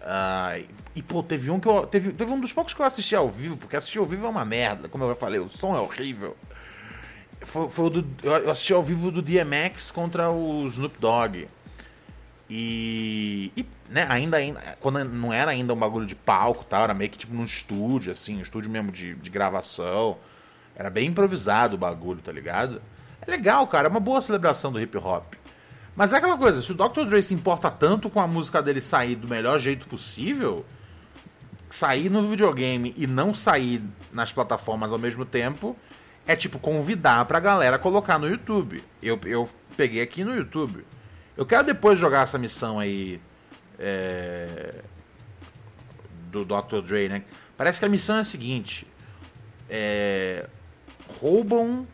Ah, 0.01 0.59
e, 0.97 1.03
pô, 1.03 1.23
teve 1.23 1.51
um 1.51 1.61
que 1.61 1.69
eu. 1.69 1.87
Teve, 1.87 2.13
teve 2.13 2.33
um 2.33 2.41
dos 2.41 2.51
poucos 2.51 2.73
que 2.73 2.81
eu 2.81 2.87
assisti 2.87 3.15
ao 3.15 3.29
vivo, 3.29 3.59
porque 3.59 3.77
assistir 3.77 3.99
ao 3.99 4.07
vivo 4.07 4.25
é 4.25 4.29
uma 4.31 4.45
merda, 4.45 4.89
como 4.89 5.05
eu 5.05 5.09
já 5.09 5.17
falei, 5.17 5.39
o 5.39 5.51
som 5.51 5.77
é 5.77 5.81
horrível. 5.81 6.35
Foi, 7.43 7.69
foi 7.69 7.91
do, 7.91 8.07
eu 8.23 8.51
assisti 8.51 8.73
ao 8.73 8.83
vivo 8.83 9.11
do 9.11 9.21
DMX 9.21 9.91
contra 9.91 10.31
o 10.31 10.67
Snoop 10.69 10.99
Dogg. 10.99 11.47
E, 12.49 13.53
e, 13.57 13.67
né, 13.89 14.07
ainda, 14.11 14.37
ainda, 14.37 14.61
quando 14.81 15.03
não 15.05 15.33
era 15.33 15.51
ainda 15.51 15.73
um 15.73 15.77
bagulho 15.77 16.07
de 16.07 16.15
palco 16.15 16.65
tal, 16.65 16.85
era 16.85 16.95
meio 16.95 17.11
que 17.11 17.19
tipo 17.19 17.35
num 17.35 17.45
estúdio, 17.45 18.13
assim, 18.13 18.39
um 18.39 18.43
estúdio 18.43 18.71
mesmo 18.71 18.93
de, 18.93 19.15
de 19.15 19.31
gravação. 19.31 20.19
Era 20.77 20.91
bem 20.91 21.09
improvisado 21.09 21.77
o 21.77 21.79
bagulho, 21.79 22.21
tá 22.21 22.33
ligado? 22.33 22.83
É 23.27 23.31
legal, 23.31 23.67
cara, 23.67 23.89
é 23.89 23.91
uma 23.91 24.01
boa 24.01 24.21
celebração 24.21 24.71
do 24.73 24.81
hip 24.81 24.97
hop. 24.99 25.35
Mas 25.97 26.13
é 26.13 26.17
aquela 26.17 26.37
coisa, 26.37 26.61
se 26.61 26.73
o 26.73 26.75
Dr. 26.75 27.05
Dre 27.09 27.23
se 27.23 27.33
importa 27.33 27.71
tanto 27.71 28.11
com 28.11 28.21
a 28.21 28.27
música 28.27 28.61
dele 28.61 28.81
sair 28.81 29.15
do 29.15 29.29
melhor 29.29 29.61
jeito 29.61 29.87
possível, 29.87 30.67
sair 31.71 32.11
no 32.11 32.29
videogame 32.29 32.93
e 32.97 33.07
não 33.07 33.33
sair 33.33 33.81
nas 34.13 34.33
plataformas 34.33 34.91
ao 34.91 34.99
mesmo 34.99 35.25
tempo, 35.25 35.77
é 36.27 36.35
tipo 36.35 36.59
convidar 36.59 37.25
pra 37.27 37.39
galera 37.39 37.79
colocar 37.79 38.19
no 38.19 38.29
YouTube. 38.29 38.83
Eu, 39.01 39.19
eu 39.25 39.49
peguei 39.77 40.03
aqui 40.03 40.25
no 40.25 40.35
YouTube. 40.35 40.85
Eu 41.37 41.45
quero 41.45 41.65
depois 41.65 41.99
jogar 41.99 42.23
essa 42.23 42.39
missão 42.39 42.79
aí 42.79 43.21
é, 43.79 44.83
do 46.31 46.45
Dr. 46.45 46.81
Dre, 46.87 47.09
né? 47.09 47.23
Parece 47.57 47.79
que 47.79 47.85
a 47.85 47.89
missão 47.89 48.17
é 48.17 48.21
a 48.21 48.25
seguinte: 48.25 48.87
é, 49.69 50.49
roubam 51.21 51.87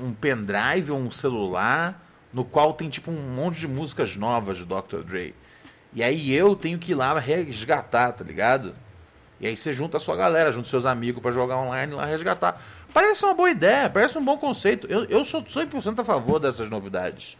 um 0.00 0.12
pendrive 0.12 0.90
ou 0.90 0.98
um 0.98 1.10
celular 1.10 2.02
no 2.32 2.44
qual 2.44 2.74
tem 2.74 2.88
tipo 2.88 3.10
um 3.10 3.34
monte 3.34 3.60
de 3.60 3.68
músicas 3.68 4.16
novas 4.16 4.58
do 4.58 4.66
Dr. 4.66 5.02
Dre. 5.02 5.34
E 5.92 6.02
aí 6.02 6.32
eu 6.32 6.54
tenho 6.54 6.78
que 6.78 6.92
ir 6.92 6.94
lá 6.94 7.18
resgatar, 7.18 8.12
tá 8.12 8.24
ligado? 8.24 8.74
E 9.40 9.46
aí 9.46 9.56
você 9.56 9.72
junta 9.72 9.96
a 9.96 10.00
sua 10.00 10.16
galera, 10.16 10.52
junta 10.52 10.68
seus 10.68 10.84
amigos 10.84 11.22
para 11.22 11.32
jogar 11.32 11.56
online 11.58 11.94
lá 11.94 12.04
resgatar. 12.04 12.60
Parece 12.92 13.24
uma 13.24 13.34
boa 13.34 13.50
ideia, 13.50 13.88
parece 13.88 14.16
um 14.18 14.24
bom 14.24 14.36
conceito. 14.36 14.86
Eu, 14.86 15.04
eu 15.04 15.24
sou 15.24 15.42
100% 15.42 15.98
a 15.98 16.04
favor 16.04 16.38
dessas 16.38 16.68
novidades, 16.68 17.36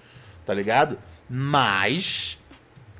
tá 0.46 0.54
ligado? 0.54 0.98
Mas, 1.28 2.38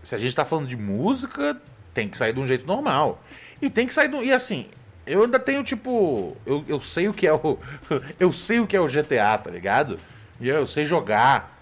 se 0.03 0.15
a 0.15 0.19
gente 0.19 0.35
tá 0.35 0.45
falando 0.45 0.67
de 0.67 0.77
música, 0.77 1.57
tem 1.95 2.09
que 2.09 2.19
sair 2.19 2.33
de 2.33 2.41
um 2.41 2.47
jeito 2.47 2.67
normal. 2.67 3.23
E 3.63 3.71
tem 3.71 3.87
que 3.87 3.95
sair 3.95 4.09
do. 4.09 4.23
E 4.23 4.33
assim, 4.33 4.67
Eu 5.07 5.23
ainda 5.23 5.39
tenho, 5.39 5.63
tipo. 5.63 6.37
Eu, 6.45 6.65
eu 6.67 6.81
sei 6.81 7.09
o 7.09 7.15
que 7.15 7.27
é 7.27 7.33
o. 7.33 7.59
Eu 8.19 8.33
sei 8.33 8.59
o 8.59 8.67
que 8.67 8.77
é 8.77 8.81
o 8.81 8.89
GTA, 8.89 9.39
tá 9.39 9.51
ligado? 9.51 9.99
E 10.41 10.49
eu 10.49 10.67
sei 10.67 10.85
jogar. 10.85 11.57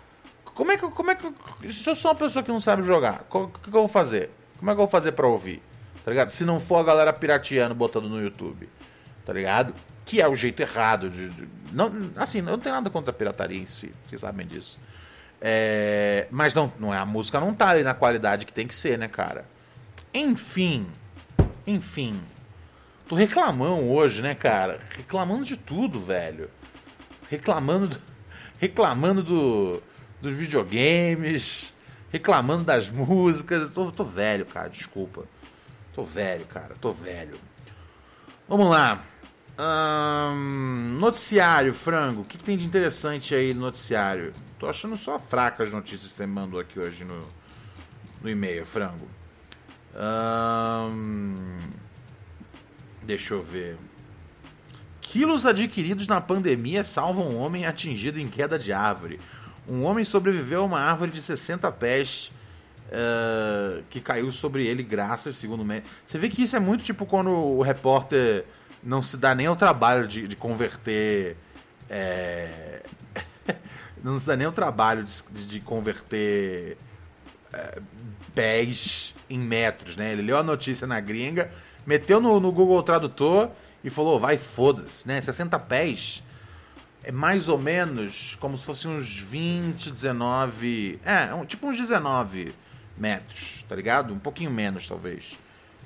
Como 0.44 0.72
é 0.72 0.78
que. 0.78 0.88
Como 0.88 1.10
é 1.10 1.14
que. 1.14 1.32
Se 1.72 1.88
eu 1.88 1.94
sou 1.94 2.10
uma 2.10 2.16
pessoa 2.16 2.42
que 2.42 2.50
não 2.50 2.58
sabe 2.58 2.82
jogar, 2.82 3.24
o 3.30 3.48
que, 3.48 3.60
que 3.70 3.76
eu 3.76 3.80
vou 3.80 3.88
fazer? 3.88 4.30
Como 4.58 4.70
é 4.70 4.74
que 4.74 4.80
eu 4.80 4.86
vou 4.86 4.90
fazer 4.90 5.12
pra 5.12 5.26
ouvir? 5.26 5.62
Tá 6.04 6.10
ligado? 6.10 6.30
Se 6.30 6.44
não 6.44 6.58
for 6.58 6.78
a 6.78 6.82
galera 6.82 7.12
pirateando 7.12 7.74
botando 7.74 8.08
no 8.08 8.20
YouTube. 8.20 8.68
Tá 9.24 9.32
ligado? 9.32 9.74
Que 10.04 10.20
é 10.20 10.28
o 10.28 10.34
jeito 10.34 10.60
errado 10.60 11.08
de. 11.08 11.28
de 11.28 11.48
não, 11.72 11.92
assim, 12.16 12.38
eu 12.38 12.44
não 12.44 12.58
tenho 12.58 12.74
nada 12.74 12.90
contra 12.90 13.10
a 13.10 13.14
pirataria 13.14 13.60
em 13.60 13.66
si, 13.66 13.92
vocês 14.08 14.20
sabem 14.20 14.46
disso. 14.46 14.78
É, 15.46 16.26
mas 16.30 16.54
não, 16.54 16.72
não 16.80 16.94
é 16.94 16.96
a 16.96 17.04
música 17.04 17.38
não 17.38 17.52
tá 17.52 17.68
ali 17.68 17.82
na 17.82 17.92
qualidade 17.92 18.46
que 18.46 18.52
tem 18.52 18.66
que 18.66 18.74
ser, 18.74 18.98
né, 18.98 19.08
cara? 19.08 19.44
Enfim. 20.14 20.86
Enfim. 21.66 22.18
Tô 23.06 23.14
reclamando 23.14 23.84
hoje, 23.84 24.22
né, 24.22 24.34
cara? 24.34 24.80
Reclamando 24.96 25.44
de 25.44 25.58
tudo, 25.58 26.00
velho. 26.00 26.48
Reclamando 27.28 27.88
do, 27.88 28.00
reclamando 28.58 29.22
do, 29.22 29.82
dos 30.22 30.34
videogames, 30.34 31.74
reclamando 32.10 32.64
das 32.64 32.88
músicas. 32.88 33.68
Tô, 33.68 33.92
tô 33.92 34.02
velho, 34.02 34.46
cara, 34.46 34.70
desculpa. 34.70 35.24
Tô 35.94 36.04
velho, 36.04 36.46
cara, 36.46 36.74
tô 36.80 36.90
velho. 36.90 37.38
Vamos 38.48 38.70
lá. 38.70 39.04
noticiário, 40.98 41.74
frango. 41.74 42.22
O 42.22 42.24
que, 42.24 42.38
que, 42.38 42.44
tem 42.44 42.56
de 42.56 42.64
interessante 42.64 43.34
aí 43.34 43.52
no 43.52 43.60
noticiário? 43.60 44.32
Tô 44.64 44.70
achando 44.70 44.96
só 44.96 45.18
fracas 45.18 45.70
notícias 45.70 46.10
que 46.10 46.16
você 46.16 46.26
mandou 46.26 46.58
aqui 46.58 46.80
hoje 46.80 47.04
no, 47.04 47.28
no 48.22 48.30
e-mail, 48.30 48.64
frango. 48.64 49.06
deixa 53.02 53.34
eu 53.34 53.42
ver. 53.42 53.76
Quilos 55.02 55.44
adquiridos 55.44 56.08
na 56.08 56.18
pandemia 56.18 56.82
salvam 56.82 57.28
um 57.28 57.36
homem 57.36 57.66
atingido 57.66 58.18
em 58.18 58.26
queda 58.26 58.58
de 58.58 58.72
árvore. 58.72 59.20
Um 59.68 59.82
homem 59.82 60.02
sobreviveu 60.02 60.62
a 60.62 60.64
uma 60.64 60.80
árvore 60.80 61.10
de 61.10 61.20
60 61.20 61.70
pés 61.72 62.32
uh, 62.88 63.84
que 63.90 64.00
caiu 64.00 64.32
sobre 64.32 64.66
ele, 64.66 64.82
graças, 64.82 65.36
segundo 65.36 65.62
médico. 65.62 65.94
Você 66.06 66.16
vê 66.16 66.30
que 66.30 66.42
isso 66.42 66.56
é 66.56 66.58
muito 66.58 66.82
tipo 66.82 67.04
quando 67.04 67.30
o 67.30 67.60
repórter 67.60 68.46
não 68.82 69.02
se 69.02 69.18
dá 69.18 69.34
nem 69.34 69.46
ao 69.46 69.56
trabalho 69.56 70.08
de, 70.08 70.26
de 70.26 70.34
converter. 70.34 71.36
É... 71.90 72.80
não 74.04 74.20
se 74.20 74.26
dá 74.26 74.36
nem 74.36 74.46
ao 74.46 74.52
trabalho 74.52 75.02
de, 75.02 75.46
de 75.46 75.60
converter 75.60 76.76
é, 77.50 77.80
pés 78.34 79.14
em 79.30 79.38
metros, 79.38 79.96
né? 79.96 80.12
Ele 80.12 80.22
leu 80.22 80.36
a 80.36 80.42
notícia 80.42 80.86
na 80.86 81.00
gringa, 81.00 81.50
meteu 81.86 82.20
no, 82.20 82.38
no 82.38 82.52
Google 82.52 82.82
Tradutor 82.82 83.50
e 83.82 83.88
falou: 83.88 84.20
vai, 84.20 84.36
foda-se, 84.36 85.08
né? 85.08 85.20
60 85.20 85.58
pés 85.60 86.22
é 87.02 87.10
mais 87.10 87.48
ou 87.48 87.58
menos 87.58 88.36
como 88.40 88.58
se 88.58 88.64
fosse 88.64 88.86
uns 88.86 89.18
20, 89.18 89.90
19. 89.90 91.00
É, 91.02 91.32
um, 91.34 91.46
tipo 91.46 91.66
uns 91.66 91.78
19 91.78 92.54
metros, 92.98 93.64
tá 93.66 93.74
ligado? 93.74 94.12
Um 94.12 94.18
pouquinho 94.18 94.50
menos, 94.50 94.86
talvez. 94.86 95.38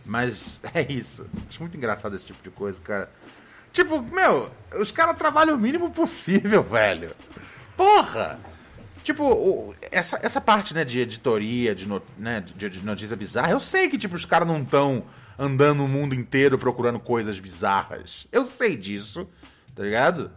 Mas 0.05 0.61
é 0.75 0.91
isso. 0.93 1.25
Acho 1.49 1.61
muito 1.61 1.77
engraçado 1.77 2.17
esse 2.17 2.27
tipo 2.27 2.43
de 2.43 2.51
coisa, 2.51 2.81
cara. 2.83 3.11
Tipo, 3.73 4.03
meu, 4.03 4.51
os 4.77 4.91
caras 4.91 5.17
trabalham 5.17 5.55
o 5.55 5.59
mínimo 5.59 5.91
possível, 5.91 6.63
velho. 6.65 7.15
Porra! 7.79 8.41
Tipo, 9.05 9.73
essa, 9.93 10.19
essa 10.21 10.41
parte, 10.41 10.75
né, 10.75 10.85
de 10.85 10.99
editoria, 10.99 11.77
de, 11.77 11.87
no, 11.87 12.03
né, 12.19 12.41
de, 12.41 12.69
de 12.69 12.85
notícia 12.85 13.17
bizarra, 13.17 13.53
eu 13.53 13.61
sei 13.61 13.88
que, 13.88 13.97
tipo, 13.97 14.17
os 14.17 14.25
caras 14.25 14.49
não 14.49 14.61
estão 14.61 15.05
andando 15.38 15.85
o 15.85 15.88
mundo 15.88 16.12
inteiro 16.12 16.59
procurando 16.59 16.99
coisas 16.99 17.38
bizarras. 17.38 18.27
Eu 18.33 18.45
sei 18.45 18.77
disso, 18.77 19.29
tá 19.77 19.85
ligado? 19.85 20.33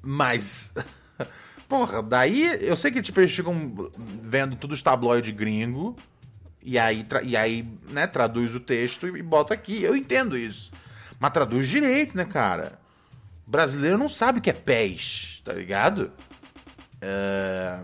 Mas. 0.00 0.72
Porra, 1.68 2.02
daí 2.02 2.58
eu 2.66 2.76
sei 2.76 2.90
que 2.90 3.02
tipo, 3.02 3.20
eles 3.20 3.34
ficam 3.34 3.90
vendo 4.22 4.56
tudo 4.56 4.72
os 4.72 4.82
tabloides 4.82 5.34
gringo. 5.34 5.94
E 6.62 6.78
aí, 6.78 7.04
e 7.22 7.36
aí 7.36 7.68
né, 7.90 8.06
traduz 8.06 8.54
o 8.54 8.60
texto 8.60 9.06
e 9.14 9.22
bota 9.22 9.52
aqui. 9.52 9.82
Eu 9.82 9.94
entendo 9.94 10.38
isso. 10.38 10.70
Mas 11.20 11.32
traduz 11.32 11.68
direito, 11.68 12.16
né, 12.16 12.24
cara? 12.24 12.78
O 13.46 13.50
brasileiro 13.50 13.98
não 13.98 14.08
sabe 14.08 14.38
o 14.38 14.42
que 14.42 14.50
é 14.50 14.54
pés, 14.54 15.42
tá 15.44 15.52
ligado? 15.52 16.10
É... 17.02 17.80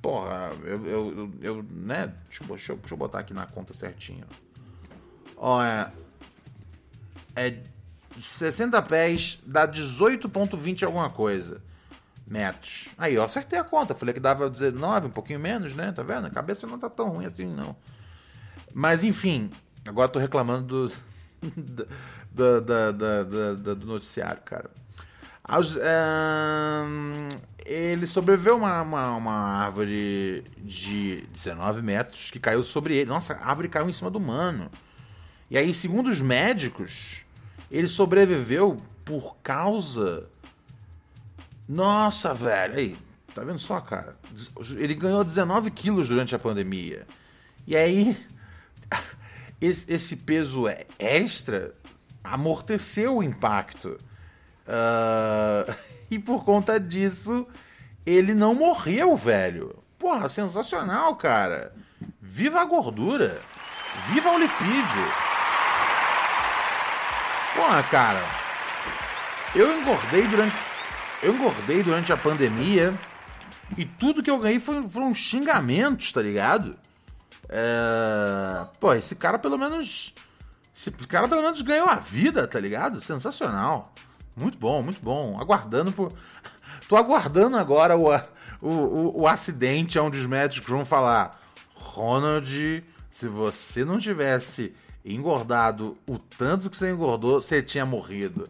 Porra, 0.00 0.50
eu, 0.64 0.86
eu, 0.86 1.30
eu, 1.40 1.62
né? 1.70 2.12
Deixa 2.28 2.42
eu, 2.42 2.48
deixa, 2.48 2.74
deixa 2.74 2.94
eu 2.94 2.98
botar 2.98 3.20
aqui 3.20 3.32
na 3.32 3.46
conta 3.46 3.72
certinho. 3.72 4.24
Ó, 5.36 5.62
é. 5.62 5.92
É 7.36 7.62
60 8.18 8.80
pés 8.82 9.40
dá 9.44 9.66
18,20 9.66 10.84
alguma 10.84 11.10
coisa 11.10 11.60
metros. 12.26 12.88
Aí, 12.96 13.14
eu 13.14 13.22
acertei 13.22 13.58
a 13.58 13.64
conta. 13.64 13.94
Falei 13.94 14.14
que 14.14 14.20
dava 14.20 14.48
19, 14.48 15.08
um 15.08 15.10
pouquinho 15.10 15.40
menos, 15.40 15.74
né? 15.74 15.92
Tá 15.92 16.02
vendo? 16.02 16.26
A 16.26 16.30
cabeça 16.30 16.66
não 16.66 16.78
tá 16.78 16.88
tão 16.88 17.10
ruim 17.10 17.26
assim, 17.26 17.46
não. 17.46 17.76
Mas, 18.72 19.04
enfim, 19.04 19.50
agora 19.86 20.08
tô 20.08 20.18
reclamando 20.18 20.88
do, 20.88 20.94
do, 21.42 22.60
do, 22.60 23.56
do, 23.56 23.76
do 23.76 23.86
noticiário, 23.86 24.42
cara. 24.42 24.70
É, 25.80 26.84
ele 27.66 28.06
sobreviveu 28.06 28.56
uma, 28.56 28.82
uma, 28.82 29.16
uma, 29.16 29.32
árvore 29.32 30.44
de 30.58 31.26
19 31.32 31.82
metros 31.82 32.30
que 32.30 32.38
caiu 32.38 32.64
sobre 32.64 32.96
ele. 32.96 33.10
Nossa, 33.10 33.34
a 33.34 33.48
árvore 33.48 33.68
caiu 33.68 33.88
em 33.88 33.92
cima 33.92 34.10
do 34.10 34.20
mano. 34.20 34.70
E 35.50 35.58
aí, 35.58 35.74
segundo 35.74 36.08
os 36.08 36.20
médicos, 36.20 37.24
ele 37.70 37.88
sobreviveu 37.88 38.80
por 39.04 39.36
causa 39.42 40.28
nossa, 41.68 42.34
velho. 42.34 42.76
Aí, 42.76 42.96
tá 43.34 43.42
vendo 43.42 43.58
só, 43.58 43.80
cara? 43.80 44.16
Ele 44.76 44.94
ganhou 44.94 45.24
19 45.24 45.70
quilos 45.70 46.08
durante 46.08 46.34
a 46.34 46.38
pandemia. 46.38 47.06
E 47.66 47.74
aí, 47.76 48.16
esse 49.60 50.16
peso 50.16 50.64
extra 50.98 51.74
amorteceu 52.22 53.16
o 53.16 53.22
impacto. 53.22 53.98
Uh, 54.66 55.74
e 56.10 56.18
por 56.18 56.44
conta 56.44 56.78
disso, 56.78 57.46
ele 58.04 58.34
não 58.34 58.54
morreu, 58.54 59.16
velho. 59.16 59.82
Porra, 59.98 60.28
sensacional, 60.28 61.16
cara. 61.16 61.72
Viva 62.20 62.60
a 62.60 62.64
gordura. 62.64 63.40
Viva 64.12 64.30
o 64.30 64.38
lipídio. 64.38 65.04
Porra, 67.54 67.82
cara. 67.84 68.22
Eu 69.54 69.78
engordei 69.78 70.26
durante 70.26 70.74
eu 71.24 71.34
engordei 71.34 71.82
durante 71.82 72.12
a 72.12 72.18
pandemia 72.18 72.98
e 73.78 73.86
tudo 73.86 74.22
que 74.22 74.30
eu 74.30 74.38
ganhei 74.38 74.60
foram, 74.60 74.88
foram 74.90 75.14
xingamentos, 75.14 76.12
tá 76.12 76.20
ligado? 76.20 76.76
É... 77.48 78.66
Pô, 78.78 78.92
esse 78.92 79.14
cara 79.14 79.38
pelo 79.38 79.56
menos. 79.56 80.14
Esse 80.76 80.90
cara 80.90 81.26
pelo 81.26 81.40
menos 81.40 81.62
ganhou 81.62 81.88
a 81.88 81.96
vida, 81.96 82.46
tá 82.46 82.60
ligado? 82.60 83.00
Sensacional. 83.00 83.90
Muito 84.36 84.58
bom, 84.58 84.82
muito 84.82 85.02
bom. 85.02 85.40
Aguardando 85.40 85.92
por. 85.92 86.12
Tô 86.88 86.96
aguardando 86.96 87.56
agora 87.56 87.96
o, 87.96 88.08
o, 88.60 88.68
o, 88.68 89.20
o 89.22 89.28
acidente 89.28 89.98
onde 89.98 90.18
os 90.18 90.26
médicos 90.26 90.68
vão 90.68 90.84
falar: 90.84 91.40
Ronald, 91.74 92.84
se 93.10 93.28
você 93.28 93.84
não 93.84 93.98
tivesse 93.98 94.74
engordado 95.04 95.96
o 96.06 96.18
tanto 96.18 96.70
que 96.70 96.76
você 96.76 96.90
engordou, 96.90 97.40
você 97.40 97.62
tinha 97.62 97.86
morrido. 97.86 98.48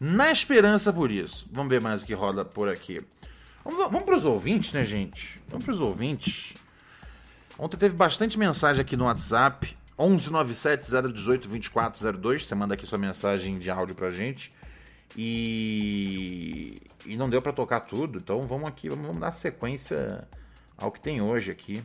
Na 0.00 0.30
esperança 0.30 0.92
por 0.92 1.10
isso. 1.10 1.48
Vamos 1.50 1.70
ver 1.70 1.80
mais 1.80 2.02
o 2.02 2.06
que 2.06 2.14
roda 2.14 2.44
por 2.44 2.68
aqui. 2.68 3.02
Vamos, 3.64 3.80
vamos 3.84 4.02
para 4.02 4.16
os 4.16 4.24
ouvintes, 4.24 4.72
né, 4.72 4.84
gente? 4.84 5.40
Vamos 5.48 5.64
para 5.64 5.72
os 5.72 5.80
ouvintes. 5.80 6.54
Ontem 7.58 7.76
teve 7.76 7.96
bastante 7.96 8.38
mensagem 8.38 8.80
aqui 8.80 8.96
no 8.96 9.06
WhatsApp. 9.06 9.76
1197-018-2402. 9.98 12.40
Você 12.40 12.54
manda 12.54 12.74
aqui 12.74 12.86
sua 12.86 12.98
mensagem 12.98 13.58
de 13.58 13.68
áudio 13.70 13.96
pra 13.96 14.10
gente. 14.10 14.52
E, 15.16 16.80
e 17.06 17.16
não 17.16 17.28
deu 17.30 17.40
para 17.40 17.52
tocar 17.52 17.80
tudo. 17.80 18.18
Então 18.18 18.46
vamos 18.46 18.68
aqui, 18.68 18.88
vamos, 18.88 19.16
dar 19.16 19.32
sequência 19.32 20.26
ao 20.76 20.92
que 20.92 21.00
tem 21.00 21.20
hoje 21.20 21.50
aqui. 21.50 21.82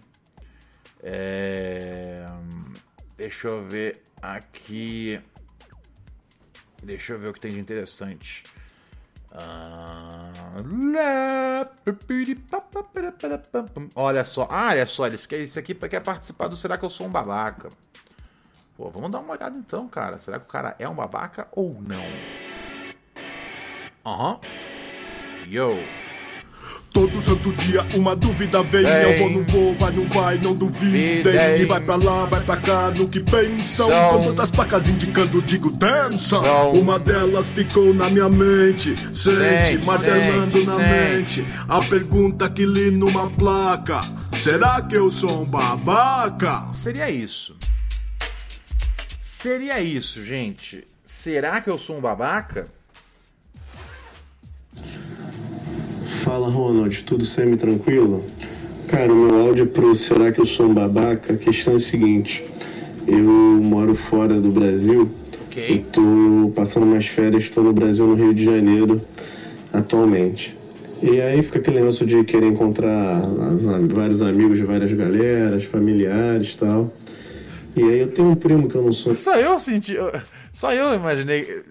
É... 1.01 2.27
Deixa 3.17 3.47
eu 3.47 3.65
ver 3.65 4.03
aqui. 4.21 5.19
Deixa 6.81 7.13
eu 7.13 7.19
ver 7.19 7.29
o 7.29 7.33
que 7.33 7.39
tem 7.39 7.51
de 7.51 7.59
interessante. 7.59 8.43
Olha 13.95 14.23
só, 14.23 14.47
ah, 14.49 14.69
olha 14.69 14.85
só, 14.85 15.07
eles 15.07 15.25
querem 15.25 15.43
isso 15.43 15.57
aqui 15.57 15.73
quer 15.73 16.01
participar 16.01 16.47
do 16.47 16.55
Será 16.55 16.77
que 16.77 16.85
eu 16.85 16.89
sou 16.89 17.07
um 17.07 17.09
babaca? 17.09 17.69
Pô, 18.77 18.89
vamos 18.89 19.11
dar 19.11 19.19
uma 19.19 19.33
olhada 19.33 19.57
então, 19.57 19.87
cara. 19.87 20.19
Será 20.19 20.39
que 20.39 20.45
o 20.45 20.49
cara 20.49 20.75
é 20.77 20.87
um 20.87 20.95
babaca 20.95 21.47
ou 21.51 21.81
não? 21.81 22.03
Aham. 24.05 24.31
Uhum. 24.31 24.39
Yo. 25.49 25.79
Todo 26.91 27.19
santo 27.21 27.51
dia 27.53 27.81
uma 27.95 28.15
dúvida 28.15 28.61
vem. 28.61 28.85
Eu 28.85 29.17
vou, 29.17 29.29
não 29.31 29.43
vou, 29.45 29.73
vai, 29.75 29.91
não 29.91 30.07
vai, 30.07 30.37
não 30.37 30.53
duvidem. 30.53 31.33
E 31.59 31.65
vai 31.65 31.81
pra 31.81 31.95
lá, 31.95 32.25
vai 32.25 32.43
pra 32.43 32.57
cá, 32.57 32.91
no 32.91 33.09
que 33.09 33.19
pensam. 33.19 33.89
Com 33.89 34.27
tantas 34.27 34.51
placas 34.51 34.87
indicando, 34.87 35.41
digo, 35.41 35.71
dança. 35.71 36.37
Uma 36.69 36.99
delas 36.99 37.49
ficou 37.49 37.93
na 37.93 38.09
minha 38.09 38.29
mente. 38.29 38.93
Sente, 39.15 39.83
martelando 39.83 40.63
na 40.65 40.77
mente. 40.77 41.43
A 41.67 41.81
pergunta 41.85 42.47
que 42.49 42.65
li 42.65 42.91
numa 42.91 43.29
placa: 43.31 44.01
Será 44.31 44.79
que 44.81 44.95
eu 44.95 45.09
sou 45.09 45.41
um 45.41 45.45
babaca? 45.45 46.71
Seria 46.73 47.09
isso. 47.09 47.55
Seria 49.23 49.81
isso, 49.81 50.23
gente. 50.23 50.85
Será 51.05 51.59
que 51.59 51.69
eu 51.69 51.77
sou 51.77 51.97
um 51.97 52.01
babaca? 52.01 52.67
Fala 56.23 56.49
Ronald, 56.49 57.03
tudo 57.03 57.25
semi-tranquilo? 57.25 58.23
Cara, 58.87 59.11
o 59.11 59.15
meu 59.15 59.41
áudio 59.47 59.67
pro 59.67 59.95
Será 59.95 60.31
que 60.31 60.39
eu 60.41 60.45
sou 60.45 60.67
um 60.67 60.73
babaca? 60.73 61.33
A 61.33 61.37
questão 61.37 61.73
é 61.73 61.75
a 61.77 61.79
seguinte: 61.79 62.43
eu 63.07 63.23
moro 63.23 63.95
fora 63.95 64.39
do 64.39 64.49
Brasil, 64.51 65.09
Ok. 65.47 65.85
eu 65.85 65.91
tô 65.91 66.51
passando 66.55 66.83
umas 66.83 67.05
férias, 67.07 67.43
estou 67.43 67.63
no 67.63 67.73
Brasil, 67.73 68.05
no 68.07 68.15
Rio 68.15 68.33
de 68.33 68.45
Janeiro, 68.45 69.01
atualmente. 69.71 70.57
E 71.01 71.19
aí 71.19 71.43
fica 71.43 71.59
aquele 71.59 71.79
negócio 71.79 72.05
de 72.05 72.23
querer 72.23 72.47
encontrar 72.47 73.17
as- 73.17 73.91
vários 73.91 74.21
amigos 74.21 74.57
de 74.57 74.63
várias 74.63 74.91
galeras, 74.93 75.65
familiares 75.65 76.53
e 76.53 76.57
tal. 76.57 76.93
E 77.75 77.81
aí 77.81 77.99
eu 77.99 78.07
tenho 78.07 78.29
um 78.29 78.35
primo 78.35 78.69
que 78.69 78.75
eu 78.75 78.83
não 78.83 78.93
sou 78.93 79.13
Só 79.15 79.35
eu 79.35 79.59
senti. 79.59 79.95
Só 80.53 80.71
eu 80.73 80.93
imaginei. 80.93 81.63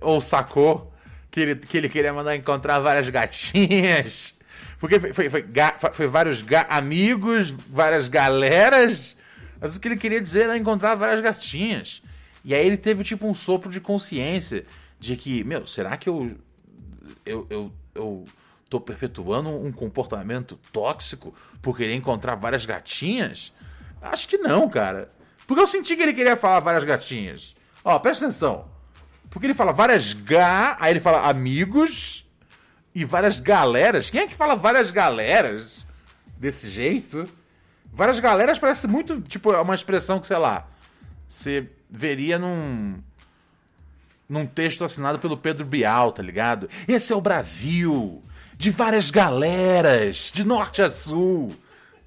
Ou 0.00 0.20
sacou 0.20 0.87
que 1.30 1.40
ele, 1.40 1.56
que 1.56 1.76
ele 1.76 1.88
queria 1.88 2.12
mandar 2.12 2.34
encontrar 2.36 2.78
várias 2.80 3.08
gatinhas. 3.08 4.34
Porque 4.80 4.98
foi, 5.00 5.12
foi, 5.12 5.28
foi, 5.30 5.42
ga- 5.42 5.76
foi- 5.92 6.06
vários 6.06 6.40
ga- 6.42 6.66
amigos, 6.70 7.50
várias 7.50 8.08
galeras. 8.08 9.16
Mas 9.60 9.76
o 9.76 9.80
que 9.80 9.88
ele 9.88 9.96
queria 9.96 10.20
dizer 10.20 10.44
era 10.44 10.56
encontrar 10.56 10.94
várias 10.94 11.20
gatinhas. 11.20 12.02
E 12.44 12.54
aí 12.54 12.64
ele 12.64 12.76
teve 12.76 13.02
tipo 13.02 13.26
um 13.26 13.34
sopro 13.34 13.70
de 13.70 13.80
consciência. 13.80 14.64
De 15.00 15.16
que, 15.16 15.44
meu, 15.44 15.66
será 15.66 15.96
que 15.96 16.08
eu. 16.08 16.36
Eu, 17.24 17.46
eu, 17.50 17.72
eu 17.94 18.24
tô 18.68 18.80
perpetuando 18.80 19.48
um 19.50 19.70
comportamento 19.72 20.58
tóxico 20.72 21.34
por 21.62 21.76
querer 21.76 21.94
encontrar 21.94 22.34
várias 22.36 22.64
gatinhas? 22.66 23.52
Acho 24.00 24.28
que 24.28 24.38
não, 24.38 24.68
cara. 24.68 25.08
Porque 25.46 25.62
eu 25.62 25.66
senti 25.66 25.96
que 25.96 26.02
ele 26.02 26.14
queria 26.14 26.36
falar 26.36 26.60
várias 26.60 26.84
gatinhas. 26.84 27.54
Ó, 27.84 27.98
presta 27.98 28.26
atenção. 28.26 28.68
Porque 29.30 29.46
ele 29.46 29.54
fala 29.54 29.72
várias 29.72 30.12
ga, 30.12 30.76
aí 30.80 30.92
ele 30.92 31.00
fala 31.00 31.28
amigos 31.28 32.26
e 32.94 33.04
várias 33.04 33.40
galeras. 33.40 34.10
Quem 34.10 34.22
é 34.22 34.26
que 34.26 34.34
fala 34.34 34.56
várias 34.56 34.90
galeras 34.90 35.84
desse 36.36 36.68
jeito? 36.68 37.28
Várias 37.92 38.20
galeras 38.20 38.58
parece 38.58 38.86
muito, 38.86 39.20
tipo, 39.20 39.52
uma 39.52 39.74
expressão 39.74 40.20
que, 40.20 40.26
sei 40.26 40.38
lá, 40.38 40.66
você 41.28 41.68
veria 41.90 42.38
num 42.38 43.02
num 44.28 44.44
texto 44.46 44.84
assinado 44.84 45.18
pelo 45.18 45.38
Pedro 45.38 45.64
Bial, 45.64 46.12
tá 46.12 46.22
ligado? 46.22 46.68
Esse 46.86 47.12
é 47.14 47.16
o 47.16 47.20
Brasil, 47.20 48.22
de 48.56 48.70
várias 48.70 49.10
galeras, 49.10 50.30
de 50.34 50.44
norte 50.44 50.82
a 50.82 50.90
sul, 50.90 51.56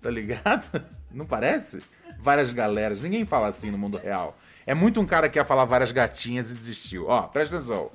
tá 0.01 0.11
ligado? 0.11 0.85
Não 1.09 1.25
parece? 1.25 1.81
Várias 2.19 2.53
galeras. 2.53 3.01
Ninguém 3.01 3.25
fala 3.25 3.49
assim 3.49 3.71
no 3.71 3.77
mundo 3.77 3.97
real. 3.97 4.37
É 4.71 4.73
muito 4.73 5.01
um 5.01 5.05
cara 5.05 5.27
que 5.27 5.37
ia 5.37 5.43
falar 5.43 5.65
várias 5.65 5.91
gatinhas 5.91 6.49
e 6.49 6.53
desistiu. 6.55 7.07
Ó, 7.09 7.23
presta 7.23 7.57
atenção. 7.57 7.91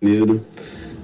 Janeiro, 0.00 0.42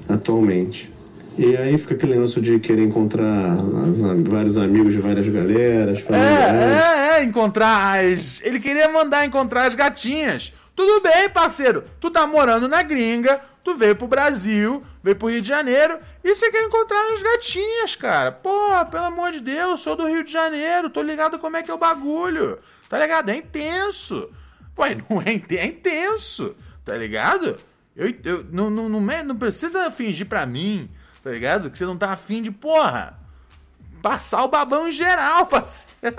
atualmente. 0.09 0.91
E 1.37 1.55
aí 1.59 1.77
fica 1.77 1.93
aquele 1.93 2.15
negócio 2.15 2.41
de 2.41 2.59
querer 2.59 2.85
encontrar 2.85 3.53
as- 3.53 4.23
vários 4.27 4.57
amigos 4.57 4.95
de 4.95 4.99
várias 4.99 5.29
galeras. 5.29 6.03
É, 6.09 7.17
é, 7.17 7.19
é, 7.21 7.23
encontrar 7.23 8.03
as. 8.03 8.41
Ele 8.43 8.59
queria 8.59 8.89
mandar 8.89 9.27
encontrar 9.27 9.67
as 9.67 9.75
gatinhas. 9.75 10.55
Tudo 10.75 11.03
bem, 11.03 11.29
parceiro. 11.29 11.85
Tu 12.01 12.11
tá 12.11 12.27
morando 12.27 12.67
na 12.67 12.83
gringa, 12.83 13.43
tu 13.63 13.75
veio 13.75 13.95
pro 13.95 14.09
Brasil, 14.09 14.83
veio 15.05 15.17
pro 15.17 15.29
Rio 15.29 15.43
de 15.43 15.49
Janeiro 15.49 15.99
e 16.25 16.35
você 16.35 16.51
quer 16.51 16.63
encontrar 16.65 17.13
as 17.13 17.23
gatinhas, 17.23 17.95
cara. 17.95 18.33
Porra, 18.33 18.87
pelo 18.87 19.05
amor 19.05 19.33
de 19.33 19.41
Deus, 19.41 19.81
sou 19.81 19.95
do 19.95 20.07
Rio 20.09 20.25
de 20.25 20.33
Janeiro, 20.33 20.89
tô 20.89 21.03
ligado 21.03 21.39
como 21.39 21.59
é 21.59 21.63
que 21.63 21.71
é 21.71 21.75
o 21.75 21.79
bagulho. 21.79 22.59
Tá 22.89 22.99
ligado? 22.99 23.29
É 23.29 23.37
intenso. 23.37 24.31
Ué, 24.79 24.97
não 25.09 25.21
é, 25.21 25.43
é 25.57 25.67
intenso, 25.67 26.55
tá 26.85 26.97
ligado? 26.97 27.59
Eu, 27.97 28.15
eu, 28.25 28.45
não, 28.53 28.71
não, 28.71 28.89
não, 28.89 29.01
não 29.01 29.37
precisa 29.37 29.91
fingir 29.91 30.27
pra 30.27 30.47
mim, 30.47 30.89
tá 31.23 31.31
ligado? 31.31 31.71
Que 31.71 31.77
você 31.77 31.85
não 31.85 31.97
tá 31.97 32.13
afim 32.13 32.41
de, 32.41 32.51
porra, 32.51 33.19
passar 34.01 34.45
o 34.45 34.49
babão 34.49 34.89
em 34.89 34.93
geral, 34.93 35.47
parceiro. 35.51 36.17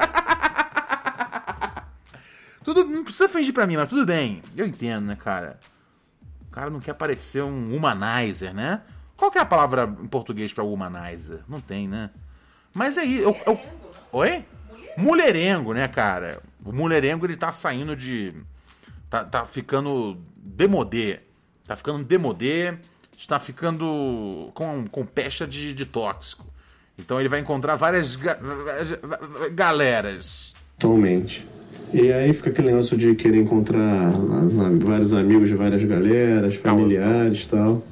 Tudo, 2.63 2.83
não 2.83 3.03
precisa 3.03 3.29
fingir 3.29 3.53
pra 3.53 3.65
mim, 3.65 3.77
mas 3.77 3.87
tudo 3.87 4.05
bem. 4.05 4.41
Eu 4.55 4.67
entendo, 4.67 5.05
né, 5.05 5.15
cara? 5.15 5.57
O 6.47 6.51
cara 6.51 6.69
não 6.69 6.81
quer 6.81 6.93
parecer 6.93 7.41
um 7.41 7.73
humanizer, 7.73 8.53
né? 8.53 8.81
Qual 9.15 9.31
que 9.31 9.37
é 9.37 9.41
a 9.41 9.45
palavra 9.45 9.83
em 9.83 10.07
português 10.07 10.51
pra 10.51 10.63
humanizer? 10.63 11.39
Não 11.47 11.61
tem, 11.61 11.87
né? 11.87 12.09
Mas 12.73 12.97
aí, 12.97 13.19
eu, 13.19 13.35
eu... 13.45 13.59
Oi? 14.11 14.45
Mulherengo, 14.97 15.73
né, 15.73 15.87
cara? 15.87 16.41
O 16.63 16.71
mulherengo, 16.71 17.25
ele 17.25 17.37
tá 17.37 17.51
saindo 17.51 17.95
de... 17.95 18.33
Tá, 19.09 19.23
tá 19.23 19.45
ficando 19.45 20.17
demodê. 20.35 21.19
Tá 21.65 21.75
ficando 21.75 22.03
demodê. 22.03 22.73
Está 23.17 23.39
ficando 23.39 24.49
com, 24.53 24.85
com 24.87 25.05
pecha 25.05 25.45
de, 25.47 25.73
de 25.73 25.85
tóxico. 25.85 26.45
Então 26.97 27.19
ele 27.19 27.29
vai 27.29 27.39
encontrar 27.39 27.75
várias 27.75 28.15
ga- 28.15 28.39
galeras. 29.53 30.53
Atualmente. 30.77 31.45
E 31.93 32.11
aí 32.11 32.33
fica 32.33 32.49
aquele 32.49 32.67
negócio 32.67 32.97
de 32.97 33.15
querer 33.15 33.37
encontrar 33.41 34.11
vários 34.79 35.11
amigos 35.11 35.49
de 35.49 35.55
várias 35.55 35.83
galeras, 35.83 36.55
familiares 36.55 37.43
e 37.43 37.49
tal. 37.49 37.83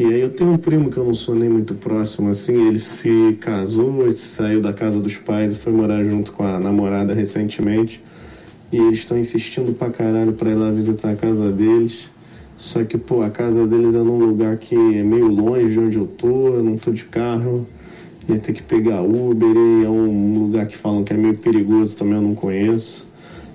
E 0.00 0.04
aí 0.06 0.22
eu 0.22 0.30
tenho 0.30 0.52
um 0.52 0.56
primo 0.56 0.90
que 0.90 0.96
eu 0.96 1.04
não 1.04 1.12
sou 1.12 1.34
nem 1.34 1.50
muito 1.50 1.74
próximo 1.74 2.30
assim, 2.30 2.68
ele 2.68 2.78
se 2.78 3.36
casou, 3.38 4.10
saiu 4.14 4.62
da 4.62 4.72
casa 4.72 4.98
dos 4.98 5.18
pais 5.18 5.52
e 5.52 5.56
foi 5.56 5.74
morar 5.74 6.02
junto 6.02 6.32
com 6.32 6.42
a 6.42 6.58
namorada 6.58 7.12
recentemente. 7.12 8.02
E 8.72 8.78
eles 8.78 9.00
estão 9.00 9.18
insistindo 9.18 9.74
pra 9.74 9.90
caralho 9.90 10.32
pra 10.32 10.48
ir 10.48 10.54
lá 10.54 10.70
visitar 10.70 11.10
a 11.10 11.16
casa 11.16 11.52
deles. 11.52 12.08
Só 12.56 12.82
que, 12.82 12.96
pô, 12.96 13.20
a 13.20 13.28
casa 13.28 13.66
deles 13.66 13.94
é 13.94 13.98
num 13.98 14.16
lugar 14.16 14.56
que 14.56 14.74
é 14.74 15.02
meio 15.02 15.28
longe 15.28 15.68
de 15.68 15.78
onde 15.78 15.98
eu 15.98 16.06
tô, 16.06 16.46
eu 16.46 16.64
não 16.64 16.78
tô 16.78 16.92
de 16.92 17.04
carro. 17.04 17.66
Ia 18.26 18.38
ter 18.38 18.54
que 18.54 18.62
pegar 18.62 19.02
Uber 19.02 19.54
e 19.54 19.84
é 19.84 19.90
um 19.90 20.44
lugar 20.44 20.66
que 20.66 20.78
falam 20.78 21.04
que 21.04 21.12
é 21.12 21.16
meio 21.16 21.36
perigoso 21.36 21.94
também, 21.94 22.14
eu 22.14 22.22
não 22.22 22.34
conheço. 22.34 23.06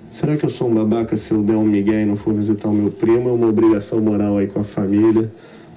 Será 0.08 0.36
que 0.36 0.46
eu 0.46 0.50
sou 0.50 0.70
um 0.70 0.74
babaca 0.74 1.16
se 1.16 1.32
eu 1.32 1.42
der 1.42 1.56
um 1.56 1.64
migué 1.64 2.04
e 2.04 2.06
não 2.06 2.14
for 2.14 2.32
visitar 2.32 2.68
o 2.68 2.72
meu 2.72 2.92
primo? 2.92 3.30
É 3.30 3.32
uma 3.32 3.48
obrigação 3.48 4.00
moral 4.00 4.38
aí 4.38 4.46
com 4.46 4.60
a 4.60 4.64
família 4.64 5.28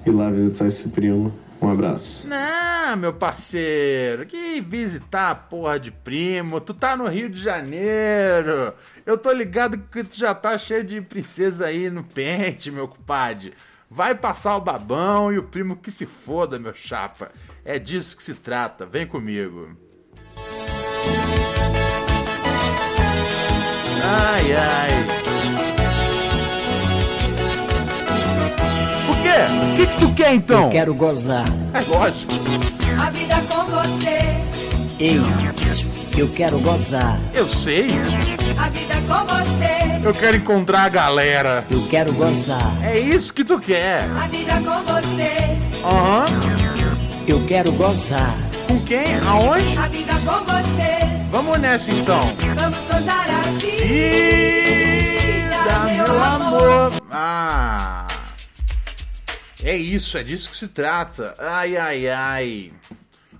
ir 0.06 0.10
lá 0.10 0.30
visitar 0.30 0.66
esse 0.66 0.88
primo. 0.88 1.32
Um 1.60 1.70
abraço. 1.70 2.26
Não, 2.26 2.96
meu 2.96 3.12
parceiro, 3.12 4.24
que 4.24 4.62
visitar 4.62 5.30
a 5.30 5.34
porra 5.34 5.78
de 5.78 5.90
primo. 5.90 6.58
Tu 6.58 6.72
tá 6.72 6.96
no 6.96 7.06
Rio 7.06 7.28
de 7.28 7.38
Janeiro. 7.38 8.72
Eu 9.04 9.18
tô 9.18 9.30
ligado 9.30 9.76
que 9.76 10.02
tu 10.02 10.16
já 10.16 10.34
tá 10.34 10.56
cheio 10.56 10.82
de 10.82 11.02
princesa 11.02 11.66
aí 11.66 11.90
no 11.90 12.02
pente, 12.02 12.70
meu 12.70 12.88
compadre. 12.88 13.52
Vai 13.90 14.14
passar 14.14 14.56
o 14.56 14.60
babão 14.60 15.30
e 15.32 15.38
o 15.38 15.42
primo 15.42 15.76
que 15.76 15.90
se 15.90 16.06
foda, 16.06 16.58
meu 16.58 16.72
chapa. 16.72 17.30
É 17.62 17.78
disso 17.78 18.16
que 18.16 18.22
se 18.22 18.34
trata. 18.34 18.86
Vem 18.86 19.06
comigo. 19.06 19.76
Ai, 24.02 24.52
ai. 24.54 25.09
Quê? 29.30 29.72
O 29.72 29.76
que, 29.76 29.86
que 29.86 30.00
tu 30.00 30.14
quer 30.14 30.34
então? 30.34 30.64
Eu 30.64 30.68
quero 30.70 30.94
gozar. 30.94 31.44
É 31.74 31.80
lógico. 31.88 32.32
A 33.04 33.10
vida 33.10 33.36
com 33.48 33.64
você, 33.64 34.20
Ei, 34.98 35.20
eu 36.16 36.28
quero 36.28 36.58
gozar. 36.58 37.18
Eu 37.34 37.48
sei. 37.48 37.86
a 38.58 38.68
vida 38.68 38.94
com 39.08 39.26
você, 39.26 40.06
Eu 40.06 40.14
quero 40.14 40.36
encontrar 40.36 40.84
a 40.84 40.88
galera. 40.88 41.64
Eu 41.70 41.86
quero 41.88 42.12
gozar. 42.12 42.76
É 42.82 42.98
isso 42.98 43.32
que 43.32 43.44
tu 43.44 43.58
quer. 43.58 44.04
a 44.22 44.26
vida 44.28 44.52
com 44.54 44.82
você, 44.92 45.56
Aham. 45.84 46.24
Eu 47.26 47.44
quero 47.46 47.72
gozar. 47.72 48.34
Com 48.66 48.80
quem? 48.84 49.04
Aonde? 49.26 49.76
a 49.78 49.88
vida 49.88 50.12
com 50.24 50.44
você. 50.44 50.90
Vamos 51.30 51.58
nessa 51.60 51.90
então. 51.90 52.34
Vamos 52.56 52.78
gozar 52.90 53.26
a 53.30 53.42
vida, 53.52 53.70
Vida, 53.86 55.78
meu 55.86 56.22
amor. 56.24 56.92
Ah. 57.10 58.06
É 59.62 59.76
isso, 59.76 60.16
é 60.16 60.22
disso 60.22 60.48
que 60.48 60.56
se 60.56 60.68
trata. 60.68 61.34
Ai, 61.38 61.76
ai, 61.76 62.08
ai. 62.08 62.72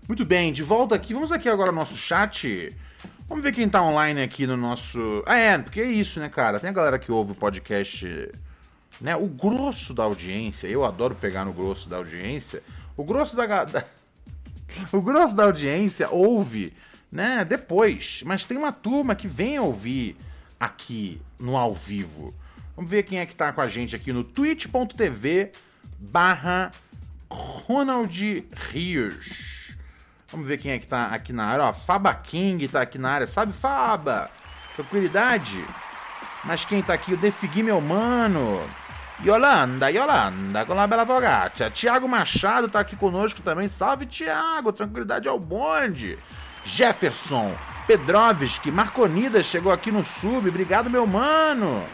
Muito 0.06 0.22
bem, 0.22 0.52
de 0.52 0.62
volta 0.62 0.94
aqui. 0.94 1.14
Vamos 1.14 1.32
aqui 1.32 1.48
agora 1.48 1.70
ao 1.70 1.74
nosso 1.74 1.96
chat. 1.96 2.76
Vamos 3.26 3.42
ver 3.42 3.52
quem 3.52 3.66
tá 3.66 3.82
online 3.82 4.20
aqui 4.20 4.46
no 4.46 4.54
nosso. 4.54 5.22
Ah, 5.24 5.38
é, 5.38 5.56
porque 5.56 5.80
é 5.80 5.90
isso, 5.90 6.20
né, 6.20 6.28
cara? 6.28 6.60
Tem 6.60 6.68
a 6.68 6.74
galera 6.74 6.98
que 6.98 7.10
ouve 7.10 7.32
o 7.32 7.34
podcast, 7.34 8.30
né? 9.00 9.16
O 9.16 9.26
grosso 9.26 9.94
da 9.94 10.02
audiência. 10.02 10.66
Eu 10.66 10.84
adoro 10.84 11.14
pegar 11.14 11.46
no 11.46 11.54
grosso 11.54 11.88
da 11.88 11.96
audiência. 11.96 12.62
O 12.98 13.04
grosso 13.04 13.34
da. 13.34 13.46
da... 13.64 13.84
o 14.92 15.00
grosso 15.00 15.34
da 15.34 15.44
audiência 15.44 16.10
ouve, 16.10 16.74
né, 17.10 17.46
depois. 17.46 18.22
Mas 18.26 18.44
tem 18.44 18.58
uma 18.58 18.72
turma 18.72 19.14
que 19.14 19.26
vem 19.26 19.58
ouvir 19.58 20.18
aqui 20.58 21.18
no 21.38 21.56
ao 21.56 21.74
vivo. 21.74 22.34
Vamos 22.76 22.90
ver 22.90 23.04
quem 23.04 23.20
é 23.20 23.26
que 23.26 23.34
tá 23.34 23.54
com 23.54 23.62
a 23.62 23.68
gente 23.68 23.96
aqui 23.96 24.12
no 24.12 24.22
twitch.tv 24.22 25.52
barra 26.00 26.70
Ronald 27.30 28.44
Rios. 28.70 29.76
Vamos 30.30 30.46
ver 30.46 30.58
quem 30.58 30.72
é 30.72 30.78
que 30.78 30.86
tá 30.86 31.06
aqui 31.06 31.32
na 31.32 31.44
área. 31.44 31.64
Ó, 31.64 31.72
Faba 31.72 32.14
King 32.14 32.66
tá 32.68 32.80
aqui 32.80 32.98
na 32.98 33.10
área. 33.10 33.26
Sabe, 33.26 33.52
Faba? 33.52 34.30
Tranquilidade? 34.74 35.62
Mas 36.44 36.64
quem 36.64 36.82
tá 36.82 36.94
aqui? 36.94 37.12
O 37.12 37.16
Defigui, 37.16 37.62
meu 37.62 37.80
mano. 37.80 38.60
Yolanda, 39.22 39.90
Yolanda, 39.90 40.64
com 40.64 40.78
a 40.78 40.86
bela 40.86 41.04
Fogaccia. 41.04 41.70
Tiago 41.70 42.08
Machado 42.08 42.68
tá 42.68 42.80
aqui 42.80 42.96
conosco 42.96 43.42
também. 43.42 43.68
Salve, 43.68 44.06
Tiago. 44.06 44.72
Tranquilidade 44.72 45.28
ao 45.28 45.38
bonde. 45.38 46.18
Jefferson, 46.64 47.54
Pedrovski, 47.86 48.70
Marconidas 48.70 49.46
chegou 49.46 49.72
aqui 49.72 49.90
no 49.90 50.04
sub. 50.04 50.48
Obrigado, 50.48 50.88
meu 50.88 51.06
mano. 51.06 51.84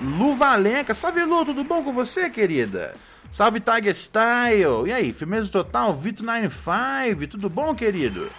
Lu 0.00 0.36
Valenca. 0.36 0.94
Salve, 0.94 1.24
Lu. 1.24 1.44
Tudo 1.44 1.64
bom 1.64 1.82
com 1.82 1.92
você, 1.92 2.30
querida? 2.30 2.94
Salve, 3.34 3.58
Tiger 3.58 3.96
Style. 3.96 4.86
E 4.86 4.92
aí, 4.92 5.12
firmeza 5.12 5.48
total? 5.48 5.92
Vitor 5.92 6.24
95. 6.24 7.26
Tudo 7.26 7.50
bom, 7.50 7.74
querido? 7.74 8.30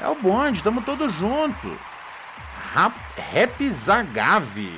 É 0.00 0.06
o 0.06 0.14
bonde. 0.14 0.62
Tamo 0.62 0.82
todos 0.82 1.12
juntos. 1.14 1.76
Rap, 2.72 2.94
Rap 3.16 3.68
Zagave. 3.74 4.70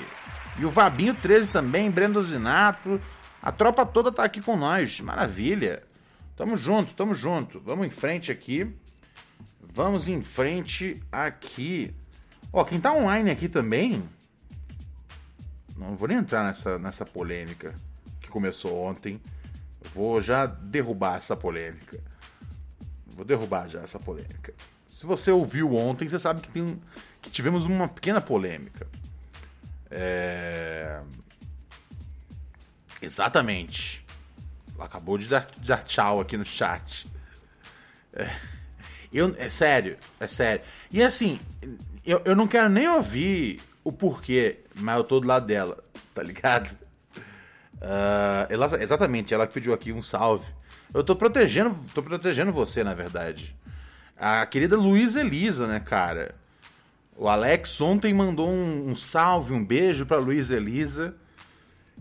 E 0.59 0.65
o 0.65 0.71
Vabinho 0.71 1.15
13 1.15 1.51
também, 1.51 1.91
Brendo 1.91 2.25
Zinato. 2.25 2.99
A 3.43 3.53
tropa 3.53 3.85
toda 3.85 4.11
tá 4.11 4.25
aqui 4.25 4.41
com 4.41 4.57
nós. 4.57 5.03
Maravilha. 5.03 5.83
Tamo 6.35 6.57
junto, 6.57 6.95
tamo 6.95 7.15
junto. 7.15 7.61
Vamos 7.61 7.87
em 7.87 7.91
frente 7.91 8.33
aqui. 8.33 8.75
Vamos 9.61 10.09
em 10.09 10.23
frente 10.23 10.99
aqui. 11.13 11.95
Ó, 12.51 12.65
quem 12.65 12.81
tá 12.81 12.95
online 12.95 13.31
aqui 13.31 13.51
também. 13.51 14.03
Não 15.77 15.95
vou 15.95 16.09
nem 16.09 16.17
entrar 16.17 16.43
nessa, 16.43 16.79
nessa 16.79 17.05
polêmica 17.05 17.75
que 18.23 18.31
começou 18.31 18.75
ontem. 18.83 19.21
Vou 19.95 20.21
já 20.21 20.47
derrubar 20.47 21.19
essa 21.19 21.37
polêmica. 21.37 22.01
Vou 23.07 23.25
derrubar 23.25 23.69
já 23.69 23.81
essa 23.81 23.99
polêmica. 23.99 24.55
Se 24.91 25.07
você 25.07 25.31
ouviu 25.31 25.75
ontem, 25.75 26.09
você 26.09 26.19
sabe 26.19 26.41
que, 26.41 26.51
tem, 26.51 26.81
que 27.23 27.31
tivemos 27.31 27.65
uma 27.65 27.89
pequena 27.89 28.21
polêmica. 28.21 28.87
É... 29.91 31.01
Exatamente. 33.01 34.05
Ela 34.75 34.85
acabou 34.85 35.17
de 35.19 35.29
dar, 35.29 35.49
dar 35.59 35.85
tchau 35.85 36.21
aqui 36.21 36.37
no 36.37 36.45
chat. 36.45 37.07
É... 38.13 38.31
Eu, 39.13 39.35
é 39.39 39.49
sério, 39.49 39.97
é 40.21 40.29
sério. 40.29 40.63
E 40.91 41.03
assim, 41.03 41.41
eu, 42.05 42.21
eu 42.25 42.37
não 42.37 42.47
quero 42.47 42.69
nem 42.69 42.89
ouvir 42.89 43.61
o 43.83 43.91
porquê, 43.91 44.61
mas 44.75 44.97
eu 44.97 45.05
tô 45.05 45.21
do 45.21 45.27
lado 45.27 45.47
dela, 45.47 45.83
tá 46.15 46.23
ligado? 46.23 46.77
Uh, 47.81 48.47
ela, 48.51 48.83
exatamente, 48.83 49.33
ela 49.33 49.47
pediu 49.47 49.73
aqui 49.73 49.93
um 49.93 50.03
salve. 50.03 50.47
Eu 50.93 51.05
tô 51.05 51.15
protegendo, 51.15 51.77
tô 51.95 52.03
protegendo 52.03 52.53
você, 52.53 52.83
na 52.83 52.95
verdade. 52.95 53.55
A 54.17 54.45
querida 54.47 54.77
Luísa 54.77 55.21
Elisa, 55.21 55.67
né, 55.67 55.79
cara? 55.79 56.35
O 57.17 57.29
Alex 57.29 57.81
ontem 57.81 58.13
mandou 58.15 58.49
um, 58.49 58.91
um 58.91 58.97
salve, 58.97 59.53
um 59.53 59.65
beijo 59.65 60.07
pra 60.07 60.19
Luísa 60.19 60.57
Elisa 60.57 61.15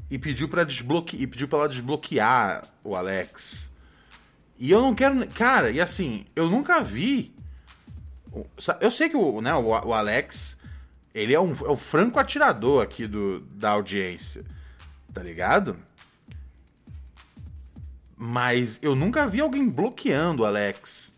e 0.09 0.17
pediu 0.17 0.47
para 0.47 0.63
desbloquear, 0.63 1.21
e 1.21 1.27
pediu 1.27 1.47
para 1.47 1.59
ela 1.59 1.69
desbloquear 1.69 2.67
o 2.83 2.95
Alex. 2.95 3.69
E 4.59 4.71
eu 4.71 4.81
não 4.81 4.95
quero, 4.95 5.27
cara, 5.29 5.69
e 5.69 5.79
assim, 5.79 6.25
eu 6.35 6.49
nunca 6.49 6.81
vi. 6.81 7.33
Eu 8.79 8.91
sei 8.91 9.09
que 9.09 9.17
o, 9.17 9.41
né, 9.41 9.53
o, 9.55 9.93
Alex, 9.93 10.57
ele 11.13 11.33
é, 11.33 11.39
um, 11.39 11.51
é 11.51 11.69
o 11.69 11.77
franco 11.77 12.19
atirador 12.19 12.83
aqui 12.83 13.07
do, 13.07 13.39
da 13.39 13.71
audiência, 13.71 14.43
tá 15.17 15.23
ligado? 15.23 15.75
Mas 18.15 18.77
eu 18.83 18.95
nunca 18.95 19.25
vi 19.25 19.41
alguém 19.41 19.67
bloqueando 19.67 20.43
o 20.43 20.45
Alex. 20.45 21.11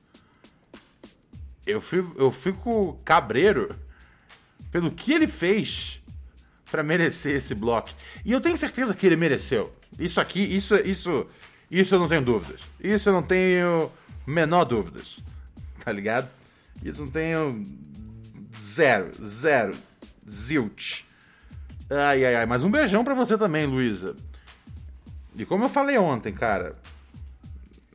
Eu 1.68 1.82
fico, 1.82 2.16
eu 2.18 2.32
fico 2.32 2.98
cabreiro 3.04 3.76
pelo 4.72 4.90
que 4.90 5.12
ele 5.12 5.28
fez 5.28 6.02
para 6.72 6.82
merecer 6.82 7.36
esse 7.36 7.54
bloco. 7.54 7.90
E 8.24 8.32
eu 8.32 8.40
tenho 8.40 8.56
certeza 8.56 8.94
que 8.94 9.06
ele 9.06 9.18
mereceu. 9.18 9.70
Isso 10.00 10.22
aqui, 10.22 10.40
isso, 10.40 10.76
isso, 10.76 11.28
isso 11.70 11.96
eu 11.96 12.00
não 12.00 12.08
tenho 12.08 12.22
dúvidas. 12.24 12.62
Isso 12.80 13.10
eu 13.10 13.14
não 13.14 13.24
tenho 13.24 13.92
menor 14.26 14.64
dúvidas. 14.64 15.20
Tá 15.84 15.94
ligado? 15.94 16.30
Isso 16.84 17.02
não 17.02 17.10
tenho 17.10 17.66
zero, 18.62 19.12
zero, 19.26 19.76
zilt. 20.30 21.04
Ai, 21.90 22.26
ai, 22.26 22.36
ai. 22.36 22.46
Mas 22.46 22.64
um 22.64 22.70
beijão 22.70 23.04
para 23.04 23.16
você 23.16 23.38
também, 23.38 23.66
Luísa. 23.66 24.16
E 25.36 25.46
como 25.46 25.66
eu 25.66 25.70
falei 25.70 25.98
ontem, 25.98 26.34
cara. 26.34 26.76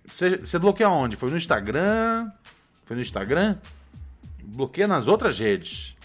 Você, 0.07 0.59
bloqueia 0.59 0.88
onde? 0.88 1.16
Foi 1.16 1.30
no 1.30 1.37
Instagram? 1.37 2.30
Foi 2.85 2.96
no 2.96 3.02
Instagram? 3.02 3.57
Bloqueia 4.42 4.87
nas 4.87 5.09
outras 5.09 5.38
redes. 5.38 5.94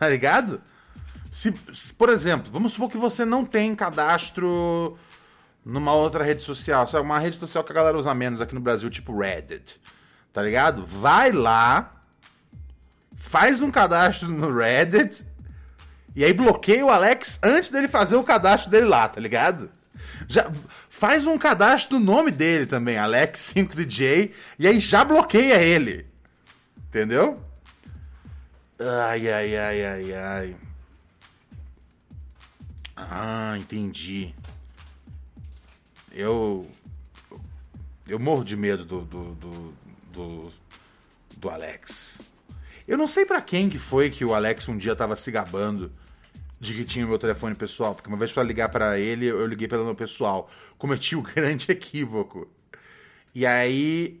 Tá 0.00 0.08
ligado? 0.08 0.62
Se, 1.30 1.54
se, 1.74 1.92
por 1.92 2.08
exemplo, 2.08 2.50
vamos 2.50 2.72
supor 2.72 2.90
que 2.90 2.96
você 2.96 3.22
não 3.22 3.44
tem 3.44 3.76
cadastro 3.76 4.98
numa 5.62 5.92
outra 5.92 6.24
rede 6.24 6.40
social, 6.40 6.88
sabe? 6.88 7.04
Uma 7.04 7.18
rede 7.18 7.36
social 7.36 7.62
que 7.62 7.70
a 7.70 7.74
galera 7.74 7.98
usa 7.98 8.14
menos 8.14 8.40
aqui 8.40 8.54
no 8.54 8.62
Brasil, 8.62 8.88
tipo 8.88 9.14
Reddit. 9.18 9.78
Tá 10.32 10.42
ligado? 10.42 10.86
Vai 10.86 11.32
lá, 11.32 12.02
faz 13.18 13.60
um 13.60 13.70
cadastro 13.70 14.28
no 14.28 14.56
Reddit 14.56 15.22
e 16.14 16.24
aí 16.24 16.32
bloqueia 16.32 16.84
o 16.84 16.90
Alex 16.90 17.38
antes 17.42 17.70
dele 17.70 17.88
fazer 17.88 18.16
o 18.16 18.24
cadastro 18.24 18.70
dele 18.70 18.86
lá, 18.86 19.08
tá 19.08 19.20
ligado? 19.20 19.70
Já 20.28 20.50
faz 20.88 21.26
um 21.26 21.38
cadastro 21.38 21.98
do 21.98 22.04
nome 22.04 22.30
dele 22.30 22.66
também, 22.66 22.96
Alex5DJ, 22.96 24.32
e 24.58 24.66
aí 24.66 24.80
já 24.80 25.04
bloqueia 25.04 25.62
ele. 25.62 26.06
Entendeu? 26.88 27.42
Ai, 28.78 29.30
ai, 29.30 29.56
ai, 29.56 29.84
ai, 29.84 30.14
ai. 30.14 30.56
Ah, 32.96 33.56
entendi. 33.58 34.34
Eu. 36.12 36.68
Eu 38.06 38.18
morro 38.18 38.44
de 38.44 38.56
medo 38.56 38.84
do. 38.84 39.02
do. 39.02 39.34
do. 39.34 39.74
do, 40.12 40.52
do 41.36 41.50
Alex. 41.50 42.18
Eu 42.86 42.98
não 42.98 43.06
sei 43.06 43.24
para 43.24 43.40
quem 43.40 43.70
que 43.70 43.78
foi 43.78 44.10
que 44.10 44.24
o 44.24 44.34
Alex 44.34 44.68
um 44.68 44.76
dia 44.76 44.96
tava 44.96 45.14
se 45.14 45.30
gabando 45.30 45.92
de 46.60 46.74
que 46.74 46.84
tinha 46.84 47.06
o 47.06 47.08
meu 47.08 47.18
telefone 47.18 47.54
pessoal, 47.54 47.94
porque 47.94 48.08
uma 48.08 48.18
vez 48.18 48.30
para 48.30 48.42
ligar 48.42 48.68
para 48.68 48.98
ele, 48.98 49.26
eu 49.26 49.46
liguei 49.46 49.66
pelo 49.66 49.84
meu 49.84 49.94
pessoal. 49.94 50.50
Cometi 50.76 51.16
o 51.16 51.20
um 51.20 51.22
grande 51.34 51.72
equívoco. 51.72 52.46
E 53.34 53.46
aí 53.46 54.20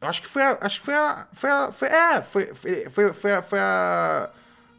Eu 0.00 0.08
acho 0.08 0.22
que 0.22 0.28
foi 0.28 0.42
a. 0.42 0.58
Acho 0.60 0.78
que 0.80 0.84
foi 0.84 0.94
a. 0.94 1.28
Foi 1.32 1.50
a. 1.50 1.72
Foi, 1.72 1.88
é, 1.88 2.22
foi, 2.22 2.54
foi, 2.54 2.90
foi, 2.90 3.12
foi 3.12 3.32
a. 3.32 3.42
Foi 3.42 3.58
a, 3.58 4.30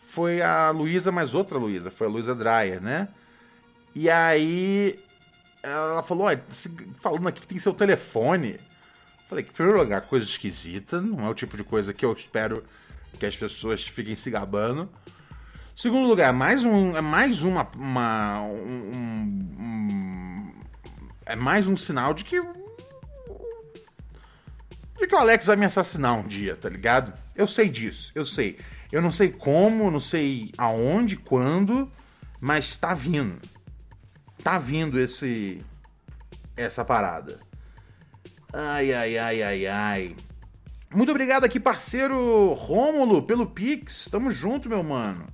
foi 0.02 0.42
a 0.42 0.70
Luísa, 0.70 1.12
mas 1.12 1.34
outra 1.34 1.58
Luísa. 1.58 1.90
Foi 1.90 2.08
a 2.08 2.10
Luísa 2.10 2.36
Dreyer, 2.36 2.82
né? 2.82 3.08
E 3.94 4.10
aí. 4.10 5.00
Ela 5.64 6.04
falou: 6.04 6.28
falando 7.00 7.28
aqui 7.28 7.42
que 7.42 7.48
tem 7.48 7.60
seu 7.60 7.74
telefone. 7.74 8.60
Falei 9.28 9.44
que, 9.44 9.50
em 9.50 9.54
primeiro 9.54 9.80
lugar, 9.80 10.02
coisa 10.02 10.26
esquisita. 10.26 11.02
Não 11.02 11.26
é 11.26 11.30
o 11.30 11.34
tipo 11.34 11.58
de 11.58 11.64
coisa 11.64 11.92
que 11.94 12.06
eu 12.06 12.14
espero 12.14 12.64
que 13.16 13.26
as 13.26 13.36
pessoas 13.36 13.88
fiquem 13.88 14.16
se 14.16 14.30
gabando. 14.30 14.90
Segundo 15.76 16.08
lugar, 16.08 16.32
mais 16.32 16.64
um, 16.64 16.96
é 16.96 17.02
mais 17.02 17.42
uma, 17.42 17.68
uma 17.76 18.42
um, 18.44 18.92
um, 18.94 20.54
é 21.26 21.36
mais 21.36 21.68
um 21.68 21.76
sinal 21.76 22.14
de 22.14 22.24
que 22.24 22.42
de 24.98 25.08
que 25.08 25.16
o 25.16 25.18
Alex 25.18 25.46
vai 25.46 25.56
me 25.56 25.66
assassinar 25.66 26.18
um 26.18 26.28
dia, 26.28 26.56
tá 26.56 26.70
ligado? 26.70 27.14
Eu 27.36 27.48
sei 27.48 27.70
disso, 27.70 28.12
eu 28.16 28.26
sei. 28.26 28.58
Eu 28.92 29.02
não 29.02 29.12
sei 29.12 29.30
como, 29.30 29.92
não 29.92 30.00
sei 30.00 30.52
aonde, 30.58 31.18
quando, 31.18 31.92
mas 32.40 32.78
tá 32.78 32.94
vindo. 32.94 33.40
Tá 34.44 34.58
vindo 34.58 35.00
esse 35.00 35.62
essa 36.56 36.86
parada. 36.86 37.40
Ai, 38.54 38.94
ai, 38.94 39.18
ai, 39.18 39.44
ai, 39.44 39.68
ai. 39.68 40.16
Muito 40.94 41.12
obrigado 41.12 41.44
aqui, 41.44 41.60
parceiro 41.60 42.54
Rômulo, 42.54 43.24
pelo 43.24 43.48
Pix. 43.48 44.08
Tamo 44.10 44.32
junto, 44.32 44.70
meu 44.70 44.82
mano. 44.82 45.26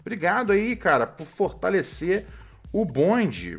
Obrigado 0.00 0.52
aí, 0.52 0.76
cara, 0.76 1.06
por 1.06 1.26
fortalecer 1.26 2.24
o 2.72 2.84
bonde. 2.84 3.58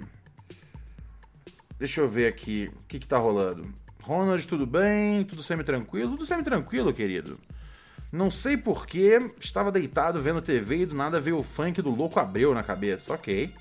Deixa 1.78 2.02
eu 2.02 2.08
ver 2.08 2.28
aqui 2.28 2.72
o 2.74 2.88
que, 2.88 3.00
que 3.00 3.08
tá 3.08 3.18
rolando. 3.18 3.74
Ronald, 4.10 4.48
tudo 4.48 4.66
bem? 4.66 5.24
Tudo 5.24 5.44
semi-tranquilo? 5.44 6.14
Tudo 6.14 6.26
semi-tranquilo, 6.26 6.92
querido. 6.92 7.40
Não 8.12 8.32
sei 8.32 8.58
porquê, 8.58 9.22
estava 9.40 9.72
deitado 9.72 10.20
vendo 10.20 10.42
TV 10.42 10.78
e 10.78 10.86
do 10.88 10.96
nada 10.96 11.20
veio 11.20 11.38
o 11.38 11.44
funk 11.44 11.80
do 11.80 11.94
Louco 11.94 12.20
Abreu 12.20 12.52
na 12.52 12.64
cabeça. 12.64 13.14
Ok. 13.14 13.54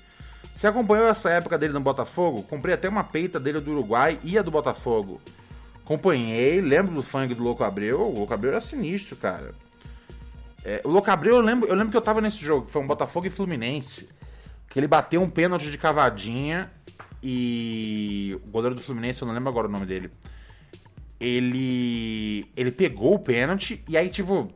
Você 0.55 0.65
acompanhou 0.65 1.07
essa 1.07 1.29
época 1.29 1.55
dele 1.55 1.73
no 1.73 1.79
Botafogo? 1.79 2.41
Comprei 2.41 2.73
até 2.73 2.89
uma 2.89 3.03
peita 3.03 3.39
dele 3.39 3.59
do 3.59 3.69
Uruguai 3.73 4.17
e 4.23 4.39
a 4.39 4.41
do 4.41 4.49
Botafogo. 4.49 5.21
Acompanhei, 5.85 6.59
lembro 6.61 6.95
do 6.95 7.03
funk 7.03 7.31
do 7.35 7.43
Louco 7.43 7.63
Abreu. 7.63 8.01
O 8.01 8.15
Louco 8.15 8.33
Abreu 8.33 8.53
era 8.53 8.59
sinistro, 8.59 9.17
cara. 9.17 9.53
É, 10.65 10.81
o 10.83 10.89
Louco 10.89 11.11
Abreu, 11.11 11.35
eu 11.35 11.41
lembro, 11.41 11.69
eu 11.69 11.75
lembro 11.75 11.91
que 11.91 11.97
eu 11.97 12.01
tava 12.01 12.21
nesse 12.21 12.39
jogo, 12.39 12.65
que 12.65 12.71
foi 12.71 12.81
um 12.81 12.87
Botafogo 12.87 13.27
e 13.27 13.29
Fluminense. 13.29 14.09
Que 14.67 14.79
ele 14.79 14.87
bateu 14.87 15.21
um 15.21 15.29
pênalti 15.29 15.69
de 15.69 15.77
cavadinha 15.77 16.71
e 17.21 18.35
o 18.43 18.49
goleiro 18.49 18.73
do 18.73 18.81
Fluminense, 18.81 19.21
eu 19.21 19.27
não 19.27 19.35
lembro 19.35 19.49
agora 19.49 19.67
o 19.67 19.71
nome 19.71 19.85
dele. 19.85 20.09
Ele 21.19 22.49
ele 22.55 22.71
pegou 22.71 23.15
o 23.15 23.19
pênalti 23.19 23.83
e 23.87 23.97
aí 23.97 24.09
tipo 24.09 24.51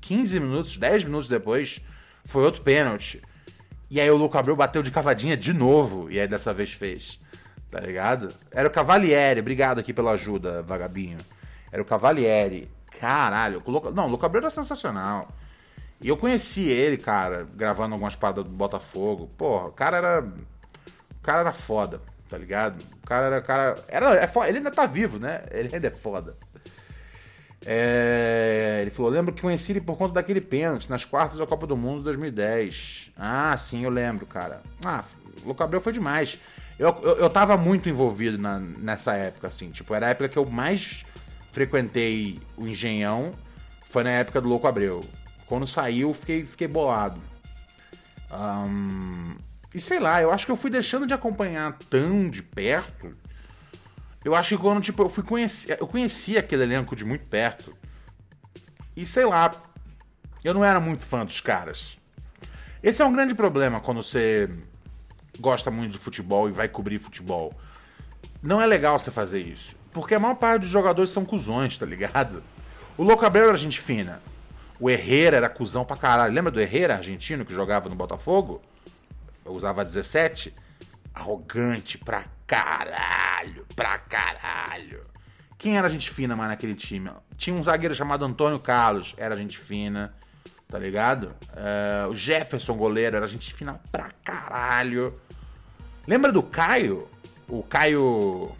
15 0.00 0.40
minutos, 0.40 0.76
10 0.76 1.04
minutos 1.04 1.28
depois, 1.28 1.80
foi 2.24 2.44
outro 2.44 2.62
pênalti. 2.62 3.20
E 3.90 4.00
aí 4.00 4.10
o 4.10 4.16
Louco 4.16 4.36
Abreu 4.36 4.56
bateu 4.56 4.82
de 4.82 4.90
cavadinha 4.90 5.36
de 5.36 5.52
novo 5.52 6.10
e 6.10 6.20
aí 6.20 6.28
dessa 6.28 6.52
vez 6.52 6.72
fez. 6.72 7.18
Tá 7.70 7.80
ligado? 7.80 8.34
Era 8.50 8.66
o 8.66 8.70
Cavalieri, 8.70 9.40
obrigado 9.40 9.78
aqui 9.78 9.92
pela 9.92 10.12
ajuda, 10.12 10.62
vagabinho. 10.62 11.18
Era 11.70 11.82
o 11.82 11.84
Cavalieri. 11.84 12.70
Caralho, 12.98 13.62
o 13.64 13.70
Louco... 13.70 13.90
não, 13.90 14.06
o 14.06 14.08
Louco 14.08 14.24
Abreu 14.24 14.40
era 14.40 14.50
sensacional. 14.50 15.28
E 16.00 16.08
eu 16.08 16.16
conheci 16.16 16.62
ele, 16.62 16.96
cara, 16.96 17.46
gravando 17.54 17.94
algumas 17.94 18.16
paradas 18.16 18.44
do 18.44 18.50
Botafogo. 18.50 19.28
Porra, 19.36 19.66
o 19.66 19.72
cara 19.72 19.96
era 19.98 20.20
o 20.20 21.22
cara 21.22 21.40
era 21.40 21.52
foda, 21.52 22.00
tá 22.28 22.36
ligado? 22.36 22.82
O 23.02 23.06
cara 23.06 23.26
era. 23.26 23.40
Cara, 23.40 23.74
era 23.88 24.14
é 24.16 24.26
foda, 24.26 24.48
ele 24.48 24.58
ainda 24.58 24.70
tá 24.70 24.86
vivo, 24.86 25.18
né? 25.18 25.42
Ele 25.50 25.74
ainda 25.74 25.86
é 25.86 25.90
foda. 25.90 26.36
É, 27.66 28.78
ele 28.82 28.90
falou: 28.90 29.10
lembro 29.10 29.34
que 29.34 29.42
conheci 29.42 29.72
ele 29.72 29.80
por 29.80 29.96
conta 29.96 30.14
daquele 30.14 30.40
pênalti 30.40 30.88
nas 30.88 31.04
quartas 31.04 31.38
da 31.38 31.46
Copa 31.46 31.66
do 31.66 31.76
Mundo 31.76 31.98
de 31.98 32.04
2010. 32.04 33.10
Ah, 33.16 33.56
sim, 33.56 33.84
eu 33.84 33.90
lembro, 33.90 34.26
cara. 34.26 34.60
Ah, 34.84 35.04
o 35.42 35.46
Louco 35.46 35.62
Abreu 35.62 35.80
foi 35.80 35.92
demais. 35.92 36.38
Eu, 36.78 36.96
eu, 37.02 37.16
eu 37.16 37.30
tava 37.30 37.56
muito 37.56 37.88
envolvido 37.88 38.38
na, 38.38 38.58
nessa 38.58 39.14
época, 39.14 39.48
assim. 39.48 39.70
Tipo, 39.70 39.94
era 39.94 40.06
a 40.06 40.10
época 40.10 40.28
que 40.28 40.38
eu 40.38 40.46
mais 40.46 41.04
frequentei 41.52 42.38
o 42.56 42.68
Engenhão. 42.68 43.32
Foi 43.90 44.04
na 44.04 44.10
época 44.10 44.40
do 44.40 44.48
Louco 44.48 44.66
Abreu. 44.66 45.04
Quando 45.46 45.66
saiu, 45.66 46.14
fiquei, 46.14 46.44
fiquei 46.44 46.68
bolado. 46.68 47.20
Um, 48.30 49.34
e 49.78 49.80
sei 49.80 50.00
lá, 50.00 50.20
eu 50.20 50.32
acho 50.32 50.44
que 50.44 50.50
eu 50.50 50.56
fui 50.56 50.70
deixando 50.70 51.06
de 51.06 51.14
acompanhar 51.14 51.78
tão 51.88 52.28
de 52.28 52.42
perto. 52.42 53.16
Eu 54.24 54.34
acho 54.34 54.56
que 54.56 54.60
quando, 54.60 54.82
tipo, 54.82 55.04
eu 55.04 55.08
fui 55.08 55.22
conhecer. 55.22 55.78
Eu 55.80 55.86
conheci 55.86 56.36
aquele 56.36 56.64
elenco 56.64 56.96
de 56.96 57.04
muito 57.04 57.24
perto. 57.26 57.76
E 58.96 59.06
sei 59.06 59.24
lá, 59.24 59.52
eu 60.42 60.52
não 60.52 60.64
era 60.64 60.80
muito 60.80 61.06
fã 61.06 61.24
dos 61.24 61.40
caras. 61.40 61.96
Esse 62.82 63.02
é 63.02 63.04
um 63.04 63.12
grande 63.12 63.36
problema 63.36 63.78
quando 63.78 64.02
você 64.02 64.50
gosta 65.38 65.70
muito 65.70 65.92
de 65.92 65.98
futebol 65.98 66.48
e 66.48 66.52
vai 66.52 66.66
cobrir 66.66 66.98
futebol. 66.98 67.54
Não 68.42 68.60
é 68.60 68.66
legal 68.66 68.98
você 68.98 69.12
fazer 69.12 69.38
isso. 69.38 69.76
Porque 69.92 70.16
a 70.16 70.18
maior 70.18 70.34
parte 70.34 70.62
dos 70.62 70.70
jogadores 70.70 71.10
são 71.10 71.24
cuzões, 71.24 71.78
tá 71.78 71.86
ligado? 71.86 72.42
O 72.96 73.04
Louco 73.04 73.24
Abreu 73.24 73.48
era 73.48 73.56
gente 73.56 73.80
fina. 73.80 74.20
O 74.80 74.90
Herrera 74.90 75.36
era 75.36 75.48
cuzão 75.48 75.84
pra 75.84 75.96
caralho. 75.96 76.34
Lembra 76.34 76.50
do 76.50 76.60
Herrera, 76.60 76.96
argentino, 76.96 77.44
que 77.44 77.54
jogava 77.54 77.88
no 77.88 77.94
Botafogo? 77.94 78.60
Eu 79.48 79.54
usava 79.54 79.82
17. 79.82 80.54
Arrogante 81.14 81.96
pra 81.96 82.24
caralho. 82.46 83.66
Pra 83.74 83.98
caralho. 83.98 85.06
Quem 85.56 85.78
era 85.78 85.88
gente 85.88 86.10
fina, 86.10 86.36
mais 86.36 86.50
naquele 86.50 86.74
time? 86.74 87.10
Tinha 87.36 87.56
um 87.56 87.64
zagueiro 87.64 87.94
chamado 87.94 88.24
Antônio 88.24 88.58
Carlos. 88.58 89.14
Era 89.16 89.36
gente 89.36 89.58
fina. 89.58 90.14
Tá 90.68 90.78
ligado? 90.78 91.34
Uh, 91.54 92.10
o 92.10 92.14
Jefferson, 92.14 92.76
goleiro, 92.76 93.16
era 93.16 93.26
gente 93.26 93.54
fina 93.54 93.80
pra 93.90 94.10
caralho. 94.22 95.18
Lembra 96.06 96.30
do 96.30 96.42
Caio? 96.42 97.08
O 97.48 97.62
Caio. 97.62 98.52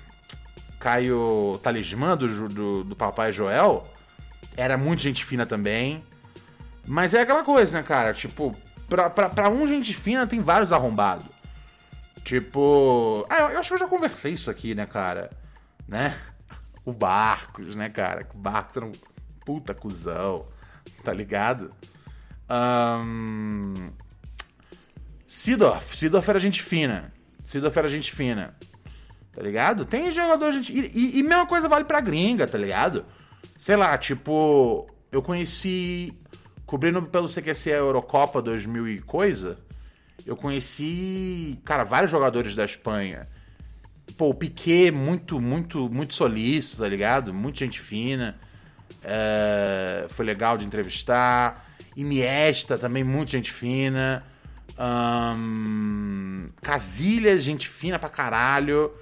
Caio 0.80 1.61
Talismã 1.62 2.16
do, 2.16 2.49
do, 2.49 2.84
do 2.84 2.97
Papai 2.97 3.30
Joel? 3.30 3.86
Era 4.57 4.78
muito 4.78 5.03
gente 5.03 5.22
fina 5.22 5.45
também. 5.45 6.03
Mas 6.86 7.12
é 7.12 7.20
aquela 7.20 7.45
coisa, 7.45 7.76
né, 7.76 7.82
cara? 7.82 8.14
Tipo, 8.14 8.57
pra, 8.89 9.11
pra, 9.11 9.28
pra 9.28 9.49
um 9.49 9.66
gente 9.66 9.95
fina 9.95 10.26
tem 10.26 10.41
vários 10.41 10.72
arrombados. 10.72 11.26
Tipo. 12.24 13.26
Ah, 13.28 13.41
eu, 13.41 13.49
eu 13.51 13.59
acho 13.61 13.68
que 13.68 13.74
eu 13.74 13.78
já 13.78 13.89
conversei 13.89 14.34
isso 14.34 14.51
aqui, 14.51 14.74
né, 14.74 14.86
cara? 14.86 15.30
Né? 15.86 16.16
O 16.84 16.93
Barcos, 16.93 17.76
né, 17.76 17.89
cara? 17.89 18.26
O 18.34 18.39
Barcos 18.39 18.76
era 18.76 18.86
um 18.86 18.93
puta 19.45 19.74
cuzão. 19.74 20.45
Tá 21.05 21.12
ligado? 21.12 21.70
Um... 22.51 23.91
Sidorf. 25.26 25.97
Sidorf 25.97 26.28
era 26.28 26.41
gente 26.41 26.62
fina. 26.62 27.12
Sidorf 27.45 27.78
era 27.78 27.89
gente 27.89 28.12
fina. 28.12 28.55
Tá 29.32 29.43
ligado? 29.43 29.84
Tem 29.84 30.11
jogador 30.11 30.53
gente. 30.53 30.72
E, 30.72 30.91
e, 30.95 31.18
e 31.18 31.22
mesma 31.22 31.47
coisa 31.47 31.68
vale 31.68 31.84
pra 31.84 32.01
gringa, 32.01 32.47
tá 32.47 32.59
ligado? 32.59 33.05
Sei 33.57 33.76
lá, 33.76 33.97
tipo. 33.97 34.86
Eu 35.11 35.22
conheci. 35.22 36.12
Cobrindo 36.68 37.00
pelo 37.00 37.30
CQC 37.30 37.72
a 37.72 37.76
Eurocopa 37.76 38.42
2000 38.42 38.88
e 38.88 39.00
coisa. 39.00 39.58
Eu 40.26 40.36
conheci. 40.36 41.58
Cara, 41.64 41.82
vários 41.82 42.10
jogadores 42.10 42.54
da 42.54 42.62
Espanha. 42.62 43.26
Pô, 44.18 44.28
o 44.28 44.34
Piquet, 44.34 44.90
muito, 44.90 45.40
muito, 45.40 45.88
muito 45.88 46.12
solícito, 46.12 46.82
tá 46.82 46.86
ligado? 46.86 47.32
Muita 47.32 47.60
gente 47.60 47.80
fina. 47.80 48.38
É... 49.02 50.04
Foi 50.10 50.26
legal 50.26 50.58
de 50.58 50.66
entrevistar. 50.66 51.66
Iniesta 51.96 52.76
também, 52.76 53.02
muita 53.02 53.30
gente 53.30 53.50
fina. 53.50 54.22
Um... 54.78 56.50
Casilhas, 56.60 57.42
gente 57.42 57.66
fina 57.66 57.98
pra 57.98 58.10
caralho. 58.10 58.92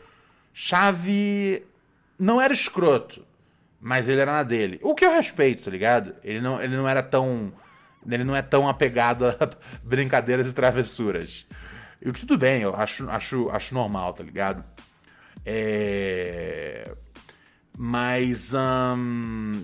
Chave 0.55 1.65
não 2.17 2.41
era 2.41 2.53
escroto, 2.53 3.26
mas 3.87 4.09
ele 4.09 4.21
era 4.21 4.33
na 4.33 4.43
dele. 4.43 4.81
O 4.83 4.97
que 4.97 5.05
eu 5.05 5.13
respeito, 5.13 5.63
tá 5.63 5.71
ligado? 5.71 6.17
Ele 6.25 6.41
não, 6.41 6.61
ele 6.61 6.77
não 6.77 6.89
era 6.89 7.05
tão. 7.05 7.53
Ele 8.05 8.25
não 8.25 8.35
é 8.35 8.43
tão 8.43 8.69
apegado 8.69 9.27
a 9.27 9.37
brincadeiras 9.81 10.49
e 10.49 10.53
travessuras. 10.53 11.47
E 12.03 12.11
tudo 12.11 12.37
bem, 12.37 12.63
eu 12.63 12.75
acho, 12.75 13.09
acho, 13.09 13.49
acho 13.49 13.75
normal, 13.75 14.13
tá 14.13 14.25
ligado? 14.25 14.65
É... 15.45 16.97
Mas, 17.79 18.53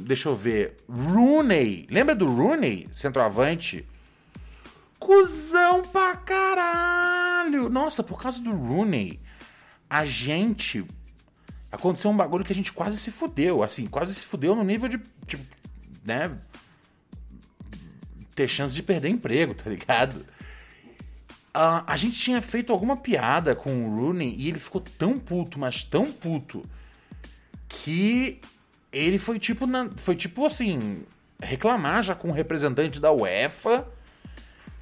deixa 0.07 0.29
eu 0.29 0.37
ver. 0.37 0.77
Rooney. 0.89 1.89
Lembra 1.91 2.15
do 2.15 2.27
Rooney, 2.27 2.89
centroavante? 2.93 3.85
Cusão 5.01 5.83
pra 5.83 6.15
caralho. 6.15 7.69
Nossa, 7.69 8.05
por 8.05 8.23
causa 8.23 8.41
do 8.41 8.53
Rooney, 8.53 9.19
a 9.91 10.05
gente. 10.05 10.85
Aconteceu 11.73 12.11
um 12.11 12.17
bagulho 12.17 12.45
que 12.45 12.53
a 12.53 12.55
gente 12.55 12.73
quase 12.73 12.99
se 12.99 13.11
fudeu. 13.11 13.63
Assim, 13.63 13.87
quase 13.87 14.15
se 14.15 14.21
fudeu 14.21 14.55
no 14.55 14.63
nível 14.63 14.89
de. 14.89 15.01
Tipo, 15.27 15.43
né? 16.05 16.31
Ter 18.35 18.47
chance 18.47 18.75
de 18.75 18.83
perder 18.83 19.09
emprego, 19.09 19.55
tá 19.57 19.71
ligado? 19.71 20.25
Ah, 21.55 21.83
a 21.87 21.97
gente 21.97 22.19
tinha 22.19 22.41
feito 22.41 22.73
alguma 22.73 22.97
piada 22.97 23.55
com 23.55 23.85
o 23.87 23.95
Rooney 23.97 24.35
e 24.39 24.49
ele 24.49 24.59
ficou 24.59 24.81
tão 24.81 25.19
puto, 25.19 25.59
mas 25.59 25.85
tão 25.85 26.11
puto, 26.11 26.65
que 27.69 28.41
ele 28.91 29.19
foi 29.19 29.39
tipo, 29.39 29.67
na- 29.67 29.91
foi 29.97 30.17
tipo 30.17 30.47
assim, 30.47 31.03
reclamar 31.43 32.03
já 32.03 32.15
com 32.15 32.29
o 32.29 32.33
representante 32.33 32.99
da 33.01 33.13
UEFA. 33.13 33.87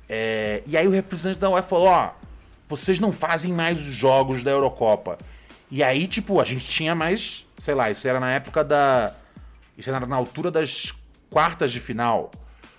É, 0.08 0.62
e 0.66 0.76
aí 0.76 0.86
o 0.86 0.90
representante 0.92 1.38
da 1.38 1.50
UEFA 1.50 1.68
falou: 1.68 1.86
Ó, 1.88 2.10
vocês 2.68 2.98
não 3.00 3.12
fazem 3.12 3.52
mais 3.52 3.78
os 3.78 3.94
jogos 3.94 4.42
da 4.44 4.50
Eurocopa. 4.50 5.18
E 5.70 5.82
aí, 5.82 6.08
tipo, 6.08 6.40
a 6.40 6.44
gente 6.44 6.68
tinha 6.68 6.94
mais, 6.94 7.46
sei 7.58 7.74
lá, 7.74 7.90
isso 7.90 8.06
era 8.08 8.18
na 8.18 8.30
época 8.30 8.64
da. 8.64 9.14
Isso 9.78 9.88
era 9.88 10.04
na 10.04 10.16
altura 10.16 10.50
das 10.50 10.92
quartas 11.30 11.70
de 11.70 11.80
final. 11.80 12.30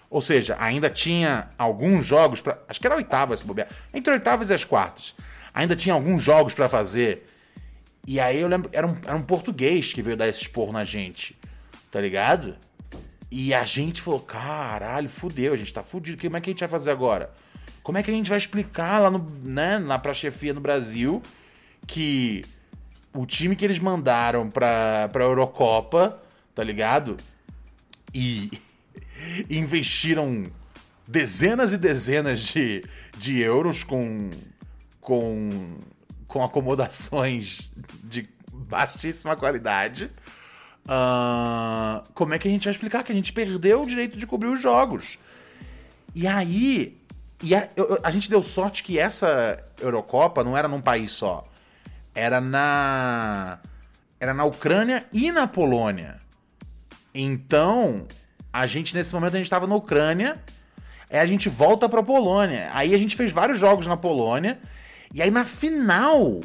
Ou 0.09 0.21
seja, 0.21 0.57
ainda 0.59 0.89
tinha 0.89 1.47
alguns 1.57 2.05
jogos 2.05 2.41
para, 2.41 2.59
acho 2.67 2.81
que 2.81 2.85
era 2.85 2.97
oitava 2.97 3.35
se 3.37 3.45
bobear, 3.45 3.69
entre 3.93 4.11
oitavas 4.11 4.49
e 4.49 4.53
as 4.53 4.65
quartas. 4.65 5.15
Ainda 5.53 5.73
tinha 5.73 5.95
alguns 5.95 6.21
jogos 6.21 6.53
pra 6.53 6.67
fazer. 6.67 7.25
E 8.05 8.19
aí 8.19 8.41
eu 8.41 8.47
lembro, 8.47 8.69
era 8.73 8.85
um, 8.85 8.97
era 9.05 9.15
um 9.15 9.23
português 9.23 9.93
que 9.93 10.01
veio 10.01 10.17
dar 10.17 10.27
esse 10.27 10.41
esporro 10.41 10.73
na 10.73 10.83
gente, 10.83 11.37
tá 11.89 12.01
ligado? 12.01 12.57
E 13.31 13.53
a 13.53 13.63
gente 13.63 14.01
falou, 14.01 14.19
caralho, 14.19 15.07
fudeu, 15.07 15.53
a 15.53 15.55
gente 15.55 15.73
tá 15.73 15.81
fudido, 15.81 16.21
como 16.21 16.35
é 16.35 16.41
que 16.41 16.49
a 16.49 16.53
gente 16.53 16.59
vai 16.59 16.67
fazer 16.67 16.91
agora? 16.91 17.31
Como 17.81 17.97
é 17.97 18.03
que 18.03 18.11
a 18.11 18.13
gente 18.13 18.29
vai 18.29 18.37
explicar 18.37 18.99
lá, 18.99 19.09
no, 19.09 19.19
né, 19.43 19.79
lá 19.79 19.97
pra 19.97 20.13
chefia 20.13 20.53
no 20.53 20.59
Brasil 20.59 21.21
que 21.87 22.43
o 23.13 23.25
time 23.25 23.55
que 23.55 23.65
eles 23.65 23.79
mandaram 23.79 24.49
pra, 24.49 25.09
pra 25.09 25.23
Eurocopa, 25.23 26.21
tá 26.55 26.63
ligado? 26.63 27.17
E 28.13 28.51
investiram 29.49 30.45
dezenas 31.07 31.73
e 31.73 31.77
dezenas 31.77 32.39
de, 32.39 32.83
de 33.17 33.39
euros 33.39 33.83
com, 33.83 34.29
com, 34.99 35.77
com 36.27 36.43
acomodações 36.43 37.69
de 38.03 38.29
baixíssima 38.51 39.35
qualidade. 39.35 40.09
Ah, 40.87 42.03
como 42.13 42.33
é 42.33 42.39
que 42.39 42.47
a 42.47 42.51
gente 42.51 42.63
vai 42.63 42.71
explicar 42.73 43.03
que 43.03 43.11
a 43.11 43.15
gente 43.15 43.33
perdeu 43.33 43.81
o 43.81 43.85
direito 43.85 44.17
de 44.17 44.25
cobrir 44.25 44.49
os 44.49 44.61
jogos? 44.61 45.19
E 46.15 46.27
aí, 46.27 46.97
e 47.43 47.55
a, 47.55 47.67
a 48.03 48.11
gente 48.11 48.29
deu 48.29 48.41
sorte 48.41 48.83
que 48.83 48.97
essa 48.97 49.61
Eurocopa 49.79 50.43
não 50.43 50.57
era 50.57 50.67
num 50.67 50.81
país 50.81 51.11
só. 51.11 51.45
Era 52.13 52.41
na. 52.41 53.59
Era 54.19 54.33
na 54.33 54.45
Ucrânia 54.45 55.05
e 55.11 55.31
na 55.31 55.47
Polônia. 55.47 56.21
Então, 57.13 58.07
a 58.53 58.67
gente, 58.67 58.95
nesse 58.95 59.13
momento, 59.13 59.35
a 59.35 59.37
gente 59.37 59.49
tava 59.49 59.67
na 59.67 59.75
Ucrânia. 59.75 60.39
Aí 61.09 61.19
a 61.19 61.25
gente 61.25 61.49
volta 61.49 61.89
pra 61.89 62.03
Polônia. 62.03 62.69
Aí 62.71 62.93
a 62.93 62.97
gente 62.97 63.15
fez 63.15 63.31
vários 63.31 63.59
jogos 63.59 63.87
na 63.87 63.97
Polônia. 63.97 64.59
E 65.13 65.21
aí 65.21 65.31
na 65.31 65.45
final, 65.45 66.41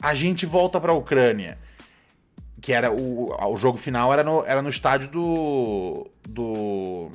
a 0.00 0.14
gente 0.14 0.46
volta 0.46 0.80
pra 0.80 0.92
Ucrânia. 0.92 1.58
Que 2.60 2.72
era 2.72 2.90
o, 2.90 3.32
o 3.32 3.56
jogo 3.56 3.78
final 3.78 4.12
era 4.12 4.22
no, 4.22 4.44
era 4.44 4.62
no 4.62 4.70
estádio 4.70 5.08
do. 5.08 6.10
Do. 6.28 7.10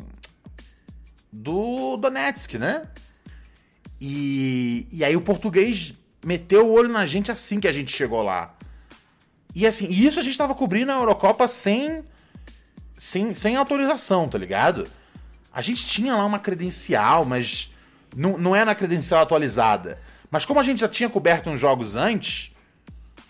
Do 1.32 1.98
Donetsk, 1.98 2.54
né? 2.54 2.84
E, 4.00 4.88
e 4.92 5.04
aí 5.04 5.16
o 5.16 5.22
português 5.22 5.94
meteu 6.26 6.66
o 6.66 6.74
olho 6.74 6.90
na 6.90 7.06
gente 7.06 7.32
assim 7.32 7.60
que 7.60 7.68
a 7.68 7.72
gente 7.72 7.96
chegou 7.96 8.24
lá. 8.24 8.52
E 9.54 9.66
assim, 9.68 9.88
isso 9.88 10.20
a 10.20 10.24
gente 10.24 10.38
tava 10.38 10.56
cobrindo 10.56 10.92
a 10.92 10.96
Eurocopa 10.96 11.48
sem, 11.48 12.02
sem, 12.98 13.34
sem 13.36 13.56
autorização, 13.56 14.28
tá 14.28 14.38
ligado? 14.38 14.88
A 15.54 15.62
gente 15.62 15.86
tinha 15.86 16.16
lá 16.16 16.26
uma 16.26 16.40
credencial, 16.40 17.24
mas 17.24 17.72
não, 18.14 18.38
não 18.38 18.56
é 18.56 18.66
na 18.66 18.74
credencial 18.74 19.22
atualizada. 19.22 20.00
Mas 20.32 20.44
como 20.46 20.60
a 20.60 20.64
gente 20.64 20.80
já 20.80 20.90
tinha 20.90 21.08
coberto 21.08 21.50
uns 21.50 21.60
jogos 21.60 21.96
antes, 21.96 22.52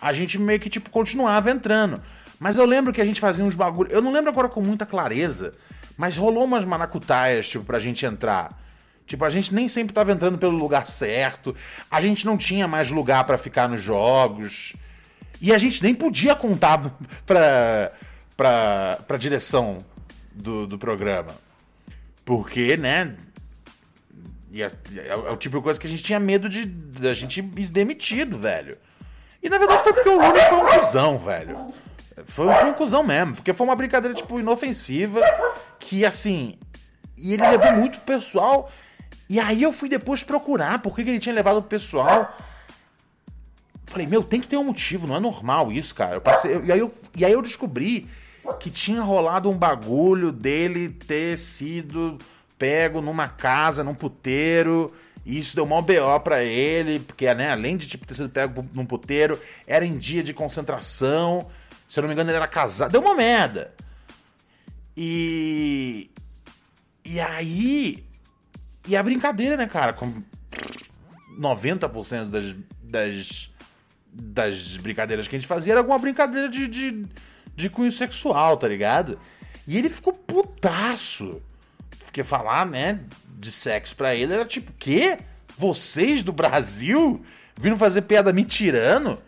a 0.00 0.12
gente 0.12 0.38
meio 0.38 0.58
que, 0.58 0.70
tipo, 0.70 0.88
continuava 0.88 1.50
entrando. 1.50 2.02
Mas 2.40 2.56
eu 2.56 2.64
lembro 2.64 2.92
que 2.92 3.00
a 3.00 3.04
gente 3.04 3.20
fazia 3.20 3.44
uns 3.44 3.54
bagulho. 3.54 3.92
Eu 3.92 4.00
não 4.00 4.10
lembro 4.10 4.30
agora 4.30 4.48
com 4.48 4.62
muita 4.62 4.86
clareza, 4.86 5.52
mas 5.96 6.16
rolou 6.16 6.44
umas 6.44 6.64
maracutaias, 6.64 7.46
tipo, 7.46 7.64
pra 7.64 7.78
gente 7.78 8.04
entrar. 8.06 8.65
Tipo, 9.06 9.24
a 9.24 9.30
gente 9.30 9.54
nem 9.54 9.68
sempre 9.68 9.94
tava 9.94 10.10
entrando 10.12 10.36
pelo 10.36 10.56
lugar 10.56 10.86
certo. 10.86 11.54
A 11.90 12.00
gente 12.00 12.26
não 12.26 12.36
tinha 12.36 12.66
mais 12.66 12.90
lugar 12.90 13.22
pra 13.24 13.38
ficar 13.38 13.68
nos 13.68 13.80
jogos. 13.80 14.74
E 15.40 15.52
a 15.54 15.58
gente 15.58 15.82
nem 15.82 15.94
podia 15.94 16.34
contar 16.34 16.78
pra, 17.24 17.92
pra, 18.36 18.98
pra 19.06 19.16
direção 19.16 19.84
do, 20.34 20.66
do 20.66 20.76
programa. 20.78 21.34
Porque, 22.24 22.76
né? 22.76 23.14
ia- 24.50 24.72
É, 24.96 25.08
é 25.08 25.14
o 25.30 25.36
tipo 25.36 25.56
de 25.58 25.62
coisa 25.62 25.78
que 25.78 25.86
a 25.86 25.90
gente 25.90 26.02
tinha 26.02 26.18
medo 26.18 26.48
de 26.48 26.64
da 26.64 27.12
gente 27.14 27.38
ir 27.40 27.68
demitido, 27.68 28.38
velho. 28.38 28.76
E 29.42 29.48
na 29.48 29.58
verdade 29.58 29.82
foi 29.84 29.92
porque 29.92 30.08
o 30.08 30.18
Rooney 30.20 30.42
foi 30.48 30.58
um 30.58 30.80
cuzão, 30.80 31.18
velho. 31.18 31.74
Foi, 32.24 32.52
foi 32.52 32.64
um 32.70 32.72
cuzão 32.72 33.04
mesmo. 33.04 33.36
Porque 33.36 33.52
foi 33.54 33.66
uma 33.66 33.76
brincadeira, 33.76 34.16
tipo, 34.16 34.40
inofensiva. 34.40 35.20
Que 35.78 36.04
assim. 36.04 36.58
E 37.16 37.32
ele 37.34 37.46
levou 37.48 37.72
muito 37.72 38.00
pessoal. 38.00 38.70
E 39.28 39.40
aí 39.40 39.62
eu 39.62 39.72
fui 39.72 39.88
depois 39.88 40.22
procurar 40.22 40.80
por 40.80 40.94
que, 40.94 41.02
que 41.02 41.10
ele 41.10 41.18
tinha 41.18 41.34
levado 41.34 41.58
o 41.58 41.62
pessoal. 41.62 42.36
Falei, 43.86 44.06
meu, 44.06 44.22
tem 44.22 44.40
que 44.40 44.48
ter 44.48 44.56
um 44.56 44.64
motivo, 44.64 45.06
não 45.06 45.16
é 45.16 45.20
normal 45.20 45.72
isso, 45.72 45.94
cara. 45.94 46.16
Eu 46.16 46.20
passei, 46.20 46.60
e, 46.64 46.72
aí 46.72 46.78
eu, 46.78 46.92
e 47.14 47.24
aí 47.24 47.32
eu 47.32 47.42
descobri 47.42 48.08
que 48.60 48.70
tinha 48.70 49.02
rolado 49.02 49.50
um 49.50 49.56
bagulho 49.56 50.30
dele 50.30 50.88
ter 50.88 51.38
sido 51.38 52.18
pego 52.58 53.00
numa 53.00 53.28
casa, 53.28 53.84
num 53.84 53.94
puteiro. 53.94 54.94
E 55.24 55.38
isso 55.38 55.56
deu 55.56 55.66
mó 55.66 55.82
BO 55.82 56.20
pra 56.22 56.44
ele, 56.44 57.00
porque, 57.00 57.32
né, 57.34 57.50
além 57.50 57.76
de 57.76 57.88
tipo, 57.88 58.06
ter 58.06 58.14
sido 58.14 58.28
pego 58.28 58.64
num 58.72 58.86
puteiro, 58.86 59.40
era 59.66 59.84
em 59.84 59.98
dia 59.98 60.22
de 60.22 60.32
concentração. 60.32 61.50
Se 61.88 61.98
eu 61.98 62.02
não 62.02 62.08
me 62.08 62.14
engano, 62.14 62.30
ele 62.30 62.36
era 62.36 62.46
casado. 62.46 62.92
Deu 62.92 63.00
uma 63.00 63.14
merda. 63.14 63.74
E. 64.96 66.10
E 67.04 67.20
aí. 67.20 68.04
E 68.86 68.96
a 68.96 69.02
brincadeira, 69.02 69.56
né, 69.56 69.66
cara? 69.66 69.92
Com 69.92 70.12
90% 71.38 72.30
das, 72.30 72.54
das, 72.82 73.50
das 74.12 74.76
brincadeiras 74.76 75.26
que 75.26 75.36
a 75.36 75.38
gente 75.38 75.48
fazia 75.48 75.72
era 75.72 75.80
alguma 75.80 75.98
brincadeira 75.98 76.48
de, 76.48 76.68
de, 76.68 77.06
de 77.54 77.70
cunho 77.70 77.92
sexual, 77.92 78.56
tá 78.56 78.68
ligado? 78.68 79.18
E 79.66 79.76
ele 79.76 79.88
ficou 79.88 80.12
putaço. 80.12 81.42
Porque 82.04 82.22
falar, 82.22 82.64
né, 82.64 83.00
de 83.38 83.52
sexo 83.52 83.94
pra 83.94 84.14
ele 84.14 84.32
era 84.32 84.44
tipo, 84.44 84.72
quê? 84.78 85.18
Vocês 85.58 86.22
do 86.22 86.32
Brasil 86.32 87.24
viram 87.58 87.78
fazer 87.78 88.02
piada 88.02 88.32
me 88.32 88.44
tirando? 88.44 89.20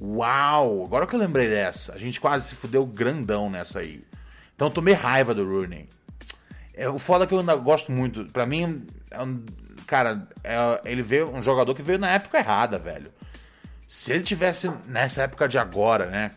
Uau! 0.00 0.84
Agora 0.84 1.06
que 1.06 1.14
eu 1.14 1.18
lembrei 1.18 1.48
dessa. 1.48 1.92
A 1.92 1.98
gente 1.98 2.20
quase 2.20 2.48
se 2.48 2.54
fudeu 2.54 2.86
grandão 2.86 3.50
nessa 3.50 3.80
aí. 3.80 4.02
Então 4.54 4.70
tomei 4.70 4.94
raiva 4.94 5.34
do 5.34 5.44
Rooney. 5.44 5.88
É, 6.78 6.88
o 6.88 6.98
foda 6.98 7.24
é 7.24 7.26
que 7.26 7.34
eu 7.34 7.40
ainda 7.40 7.56
gosto 7.56 7.90
muito. 7.90 8.24
Pra 8.26 8.46
mim, 8.46 8.86
é 9.10 9.20
um- 9.22 9.44
cara, 9.86 10.22
é- 10.44 10.80
ele 10.84 11.02
veio 11.02 11.28
um 11.34 11.42
jogador 11.42 11.74
que 11.74 11.82
veio 11.82 11.98
na 11.98 12.10
época 12.10 12.38
errada, 12.38 12.78
velho. 12.78 13.12
Se 13.88 14.12
ele 14.12 14.22
tivesse 14.22 14.70
nessa 14.86 15.22
época 15.22 15.48
de 15.48 15.58
agora, 15.58 16.06
né, 16.06 16.30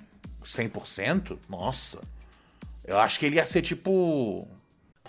100%, 0.43 1.37
nossa. 1.47 1.99
Eu 2.85 2.99
acho 2.99 3.19
que 3.19 3.25
ele 3.27 3.35
ia 3.35 3.45
ser 3.45 3.61
tipo 3.61 4.47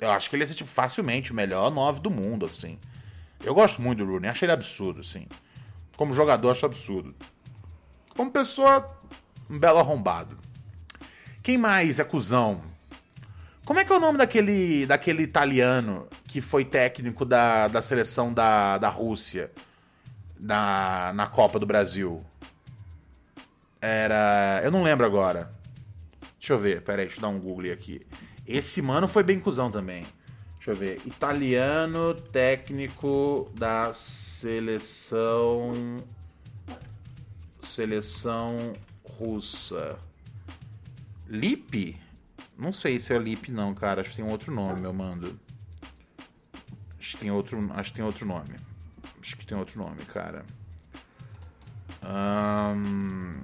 Eu 0.00 0.10
acho 0.10 0.28
que 0.28 0.36
ele 0.36 0.42
ia 0.42 0.46
ser, 0.46 0.54
tipo, 0.54 0.70
facilmente 0.70 1.32
o 1.32 1.34
melhor 1.34 1.70
9 1.70 2.00
do 2.00 2.10
mundo, 2.10 2.46
assim. 2.46 2.78
Eu 3.44 3.54
gosto 3.54 3.80
muito 3.80 4.04
do 4.04 4.10
Rooney, 4.10 4.30
acho 4.30 4.44
ele 4.44 4.52
absurdo, 4.52 5.00
assim. 5.00 5.26
Como 5.96 6.12
jogador, 6.12 6.50
acho 6.50 6.66
absurdo. 6.66 7.14
Como 8.16 8.30
pessoa, 8.30 8.86
um 9.48 9.58
belo 9.58 9.78
arrombado. 9.78 10.38
Quem 11.42 11.58
mais 11.58 11.98
é 11.98 12.04
cuzão? 12.04 12.62
Como 13.64 13.78
é 13.78 13.84
que 13.84 13.92
é 13.92 13.96
o 13.96 14.00
nome 14.00 14.18
daquele, 14.18 14.86
daquele 14.86 15.22
italiano 15.22 16.08
que 16.26 16.40
foi 16.40 16.64
técnico 16.64 17.24
da, 17.24 17.68
da 17.68 17.80
seleção 17.80 18.32
da, 18.32 18.76
da 18.78 18.88
Rússia 18.88 19.50
na, 20.38 21.12
na 21.14 21.26
Copa 21.26 21.58
do 21.58 21.66
Brasil? 21.66 22.24
Era. 23.80 24.60
Eu 24.64 24.70
não 24.70 24.82
lembro 24.82 25.06
agora. 25.06 25.48
Deixa 26.38 26.54
eu 26.54 26.58
ver, 26.58 26.82
peraí, 26.82 27.06
deixa 27.06 27.18
eu 27.18 27.22
dar 27.22 27.28
um 27.28 27.38
Google 27.38 27.72
aqui. 27.72 28.04
Esse 28.52 28.82
mano 28.82 29.08
foi 29.08 29.22
bem 29.22 29.40
cuzão 29.40 29.70
também. 29.70 30.04
Deixa 30.56 30.72
eu 30.72 30.74
ver. 30.74 31.00
Italiano 31.06 32.14
técnico 32.14 33.50
da 33.54 33.94
seleção. 33.94 35.72
Seleção 37.62 38.74
russa. 39.02 39.98
Lipe? 41.26 41.98
Não 42.58 42.72
sei 42.72 43.00
se 43.00 43.14
é 43.14 43.18
Lipe 43.18 43.50
não, 43.50 43.74
cara. 43.74 44.02
Acho 44.02 44.10
que 44.10 44.16
tem 44.16 44.30
outro 44.30 44.52
nome, 44.54 44.82
meu 44.82 44.92
mando. 44.92 45.40
Acho 47.00 47.12
que 47.12 47.18
tem 47.18 47.30
outro, 47.30 47.72
acho 47.72 47.90
que 47.90 47.96
tem 47.96 48.04
outro 48.04 48.26
nome. 48.26 48.54
Acho 49.18 49.36
que 49.36 49.46
tem 49.46 49.56
outro 49.56 49.78
nome, 49.78 50.04
cara. 50.04 50.44
Ahn, 52.02 53.40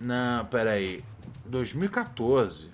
Não, 0.00 0.46
peraí. 0.46 1.04
2014. 1.44 2.70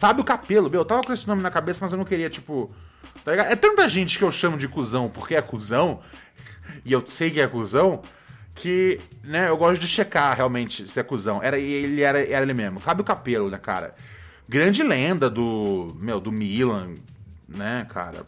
Fábio 0.00 0.24
Capelo, 0.24 0.70
meu, 0.70 0.80
eu 0.80 0.84
tava 0.84 1.02
com 1.02 1.12
esse 1.12 1.28
nome 1.28 1.42
na 1.42 1.50
cabeça, 1.50 1.78
mas 1.82 1.92
eu 1.92 1.98
não 1.98 2.06
queria, 2.06 2.30
tipo. 2.30 2.74
Tá? 3.22 3.34
É 3.34 3.54
tanta 3.54 3.86
gente 3.86 4.16
que 4.16 4.24
eu 4.24 4.32
chamo 4.32 4.56
de 4.56 4.66
cuzão 4.66 5.10
porque 5.10 5.34
é 5.34 5.42
cuzão, 5.42 6.00
e 6.86 6.90
eu 6.90 7.04
sei 7.06 7.30
que 7.30 7.38
é 7.38 7.46
cuzão, 7.46 8.00
que, 8.54 8.98
né, 9.22 9.50
eu 9.50 9.58
gosto 9.58 9.78
de 9.78 9.86
checar 9.86 10.34
realmente 10.34 10.88
se 10.88 10.98
é 10.98 11.02
cuzão. 11.02 11.42
Era, 11.42 11.58
ele 11.58 12.00
era, 12.00 12.18
era 12.18 12.42
ele 12.42 12.54
mesmo. 12.54 12.80
Fábio 12.80 13.04
Capelo, 13.04 13.50
né, 13.50 13.58
cara? 13.58 13.94
Grande 14.48 14.82
lenda 14.82 15.28
do, 15.28 15.94
meu, 16.00 16.18
do 16.18 16.32
Milan, 16.32 16.94
né, 17.46 17.86
cara? 17.90 18.24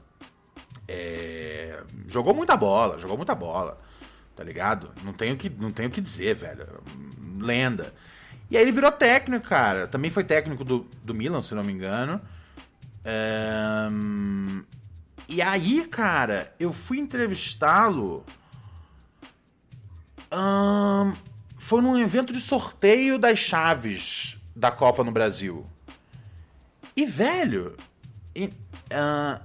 É, 0.87 1.81
jogou 2.07 2.35
muita 2.35 2.55
bola, 2.55 2.99
jogou 2.99 3.17
muita 3.17 3.35
bola, 3.35 3.81
tá 4.37 4.45
ligado? 4.45 4.93
Não 5.03 5.15
tenho 5.15 5.39
que, 5.39 5.49
não 5.49 5.71
tenho 5.71 5.89
que 5.89 6.03
dizer, 6.03 6.37
velho. 6.37 6.67
Lenda. 7.39 7.95
E 8.53 8.57
aí 8.59 8.65
ele 8.65 8.71
virou 8.73 8.93
técnico, 8.93 9.49
cara. 9.49 9.87
Também 9.87 10.11
foi 10.11 10.23
técnico 10.25 10.63
do, 10.63 10.87
do 11.03 11.15
Milan, 11.15 11.41
se 11.41 11.55
não 11.55 11.65
me 11.65 11.73
engano. 11.73 12.21
É, 13.03 13.89
E 15.27 15.41
aí, 15.41 15.87
cara, 15.87 16.55
eu 16.61 16.71
fui 16.71 16.99
entrevistá-lo. 16.99 18.23
Foi 21.57 21.81
num 21.81 21.99
evento 21.99 22.31
de 22.31 22.43
sorteio 22.43 23.19
das 23.19 23.39
chaves 23.39 24.37
da 24.55 24.71
Copa 24.71 25.03
no 25.03 25.11
Brasil. 25.11 25.65
E, 26.95 27.07
velho, 27.07 27.75
e, 28.37 28.51
ah, 28.91 29.41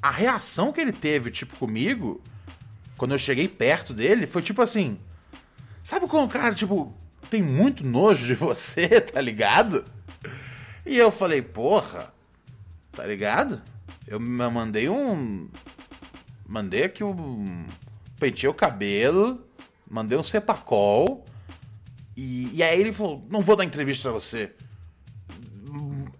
a 0.00 0.10
reação 0.12 0.72
que 0.72 0.80
ele 0.80 0.92
teve, 0.92 1.32
tipo, 1.32 1.56
comigo, 1.56 2.22
quando 2.96 3.10
eu 3.10 3.18
cheguei 3.18 3.48
perto 3.48 3.92
dele, 3.92 4.24
foi 4.24 4.40
tipo 4.40 4.62
assim. 4.62 5.00
Sabe 5.82 6.06
quando 6.06 6.28
o 6.28 6.32
cara, 6.32 6.54
tipo, 6.54 6.96
tem 7.30 7.42
muito 7.42 7.84
nojo 7.86 8.26
de 8.26 8.34
você, 8.34 9.00
tá 9.00 9.20
ligado? 9.20 9.84
E 10.84 10.96
eu 10.96 11.10
falei, 11.10 11.42
porra, 11.42 12.12
tá 12.92 13.04
ligado? 13.06 13.60
Eu 14.06 14.20
mandei 14.20 14.88
um. 14.88 15.48
Mandei 16.48 16.84
aqui 16.84 17.02
um. 17.02 17.66
Pentei 18.20 18.48
o 18.48 18.54
cabelo, 18.54 19.44
mandei 19.90 20.16
um 20.16 20.22
cepacol. 20.22 21.24
E, 22.16 22.50
e 22.54 22.62
aí 22.62 22.80
ele 22.80 22.92
falou: 22.92 23.26
não 23.28 23.40
vou 23.42 23.56
dar 23.56 23.64
entrevista 23.64 24.08
pra 24.08 24.12
você. 24.18 24.52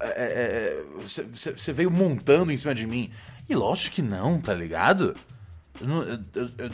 É, 0.00 0.82
Você 1.00 1.72
veio 1.72 1.90
montando 1.90 2.52
em 2.52 2.56
cima 2.56 2.74
de 2.74 2.86
mim. 2.86 3.10
E 3.48 3.54
lógico 3.54 3.96
que 3.96 4.02
não, 4.02 4.40
tá 4.40 4.52
ligado? 4.52 5.14
Eu, 5.80 5.88
eu- 6.02 6.20
eu- 6.34 6.50
eu 6.58 6.70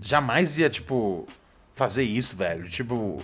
jamais 0.00 0.56
ia, 0.58 0.70
tipo, 0.70 1.26
fazer 1.74 2.04
isso, 2.04 2.36
velho. 2.36 2.68
Tipo, 2.68 3.20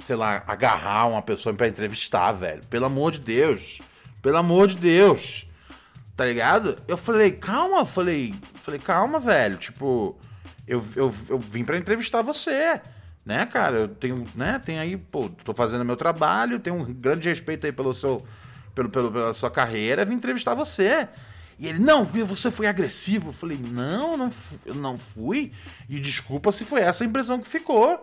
sei 0.00 0.16
lá, 0.16 0.42
agarrar 0.46 1.06
uma 1.06 1.22
pessoa 1.22 1.54
pra 1.54 1.68
entrevistar, 1.68 2.32
velho. 2.32 2.62
Pelo 2.66 2.86
amor 2.86 3.12
de 3.12 3.20
Deus. 3.20 3.80
Pelo 4.22 4.36
amor 4.36 4.68
de 4.68 4.76
Deus. 4.76 5.46
Tá 6.16 6.24
ligado? 6.26 6.76
Eu 6.86 6.96
falei, 6.96 7.32
calma, 7.32 7.86
falei, 7.86 8.34
falei, 8.54 8.80
calma, 8.80 9.18
velho. 9.18 9.56
Tipo, 9.56 10.18
eu, 10.66 10.84
eu, 10.94 11.14
eu 11.28 11.38
vim 11.38 11.64
pra 11.64 11.78
entrevistar 11.78 12.22
você. 12.22 12.80
Né, 13.24 13.46
cara? 13.46 13.80
Eu 13.80 13.88
tenho, 13.88 14.24
né, 14.34 14.60
tem 14.64 14.78
aí, 14.78 14.96
pô, 14.96 15.28
tô 15.44 15.52
fazendo 15.52 15.84
meu 15.84 15.96
trabalho, 15.96 16.58
tenho 16.58 16.76
um 16.76 16.84
grande 16.84 17.28
respeito 17.28 17.66
aí 17.66 17.72
pelo 17.72 17.92
seu, 17.92 18.24
pelo, 18.74 18.88
pelo, 18.88 19.12
pela 19.12 19.34
sua 19.34 19.50
carreira, 19.50 20.04
vim 20.04 20.14
entrevistar 20.14 20.54
você. 20.54 21.06
E 21.58 21.68
ele, 21.68 21.78
não, 21.78 22.04
você 22.04 22.50
foi 22.50 22.66
agressivo. 22.66 23.28
Eu 23.28 23.32
falei, 23.34 23.58
não, 23.58 24.16
não, 24.16 24.30
eu 24.64 24.74
não 24.74 24.96
fui. 24.96 25.52
E 25.90 26.00
desculpa 26.00 26.50
se 26.50 26.64
foi 26.64 26.80
essa 26.80 27.04
a 27.04 27.06
impressão 27.06 27.38
que 27.38 27.46
ficou. 27.46 28.02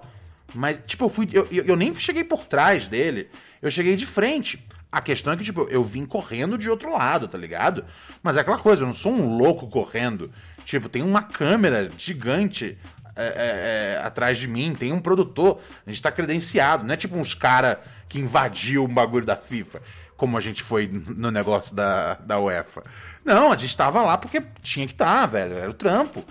Mas, 0.54 0.80
tipo, 0.86 1.06
eu 1.06 1.10
fui. 1.10 1.30
Eu, 1.32 1.48
eu, 1.52 1.76
nem 1.76 1.94
cheguei 1.94 2.24
por 2.24 2.46
trás 2.46 2.88
dele. 2.88 3.30
Eu 3.62 3.70
cheguei 3.70 3.96
de 3.96 4.06
frente. 4.06 4.64
A 4.92 5.02
questão 5.02 5.34
é 5.34 5.38
que, 5.38 5.44
tipo, 5.44 5.68
eu 5.70 5.84
vim 5.84 6.06
correndo 6.06 6.58
de 6.58 6.70
outro 6.70 6.92
lado, 6.92 7.28
tá 7.28 7.38
ligado? 7.38 7.84
Mas 8.24 8.38
é 8.38 8.40
aquela 8.40 8.58
coisa, 8.58 8.84
eu 8.84 8.88
não 8.88 8.94
sou 8.94 9.14
um 9.14 9.38
louco 9.38 9.68
correndo. 9.68 10.32
Tipo, 10.64 10.88
tem 10.88 11.02
uma 11.02 11.22
câmera 11.22 11.90
gigante 11.98 12.78
é, 13.20 13.26
é, 13.26 13.96
é, 13.96 14.06
atrás 14.06 14.38
de 14.38 14.48
mim, 14.48 14.76
tem 14.78 14.94
um 14.94 15.00
produtor, 15.00 15.60
a 15.86 15.90
gente 15.90 16.04
tá 16.04 16.12
credenciado, 16.12 16.86
não 16.86 16.94
é 16.94 16.98
tipo 16.98 17.18
uns 17.18 17.34
cara 17.34 17.82
que 18.08 18.20
invadiu 18.20 18.84
o 18.84 18.88
bagulho 18.88 19.26
da 19.26 19.36
FIFA, 19.36 19.82
como 20.16 20.38
a 20.38 20.40
gente 20.40 20.62
foi 20.62 20.88
no 20.88 21.32
negócio 21.32 21.76
da, 21.76 22.14
da 22.14 22.40
UEFA. 22.40 22.84
Não, 23.26 23.52
a 23.52 23.58
gente 23.58 23.76
tava 23.76 24.04
lá 24.04 24.20
porque 24.20 24.44
tinha 24.62 24.86
que 24.86 24.94
estar, 24.94 25.26
velho, 25.26 25.56
era 25.56 25.70
o 25.70 25.74
trampo. 25.74 26.24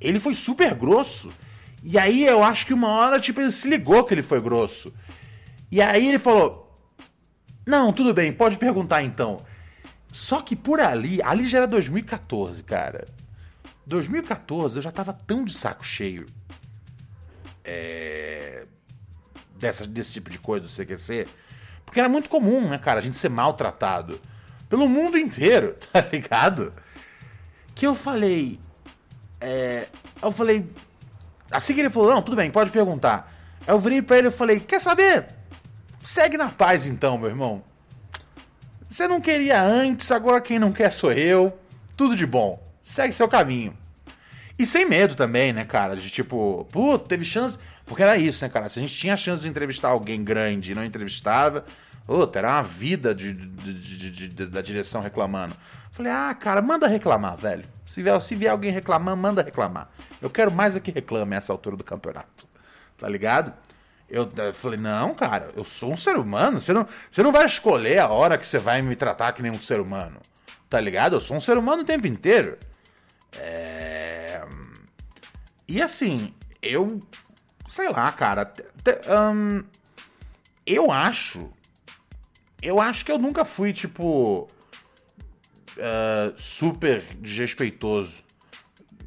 Ele 0.00 0.18
foi 0.18 0.32
super 0.32 0.74
grosso. 0.74 1.30
E 1.82 1.98
aí 1.98 2.26
eu 2.26 2.42
acho 2.44 2.66
que 2.66 2.74
uma 2.74 2.88
hora, 2.88 3.18
tipo, 3.18 3.40
ele 3.40 3.50
se 3.50 3.68
ligou 3.68 4.04
que 4.04 4.14
ele 4.14 4.22
foi 4.22 4.40
grosso. 4.40 4.92
E 5.70 5.80
aí 5.80 6.08
ele 6.08 6.18
falou: 6.18 6.76
Não, 7.66 7.92
tudo 7.92 8.12
bem, 8.12 8.32
pode 8.32 8.58
perguntar 8.58 9.02
então. 9.02 9.38
Só 10.12 10.42
que 10.42 10.56
por 10.56 10.80
ali, 10.80 11.22
ali 11.22 11.48
já 11.48 11.58
era 11.58 11.66
2014, 11.66 12.62
cara. 12.64 13.06
2014 13.86 14.76
eu 14.76 14.82
já 14.82 14.92
tava 14.92 15.12
tão 15.12 15.44
de 15.44 15.52
saco 15.54 15.84
cheio 15.84 16.26
é, 17.64 18.64
dessa, 19.56 19.86
desse 19.86 20.12
tipo 20.14 20.30
de 20.30 20.38
coisa 20.38 20.66
do 20.66 20.72
CQC. 20.72 21.28
Porque 21.84 21.98
era 21.98 22.08
muito 22.08 22.28
comum, 22.28 22.68
né, 22.68 22.78
cara, 22.78 22.98
a 22.98 23.02
gente 23.02 23.16
ser 23.16 23.28
maltratado 23.28 24.20
pelo 24.68 24.88
mundo 24.88 25.18
inteiro, 25.18 25.76
tá 25.92 26.00
ligado? 26.00 26.72
Que 27.74 27.86
eu 27.86 27.94
falei. 27.94 28.58
é, 29.40 29.88
eu 30.22 30.32
falei. 30.32 30.68
Assim 31.50 31.74
que 31.74 31.80
ele 31.80 31.90
falou, 31.90 32.10
não, 32.10 32.22
tudo 32.22 32.36
bem, 32.36 32.50
pode 32.50 32.70
perguntar. 32.70 33.32
Aí 33.66 33.74
eu 33.74 33.80
virei 33.80 34.00
pra 34.00 34.18
ele 34.18 34.28
e 34.28 34.32
falei, 34.32 34.60
quer 34.60 34.80
saber? 34.80 35.26
Segue 36.02 36.36
na 36.36 36.48
paz 36.48 36.86
então, 36.86 37.18
meu 37.18 37.28
irmão. 37.28 37.62
Você 38.88 39.06
não 39.06 39.20
queria 39.20 39.62
antes, 39.62 40.10
agora 40.10 40.40
quem 40.40 40.58
não 40.58 40.72
quer 40.72 40.90
sou 40.92 41.12
eu. 41.12 41.56
Tudo 41.96 42.16
de 42.16 42.26
bom. 42.26 42.62
Segue 42.82 43.12
seu 43.12 43.28
caminho. 43.28 43.76
E 44.58 44.66
sem 44.66 44.84
medo 44.84 45.14
também, 45.14 45.52
né, 45.52 45.64
cara? 45.64 45.96
De 45.96 46.10
tipo, 46.10 46.66
puta, 46.70 47.08
teve 47.08 47.24
chance. 47.24 47.58
Porque 47.86 48.02
era 48.02 48.16
isso, 48.16 48.44
né, 48.44 48.50
cara? 48.50 48.68
Se 48.68 48.78
a 48.78 48.82
gente 48.82 48.96
tinha 48.96 49.16
chance 49.16 49.42
de 49.42 49.48
entrevistar 49.48 49.88
alguém 49.88 50.22
grande 50.22 50.72
e 50.72 50.74
não 50.74 50.84
entrevistava, 50.84 51.64
puta, 52.10 52.40
era 52.40 52.50
uma 52.54 52.62
vida 52.62 53.14
de, 53.14 53.32
de- 53.32 54.10
de- 54.10 54.28
de- 54.28 54.46
da 54.48 54.60
direção 54.60 55.00
reclamando. 55.00 55.54
Falei, 55.92 56.10
ah, 56.10 56.34
cara, 56.34 56.60
manda 56.60 56.88
reclamar, 56.88 57.36
velho. 57.36 57.64
Se 57.86 58.02
vier, 58.02 58.20
se 58.20 58.34
vier 58.34 58.50
alguém 58.50 58.72
reclamar, 58.72 59.16
manda 59.16 59.42
reclamar. 59.44 59.88
Eu 60.20 60.28
quero 60.28 60.50
mais 60.50 60.74
é 60.74 60.80
que 60.80 60.90
reclame 60.90 61.36
essa 61.36 61.52
altura 61.52 61.76
do 61.76 61.84
campeonato. 61.84 62.48
Tá 62.98 63.08
ligado? 63.08 63.52
Eu, 64.08 64.28
eu 64.38 64.52
falei, 64.52 64.76
não, 64.80 65.14
cara, 65.14 65.50
eu 65.54 65.64
sou 65.64 65.92
um 65.92 65.96
ser 65.96 66.16
humano. 66.16 66.60
Você 66.60 66.72
não, 66.72 66.84
você 67.08 67.22
não 67.22 67.30
vai 67.30 67.46
escolher 67.46 68.00
a 68.00 68.08
hora 68.08 68.36
que 68.36 68.44
você 68.44 68.58
vai 68.58 68.82
me 68.82 68.96
tratar 68.96 69.30
que 69.30 69.40
nem 69.40 69.52
um 69.52 69.62
ser 69.62 69.78
humano. 69.78 70.16
Tá 70.68 70.80
ligado? 70.80 71.14
Eu 71.14 71.20
sou 71.20 71.36
um 71.36 71.40
ser 71.40 71.56
humano 71.56 71.82
o 71.82 71.86
tempo 71.86 72.08
inteiro. 72.08 72.58
É... 73.38 74.42
E 75.68 75.80
assim, 75.80 76.34
eu. 76.60 77.00
Sei 77.68 77.88
lá, 77.88 78.10
cara. 78.10 78.44
te- 78.46 78.64
te- 78.82 79.00
ahn, 79.08 79.62
eu 80.66 80.90
acho. 80.90 81.48
Eu 82.62 82.80
acho 82.80 83.04
que 83.04 83.12
eu 83.12 83.18
nunca 83.18 83.44
fui, 83.44 83.72
tipo. 83.72 84.48
ah, 85.78 86.32
super 86.36 87.02
desrespeitoso. 87.16 88.14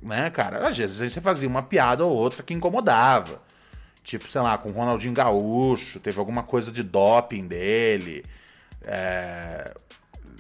Né, 0.02 0.30
cara? 0.30 0.68
Às 0.68 0.78
vezes 0.78 1.14
você 1.14 1.22
fazia 1.22 1.48
uma 1.48 1.64
piada 1.64 2.04
ou 2.04 2.12
outra 2.14 2.44
que 2.44 2.54
incomodava. 2.54 3.42
Tipo, 4.04 4.28
sei 4.28 4.42
lá, 4.42 4.58
com 4.58 4.70
o 4.70 4.74
Ronaldinho 4.74 5.14
Gaúcho, 5.14 6.00
teve 6.00 6.20
alguma 6.20 6.44
coisa 6.44 6.72
de 6.72 6.84
doping 6.84 7.48
dele. 7.48 8.24
É, 8.82 9.74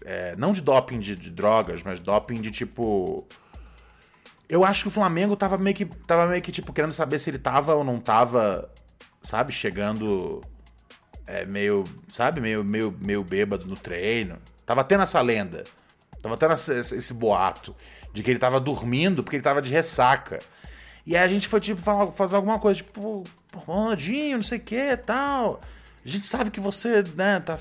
é, 0.03 0.35
não 0.35 0.51
de 0.51 0.61
doping 0.61 0.99
de, 0.99 1.15
de 1.15 1.31
drogas, 1.31 1.81
mas 1.81 1.99
doping 1.99 2.41
de 2.41 2.51
tipo. 2.51 3.25
Eu 4.49 4.65
acho 4.65 4.83
que 4.83 4.87
o 4.89 4.91
Flamengo 4.91 5.35
tava 5.35 5.57
meio 5.57 5.75
que. 5.75 5.85
Tava 5.85 6.27
meio 6.27 6.41
que, 6.41 6.51
tipo, 6.51 6.73
querendo 6.73 6.93
saber 6.93 7.19
se 7.19 7.29
ele 7.29 7.39
tava 7.39 7.73
ou 7.73 7.83
não 7.85 7.99
tava, 7.99 8.69
sabe, 9.23 9.53
chegando 9.53 10.41
é, 11.25 11.45
meio, 11.45 11.83
sabe, 12.09 12.41
meio, 12.41 12.63
meio, 12.63 12.95
meio 12.99 13.23
bêbado 13.23 13.65
no 13.65 13.75
treino. 13.75 14.37
Tava 14.65 14.83
tendo 14.83 15.03
essa 15.03 15.21
lenda. 15.21 15.63
Tava 16.21 16.37
tendo 16.37 16.53
esse, 16.53 16.95
esse 16.95 17.13
boato 17.13 17.75
de 18.13 18.21
que 18.21 18.31
ele 18.31 18.39
tava 18.39 18.59
dormindo 18.59 19.23
porque 19.23 19.37
ele 19.37 19.43
tava 19.43 19.61
de 19.61 19.71
ressaca. 19.71 20.39
E 21.05 21.15
aí 21.17 21.23
a 21.23 21.27
gente 21.27 21.47
foi, 21.47 21.59
tipo, 21.59 21.81
fazer 22.11 22.35
alguma 22.35 22.59
coisa, 22.59 22.77
tipo, 22.77 23.23
Ronaldinho, 23.53 24.37
não 24.37 24.43
sei 24.43 24.57
o 24.57 24.61
que 24.61 24.97
tal. 24.97 25.59
A 26.05 26.07
gente 26.07 26.25
sabe 26.25 26.51
que 26.51 26.59
você, 26.59 27.03
né, 27.15 27.39
tá, 27.39 27.55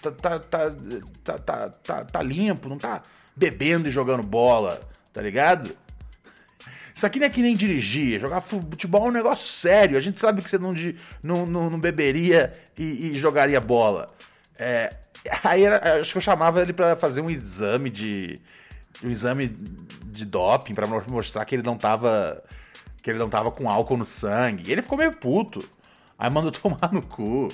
tá, 0.00 0.10
tá, 0.10 0.38
tá, 0.40 0.70
tá, 1.24 1.38
tá, 1.38 1.68
tá, 1.70 2.04
tá 2.04 2.22
limpo, 2.22 2.68
não 2.68 2.78
tá 2.78 3.02
bebendo 3.36 3.88
e 3.88 3.90
jogando 3.90 4.22
bola, 4.22 4.80
tá 5.12 5.20
ligado? 5.20 5.76
Isso 6.98 7.06
aqui 7.06 7.20
não 7.20 7.26
é 7.26 7.30
que 7.30 7.40
nem 7.40 7.54
dirigir. 7.54 8.18
Jogar 8.20 8.40
futebol 8.40 9.06
é 9.06 9.08
um 9.10 9.12
negócio 9.12 9.46
sério. 9.46 9.96
A 9.96 10.00
gente 10.00 10.18
sabe 10.18 10.42
que 10.42 10.50
você 10.50 10.58
não, 10.58 10.74
não, 11.22 11.46
não, 11.46 11.70
não 11.70 11.78
beberia 11.78 12.52
e, 12.76 13.12
e 13.12 13.14
jogaria 13.14 13.60
bola. 13.60 14.12
É, 14.58 14.92
aí 15.44 15.62
era- 15.62 16.00
acho 16.00 16.10
que 16.10 16.18
eu 16.18 16.22
chamava 16.22 16.60
ele 16.60 16.72
pra 16.72 16.96
fazer 16.96 17.20
um 17.20 17.30
exame 17.30 17.88
de. 17.88 18.40
Um 19.00 19.08
exame 19.10 19.46
de 20.06 20.24
doping 20.24 20.74
mo- 20.88 21.04
mostrar 21.08 21.44
que 21.44 21.54
ele 21.54 21.62
não 21.62 21.76
tava. 21.76 22.42
Que 23.00 23.10
ele 23.10 23.18
não 23.20 23.28
tava 23.30 23.52
com 23.52 23.70
álcool 23.70 23.96
no 23.96 24.04
sangue. 24.04 24.68
E 24.68 24.72
ele 24.72 24.82
ficou 24.82 24.98
meio 24.98 25.12
puto. 25.16 25.64
Aí 26.18 26.28
mandou 26.28 26.50
tomar 26.50 26.92
no 26.92 27.00
cu. 27.06 27.46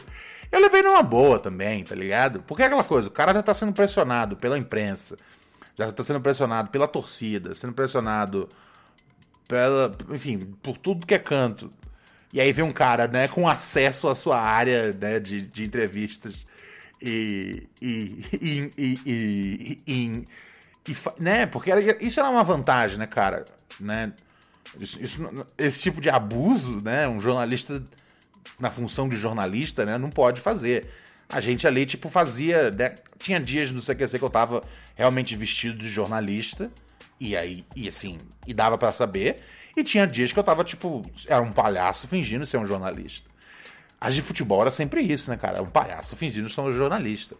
Eu 0.50 0.58
levei 0.58 0.80
numa 0.80 1.02
boa 1.02 1.38
também, 1.38 1.84
tá 1.84 1.94
ligado? 1.94 2.40
Porque 2.46 2.62
é 2.62 2.66
aquela 2.66 2.82
coisa, 2.84 3.08
o 3.08 3.12
cara 3.12 3.34
já 3.34 3.42
tá 3.42 3.52
sendo 3.52 3.74
pressionado 3.74 4.36
pela 4.38 4.56
imprensa. 4.56 5.18
Já 5.76 5.92
tá 5.92 6.02
sendo 6.02 6.20
pressionado 6.22 6.70
pela 6.70 6.88
torcida, 6.88 7.54
sendo 7.54 7.74
pressionado 7.74 8.48
pela, 9.48 9.96
enfim, 10.10 10.38
por 10.62 10.76
tudo 10.78 11.06
que 11.06 11.14
é 11.14 11.18
canto. 11.18 11.72
E 12.32 12.40
aí 12.40 12.52
vem 12.52 12.64
um 12.64 12.72
cara, 12.72 13.06
né, 13.06 13.28
com 13.28 13.48
acesso 13.48 14.08
à 14.08 14.14
sua 14.14 14.40
área, 14.40 14.92
né, 14.92 15.20
de, 15.20 15.42
de 15.42 15.64
entrevistas 15.64 16.46
e, 17.00 17.68
e, 17.80 18.24
e, 18.32 18.72
e, 18.76 19.00
e, 19.06 19.82
e- 19.86 20.24
e 20.88 20.96
né, 21.18 21.46
porque 21.46 21.70
era- 21.70 21.80
isso 22.04 22.18
era 22.20 22.28
uma 22.28 22.42
vantagem, 22.44 22.98
né, 22.98 23.06
cara, 23.06 23.44
né, 23.78 24.12
isso, 24.80 25.00
isso- 25.00 25.46
esse 25.56 25.80
tipo 25.80 26.00
de 26.00 26.10
abuso, 26.10 26.80
né, 26.82 27.06
um 27.08 27.20
jornalista 27.20 27.82
na 28.58 28.70
função 28.70 29.08
de 29.08 29.16
jornalista, 29.16 29.84
né, 29.84 29.96
não 29.96 30.10
pode 30.10 30.40
fazer. 30.40 30.88
A 31.28 31.40
gente 31.40 31.66
ali, 31.66 31.86
tipo, 31.86 32.08
fazia, 32.08 32.70
né, 32.70 32.96
tinha 33.18 33.40
dias 33.40 33.70
no 33.72 33.80
CQC 33.80 34.18
que 34.18 34.24
eu 34.24 34.30
tava 34.30 34.62
realmente 34.96 35.34
vestido 35.36 35.78
de 35.78 35.88
jornalista, 35.88 36.70
e 37.20 37.36
aí, 37.36 37.64
e 37.76 37.88
assim, 37.88 38.18
e 38.46 38.52
dava 38.54 38.76
pra 38.78 38.90
saber. 38.92 39.36
E 39.76 39.82
tinha 39.82 40.06
dias 40.06 40.32
que 40.32 40.38
eu 40.38 40.44
tava, 40.44 40.62
tipo, 40.64 41.02
era 41.26 41.40
um 41.42 41.52
palhaço 41.52 42.06
fingindo 42.06 42.46
ser 42.46 42.58
um 42.58 42.66
jornalista. 42.66 43.28
As 44.00 44.14
de 44.14 44.22
futebol 44.22 44.60
era 44.60 44.70
sempre 44.70 45.00
isso, 45.02 45.30
né, 45.30 45.36
cara? 45.36 45.62
Um 45.62 45.66
palhaço 45.70 46.14
fingindo 46.16 46.48
ser 46.48 46.60
um 46.60 46.72
jornalista. 46.74 47.34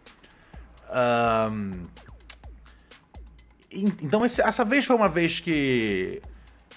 En- 3.71 3.93
Então, 4.01 4.25
esse- 4.25 4.41
essa 4.41 4.63
vez 4.65 4.85
foi 4.85 4.95
uma 4.95 5.09
vez 5.09 5.39
que 5.39 6.21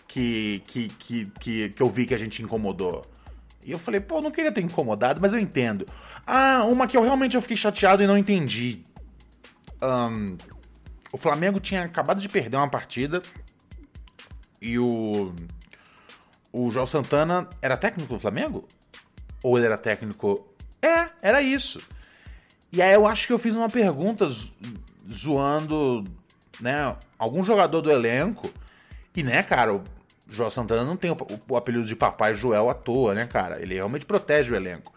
que, 0.06 0.62
que, 0.66 0.88
que, 0.88 1.24
que, 1.38 1.68
que 1.70 1.82
eu 1.82 1.90
vi 1.90 2.06
que 2.06 2.14
a 2.14 2.18
gente 2.18 2.42
incomodou. 2.42 3.04
E 3.62 3.70
eu 3.72 3.78
falei, 3.78 4.00
pô, 4.00 4.22
não 4.22 4.30
queria 4.30 4.50
ter 4.50 4.62
incomodado, 4.62 5.20
mas 5.20 5.34
eu 5.34 5.38
entendo. 5.38 5.86
Ah, 6.26 6.64
uma 6.64 6.86
que 6.86 6.96
eu 6.96 7.02
realmente 7.02 7.36
eu 7.36 7.42
fiquei 7.42 7.56
chateado 7.58 8.02
e 8.02 8.06
não 8.06 8.16
entendi. 8.16 8.80
Ahn, 9.82 10.36
o 11.12 11.18
Flamengo 11.18 11.58
tinha 11.60 11.82
acabado 11.82 12.20
de 12.20 12.28
perder 12.28 12.56
uma 12.56 12.68
partida 12.68 13.22
e 14.60 14.78
o. 14.78 15.32
O 16.52 16.70
João 16.70 16.86
Santana 16.86 17.48
era 17.60 17.76
técnico 17.76 18.14
do 18.14 18.18
Flamengo? 18.20 18.66
Ou 19.42 19.56
ele 19.56 19.66
era 19.66 19.76
técnico. 19.78 20.46
É, 20.80 21.06
era 21.20 21.42
isso. 21.42 21.80
E 22.72 22.80
aí 22.82 22.92
eu 22.94 23.06
acho 23.06 23.26
que 23.26 23.32
eu 23.32 23.38
fiz 23.38 23.54
uma 23.54 23.68
pergunta 23.68 24.28
zo- 24.28 24.52
zoando, 25.10 26.04
né, 26.60 26.96
algum 27.18 27.44
jogador 27.44 27.80
do 27.80 27.90
elenco. 27.90 28.50
E, 29.14 29.22
né, 29.22 29.42
cara, 29.42 29.74
o 29.74 29.84
João 30.28 30.50
Santana 30.50 30.84
não 30.84 30.96
tem 30.96 31.10
o, 31.10 31.16
o 31.48 31.56
apelido 31.56 31.84
de 31.84 31.94
Papai 31.96 32.34
Joel 32.34 32.70
à 32.70 32.74
toa, 32.74 33.14
né, 33.14 33.26
cara? 33.26 33.60
Ele 33.60 33.74
realmente 33.74 34.06
protege 34.06 34.52
o 34.52 34.56
elenco. 34.56 34.92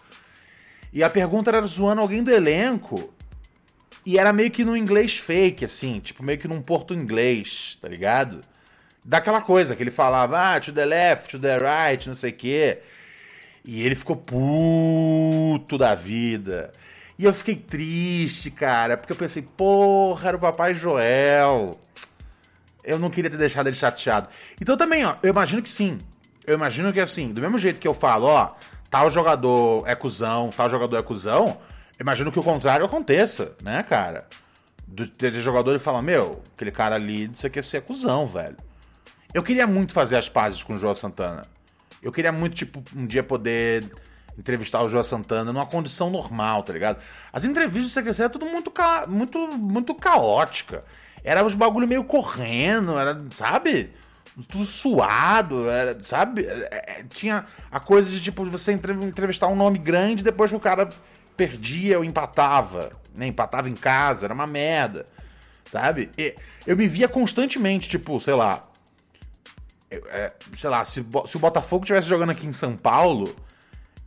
E 0.93 1.03
a 1.03 1.09
pergunta 1.09 1.49
era 1.49 1.65
zoando 1.65 2.01
alguém 2.01 2.23
do 2.23 2.31
elenco. 2.31 3.13
E 4.05 4.17
era 4.17 4.33
meio 4.33 4.49
que 4.49 4.65
no 4.65 4.75
inglês 4.75 5.17
fake, 5.17 5.65
assim, 5.65 5.99
tipo, 5.99 6.23
meio 6.23 6.39
que 6.39 6.47
num 6.47 6.61
porto 6.61 6.93
inglês, 6.93 7.77
tá 7.81 7.87
ligado? 7.87 8.41
Daquela 9.03 9.41
coisa 9.41 9.75
que 9.75 9.83
ele 9.83 9.91
falava, 9.91 10.55
ah, 10.55 10.59
to 10.59 10.71
the 10.71 10.85
left, 10.85 11.29
to 11.29 11.39
the 11.39 11.57
right, 11.57 12.07
não 12.07 12.15
sei 12.15 12.31
o 12.31 12.33
quê. 12.33 12.79
E 13.63 13.83
ele 13.83 13.95
ficou 13.95 14.15
puto 14.15 15.77
da 15.77 15.93
vida. 15.93 16.71
E 17.17 17.25
eu 17.25 17.33
fiquei 17.33 17.55
triste, 17.55 18.49
cara, 18.49 18.97
porque 18.97 19.13
eu 19.13 19.17
pensei, 19.17 19.43
porra, 19.43 20.29
era 20.29 20.37
o 20.37 20.39
Papai 20.39 20.73
Joel. 20.73 21.79
Eu 22.83 22.97
não 22.97 23.11
queria 23.11 23.29
ter 23.29 23.37
deixado 23.37 23.67
ele 23.67 23.75
chateado. 23.75 24.27
Então 24.59 24.75
também, 24.75 25.05
ó, 25.05 25.15
eu 25.21 25.29
imagino 25.29 25.61
que 25.61 25.69
sim. 25.69 25.99
Eu 26.45 26.55
imagino 26.55 26.91
que 26.91 26.99
assim, 26.99 27.31
do 27.31 27.39
mesmo 27.39 27.59
jeito 27.59 27.79
que 27.79 27.87
eu 27.87 27.93
falo, 27.93 28.25
ó, 28.25 28.55
tal 28.89 29.11
jogador 29.11 29.87
é 29.87 29.93
cuzão, 29.93 30.49
tal 30.49 30.69
jogador 30.69 30.97
é 30.97 31.03
cuzão, 31.03 31.59
imagino 32.01 32.31
que 32.31 32.39
o 32.39 32.43
contrário 32.43 32.85
aconteça, 32.85 33.53
né, 33.63 33.83
cara? 33.83 34.27
Do 34.85 35.07
ter 35.07 35.31
jogador 35.35 35.75
e 35.75 35.79
falar, 35.79 36.01
meu, 36.01 36.41
aquele 36.55 36.71
cara 36.71 36.95
ali, 36.95 37.27
você 37.27 37.49
quer 37.49 37.63
ser 37.63 37.81
cuzão, 37.83 38.27
velho. 38.27 38.57
Eu 39.33 39.41
queria 39.41 39.65
muito 39.65 39.93
fazer 39.93 40.17
as 40.17 40.27
pazes 40.27 40.61
com 40.61 40.75
o 40.75 40.79
João 40.79 40.93
Santana. 40.93 41.43
Eu 42.01 42.11
queria 42.11 42.31
muito, 42.31 42.55
tipo, 42.55 42.83
um 42.95 43.05
dia 43.05 43.23
poder 43.23 43.89
entrevistar 44.37 44.81
o 44.81 44.89
João 44.89 45.03
Santana 45.03 45.53
numa 45.53 45.65
condição 45.65 46.09
normal, 46.09 46.63
tá 46.63 46.73
ligado? 46.73 46.99
As 47.31 47.45
entrevistas 47.45 47.93
do 47.93 48.01
CQC 48.01 48.21
era 48.23 48.29
tudo 48.29 48.45
muito, 48.45 48.71
ca... 48.71 49.05
muito, 49.07 49.37
muito 49.57 49.93
caótica. 49.95 50.83
Era 51.23 51.45
uns 51.45 51.55
bagulho 51.55 51.87
meio 51.87 52.03
correndo, 52.03 52.97
era, 52.97 53.23
sabe? 53.29 53.91
Tudo 54.47 54.65
suado, 54.65 55.69
era, 55.69 56.03
sabe? 56.03 56.45
É, 56.45 56.99
é, 56.99 57.03
Tinha 57.09 57.45
a 57.71 57.79
coisa 57.79 58.09
de, 58.09 58.19
tipo, 58.19 58.43
você 58.45 58.71
entre- 58.71 58.93
entrevistar 58.93 59.47
um 59.47 59.55
nome 59.55 59.77
grande 59.77 60.23
depois 60.23 60.49
que 60.49 60.57
o 60.57 60.59
cara 60.59 60.89
perdia 61.41 61.97
ou 61.97 62.05
empatava, 62.05 62.91
né? 63.15 63.25
Empatava 63.25 63.67
em 63.67 63.73
casa, 63.73 64.27
era 64.27 64.33
uma 64.33 64.45
merda, 64.45 65.07
sabe? 65.71 66.11
E 66.15 66.35
eu 66.67 66.77
me 66.77 66.87
via 66.87 67.07
constantemente, 67.07 67.89
tipo, 67.89 68.19
sei 68.19 68.35
lá, 68.35 68.63
eu, 69.89 70.03
é, 70.09 70.31
sei 70.55 70.69
lá, 70.69 70.85
se, 70.85 71.03
se 71.27 71.37
o 71.37 71.39
Botafogo 71.39 71.83
estivesse 71.83 72.07
jogando 72.07 72.29
aqui 72.29 72.45
em 72.45 72.53
São 72.53 72.77
Paulo, 72.77 73.35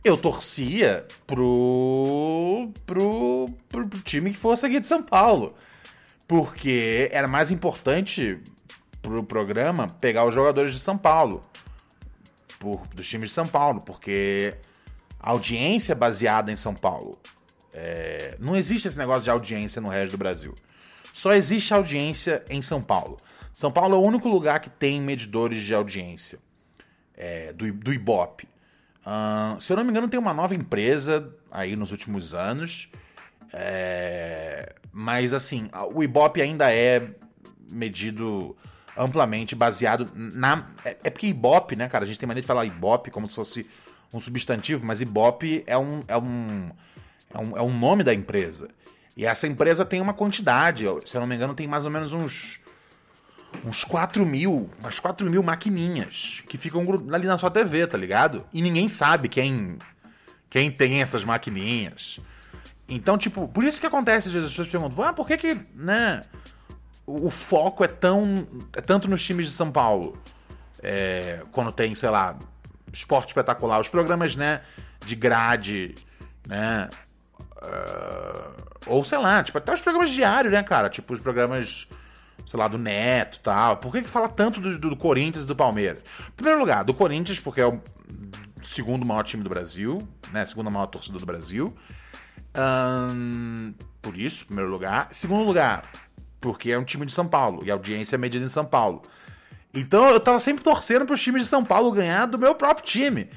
eu 0.01 0.15
torcia 0.15 1.05
pro, 1.27 2.71
pro, 2.85 3.49
pro, 3.67 3.87
pro 3.89 3.99
time 3.99 4.31
que 4.31 4.37
fosse 4.37 4.65
aqui 4.65 4.79
de 4.79 4.87
São 4.87 5.03
Paulo. 5.03 5.53
Porque 6.25 7.09
era 7.11 7.27
mais 7.27 7.51
importante 7.51 8.39
pro 9.01 9.23
programa 9.23 9.89
pegar 9.99 10.25
os 10.25 10.33
jogadores 10.33 10.73
de 10.73 10.79
São 10.79 10.97
Paulo. 10.97 11.43
Por, 12.59 12.87
dos 12.87 13.05
times 13.05 13.29
de 13.29 13.35
São 13.35 13.45
Paulo. 13.45 13.81
Porque 13.81 14.55
audiência 15.25 15.95
baseada 15.95 16.51
em 16.51 16.55
São 16.55 16.73
Paulo. 16.73 17.17
É, 17.73 18.37
não 18.39 18.55
existe 18.55 18.87
esse 18.87 18.97
negócio 18.97 19.23
de 19.23 19.29
audiência 19.29 19.81
no 19.81 19.89
resto 19.89 20.11
do 20.11 20.17
Brasil. 20.17 20.53
Só 21.11 21.33
existe 21.33 21.73
audiência 21.73 22.43
em 22.49 22.61
São 22.61 22.81
Paulo. 22.81 23.17
São 23.53 23.71
Paulo 23.71 23.95
é 23.95 23.97
o 23.97 24.01
único 24.01 24.29
lugar 24.29 24.59
que 24.59 24.69
tem 24.69 25.01
medidores 25.01 25.61
de 25.61 25.73
audiência 25.73 26.39
é, 27.15 27.51
do, 27.53 27.71
do 27.73 27.91
Ibope. 27.93 28.47
Uh, 29.05 29.59
se 29.59 29.71
eu 29.71 29.77
não 29.77 29.83
me 29.83 29.91
engano, 29.91 30.07
tem 30.07 30.19
uma 30.19 30.33
nova 30.33 30.55
empresa 30.55 31.33
aí 31.51 31.75
nos 31.75 31.91
últimos 31.91 32.33
anos. 32.33 32.89
É, 33.51 34.73
mas 34.91 35.33
assim, 35.33 35.69
o 35.93 36.03
Ibope 36.03 36.41
ainda 36.41 36.73
é 36.73 37.09
medido 37.69 38.55
amplamente 38.97 39.55
baseado 39.55 40.09
na. 40.13 40.69
É, 40.83 40.97
é, 41.03 41.09
porque 41.09 41.27
Ibope, 41.27 41.75
né, 41.75 41.87
cara? 41.87 42.03
A 42.03 42.07
gente 42.07 42.19
tem 42.19 42.27
maneira 42.27 42.41
de 42.41 42.47
falar 42.47 42.65
Ibope 42.65 43.11
como 43.11 43.27
se 43.27 43.35
fosse 43.35 43.69
um 44.17 44.19
substantivo, 44.19 44.85
mas 44.85 45.01
Ibope 45.01 45.63
é 45.67 45.77
um, 45.77 46.01
é 46.07 46.17
um, 46.17 46.69
é 47.33 47.39
um, 47.39 47.57
é 47.57 47.61
um 47.61 47.77
nome 47.77 48.03
da 48.03 48.13
empresa. 48.13 48.69
E 49.15 49.25
essa 49.25 49.47
empresa 49.47 49.85
tem 49.85 50.01
uma 50.01 50.13
quantidade, 50.13 50.85
se 51.05 51.15
eu 51.15 51.21
não 51.21 51.27
me 51.27 51.35
engano, 51.35 51.53
tem 51.53 51.67
mais 51.67 51.85
ou 51.85 51.91
menos 51.91 52.13
uns 52.13 52.59
uns 53.63 53.83
4 53.83 54.25
mil, 54.25 54.69
umas 54.79 54.99
4 54.99 55.29
mil 55.29 55.41
maquininhas 55.41 56.43
que 56.47 56.57
ficam 56.57 56.85
ali 57.13 57.25
na 57.25 57.37
sua 57.37 57.49
TV, 57.49 57.87
tá 57.87 57.97
ligado? 57.97 58.45
E 58.51 58.61
ninguém 58.61 58.89
sabe 58.89 59.29
quem, 59.29 59.77
quem 60.49 60.71
tem 60.71 61.01
essas 61.01 61.23
maquininhas. 61.23 62.19
Então, 62.87 63.17
tipo, 63.17 63.47
por 63.47 63.63
isso 63.63 63.79
que 63.79 63.87
acontece, 63.87 64.27
às 64.27 64.33
vezes 64.33 64.49
as 64.49 64.51
pessoas 64.51 64.67
perguntam, 64.67 65.03
ah, 65.03 65.13
por 65.13 65.25
que 65.25 65.37
que, 65.37 65.59
né, 65.73 66.23
o, 67.05 67.29
foco 67.29 67.83
é 67.83 67.87
tão, 67.87 68.47
é 68.73 68.81
tanto 68.81 69.09
nos 69.09 69.23
times 69.23 69.47
de 69.47 69.53
São 69.53 69.71
Paulo? 69.71 70.21
É, 70.81 71.41
quando 71.51 71.71
tem, 71.71 71.95
sei 71.95 72.09
lá, 72.09 72.37
esporte 72.97 73.27
espetacular, 73.29 73.79
os 73.79 73.89
programas, 73.89 74.35
né, 74.35 74.61
de 75.05 75.15
grade, 75.15 75.95
né, 76.47 76.89
uh, 77.61 78.63
ou 78.87 79.03
sei 79.03 79.17
lá, 79.17 79.43
tipo, 79.43 79.57
até 79.57 79.73
os 79.73 79.81
programas 79.81 80.09
diários, 80.09 80.51
né, 80.51 80.63
cara, 80.63 80.89
tipo, 80.89 81.13
os 81.13 81.19
programas 81.19 81.87
sei 82.47 82.59
lá, 82.59 82.67
do 82.67 82.77
Neto 82.77 83.39
tal. 83.41 83.77
Por 83.77 83.91
que, 83.91 84.01
que 84.01 84.09
fala 84.09 84.29
tanto 84.29 84.59
do, 84.59 84.77
do, 84.77 84.95
Corinthians 84.95 85.45
e 85.45 85.47
do 85.47 85.55
Palmeiras? 85.55 86.03
Em 86.27 86.31
primeiro 86.31 86.59
lugar, 86.59 86.83
do 86.83 86.93
Corinthians, 86.93 87.39
porque 87.39 87.61
é 87.61 87.65
o 87.65 87.81
segundo 88.63 89.05
maior 89.05 89.23
time 89.23 89.43
do 89.43 89.49
Brasil, 89.49 90.07
né? 90.31 90.45
Segunda 90.45 90.69
maior 90.69 90.87
torcida 90.87 91.17
do 91.17 91.25
Brasil. 91.25 91.75
por 94.01 94.15
isso, 94.15 94.43
em 94.43 94.47
primeiro 94.47 94.71
lugar. 94.71 95.09
Segundo 95.11 95.43
lugar, 95.43 95.83
porque 96.39 96.71
é 96.71 96.77
um 96.77 96.83
time 96.83 97.05
de 97.05 97.11
São 97.11 97.27
Paulo 97.27 97.63
e 97.65 97.71
a 97.71 97.73
audiência 97.73 98.15
é 98.15 98.17
medida 98.17 98.45
em 98.45 98.49
São 98.49 98.65
Paulo. 98.65 99.01
Então 99.75 100.09
eu 100.09 100.19
tava 100.19 100.39
sempre 100.39 100.63
torcendo 100.63 101.05
pros 101.05 101.21
times 101.21 101.43
de 101.43 101.49
São 101.49 101.63
Paulo 101.63 101.91
ganhar 101.91 102.25
do 102.25 102.39
meu 102.39 102.55
próprio 102.55 102.85
time. 102.85 103.29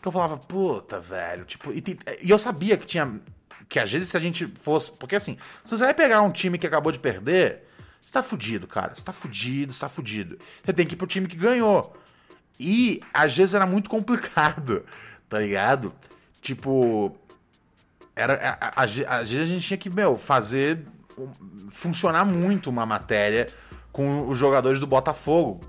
Que 0.00 0.08
eu 0.08 0.12
falava, 0.12 0.38
puta, 0.38 0.98
velho, 1.00 1.44
tipo, 1.44 1.72
e, 1.72 1.82
e 2.22 2.30
eu 2.30 2.38
sabia 2.38 2.76
que 2.76 2.86
tinha. 2.86 3.20
Que 3.68 3.78
às 3.78 3.90
vezes 3.90 4.08
se 4.08 4.16
a 4.16 4.20
gente 4.20 4.46
fosse. 4.46 4.92
Porque 4.92 5.16
assim, 5.16 5.36
se 5.64 5.76
você 5.76 5.84
vai 5.84 5.94
pegar 5.94 6.22
um 6.22 6.30
time 6.30 6.56
que 6.56 6.66
acabou 6.66 6.90
de 6.92 6.98
perder, 6.98 7.64
você 8.00 8.12
tá 8.12 8.22
fudido, 8.22 8.66
cara. 8.66 8.94
Você 8.94 9.02
tá 9.02 9.12
fudido, 9.12 9.72
você 9.72 9.80
tá 9.80 9.88
fudido. 9.88 10.38
Você 10.64 10.72
tem 10.72 10.86
que 10.86 10.94
ir 10.94 10.96
pro 10.96 11.06
time 11.06 11.28
que 11.28 11.36
ganhou. 11.36 11.94
E 12.58 13.00
às 13.12 13.36
vezes 13.36 13.54
era 13.54 13.66
muito 13.66 13.90
complicado, 13.90 14.84
tá 15.28 15.38
ligado? 15.38 15.94
Tipo. 16.40 17.16
Era, 18.16 18.58
às 18.76 19.30
vezes 19.30 19.40
a 19.40 19.44
gente 19.44 19.66
tinha 19.66 19.78
que, 19.78 19.88
meu, 19.88 20.16
fazer 20.16 20.84
funcionar 21.70 22.24
muito 22.24 22.68
uma 22.68 22.84
matéria 22.84 23.46
com 23.92 24.28
os 24.28 24.36
jogadores 24.36 24.80
do 24.80 24.86
Botafogo. 24.86 25.60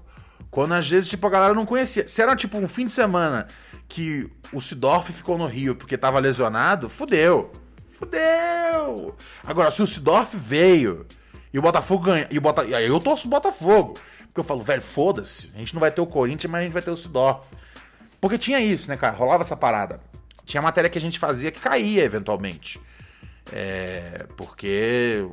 Quando 0.52 0.74
às 0.74 0.88
vezes, 0.88 1.10
tipo, 1.10 1.26
a 1.26 1.30
galera 1.30 1.54
não 1.54 1.66
conhecia. 1.66 2.06
Se 2.10 2.22
era 2.22 2.36
tipo 2.36 2.58
um 2.58 2.68
fim 2.68 2.86
de 2.86 2.92
semana 2.92 3.48
que 3.88 4.30
o 4.52 4.62
Sidorf 4.62 5.12
ficou 5.14 5.38
no 5.38 5.48
Rio 5.48 5.76
porque 5.76 5.98
tava 5.98 6.20
lesionado, 6.20 6.90
fudeu. 6.90 7.54
Fudeu! 7.98 9.16
Agora, 9.46 9.72
se 9.72 9.82
o 9.82 9.88
Sidorf 9.88 10.36
veio 10.36 11.08
e 11.54 11.58
o 11.58 11.62
Botafogo 11.62 12.04
ganha. 12.04 12.28
E, 12.30 12.38
o 12.38 12.42
Bota... 12.42 12.64
aí 12.64 12.86
eu 12.86 13.00
torço 13.00 13.28
o 13.28 13.30
Botafogo. 13.30 13.98
Porque 14.28 14.40
eu 14.42 14.44
falo, 14.44 14.62
velho, 14.62 14.82
foda-se. 14.82 15.52
A 15.56 15.60
gente 15.60 15.74
não 15.74 15.80
vai 15.80 15.92
ter 15.92 16.02
o 16.02 16.06
Corinthians, 16.06 16.52
mas 16.52 16.62
a 16.62 16.64
gente 16.66 16.74
vai 16.74 16.82
ter 16.82 16.92
o 16.92 16.98
Sidorf. 16.98 17.48
Porque 18.20 18.38
tinha 18.38 18.60
isso, 18.60 18.90
né, 18.90 18.98
cara? 18.98 19.16
Rolava 19.16 19.44
essa 19.44 19.56
parada. 19.56 20.02
Tinha 20.46 20.62
matéria 20.62 20.90
que 20.90 20.98
a 20.98 21.02
gente 21.02 21.18
fazia 21.18 21.52
que 21.52 21.62
caía 21.62 22.04
eventualmente. 22.04 22.80
É, 23.54 24.26
porque, 24.36 25.26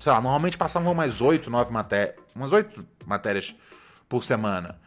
sei 0.00 0.12
lá, 0.12 0.20
normalmente 0.20 0.58
passavam 0.58 0.92
umas 0.92 1.20
oito, 1.20 1.48
nove 1.48 1.72
matérias. 1.72 2.16
Umas 2.34 2.52
oito 2.52 2.86
matérias 3.06 3.54
por 4.08 4.24
semana. 4.24 4.78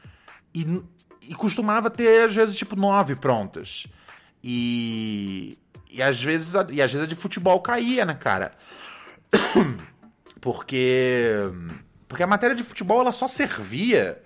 E, 0.53 0.82
e 1.22 1.36
costumava 1.36 1.89
ter, 1.89 2.26
às 2.26 2.36
vezes, 2.36 2.55
tipo, 2.55 2.76
nove 2.76 3.15
prontas. 3.15 3.88
E. 4.43 5.57
E 5.89 6.01
às 6.01 6.22
vezes, 6.22 6.53
e 6.69 6.82
às 6.82 6.91
vezes 6.91 7.01
a 7.01 7.05
de 7.05 7.15
futebol 7.15 7.59
caía, 7.59 8.05
né, 8.05 8.13
cara? 8.13 8.53
Porque 10.39 11.51
porque 12.11 12.24
a 12.24 12.28
matéria 12.28 12.53
de 12.53 12.63
futebol 12.65 12.99
ela 12.99 13.13
só 13.13 13.26
servia 13.26 14.22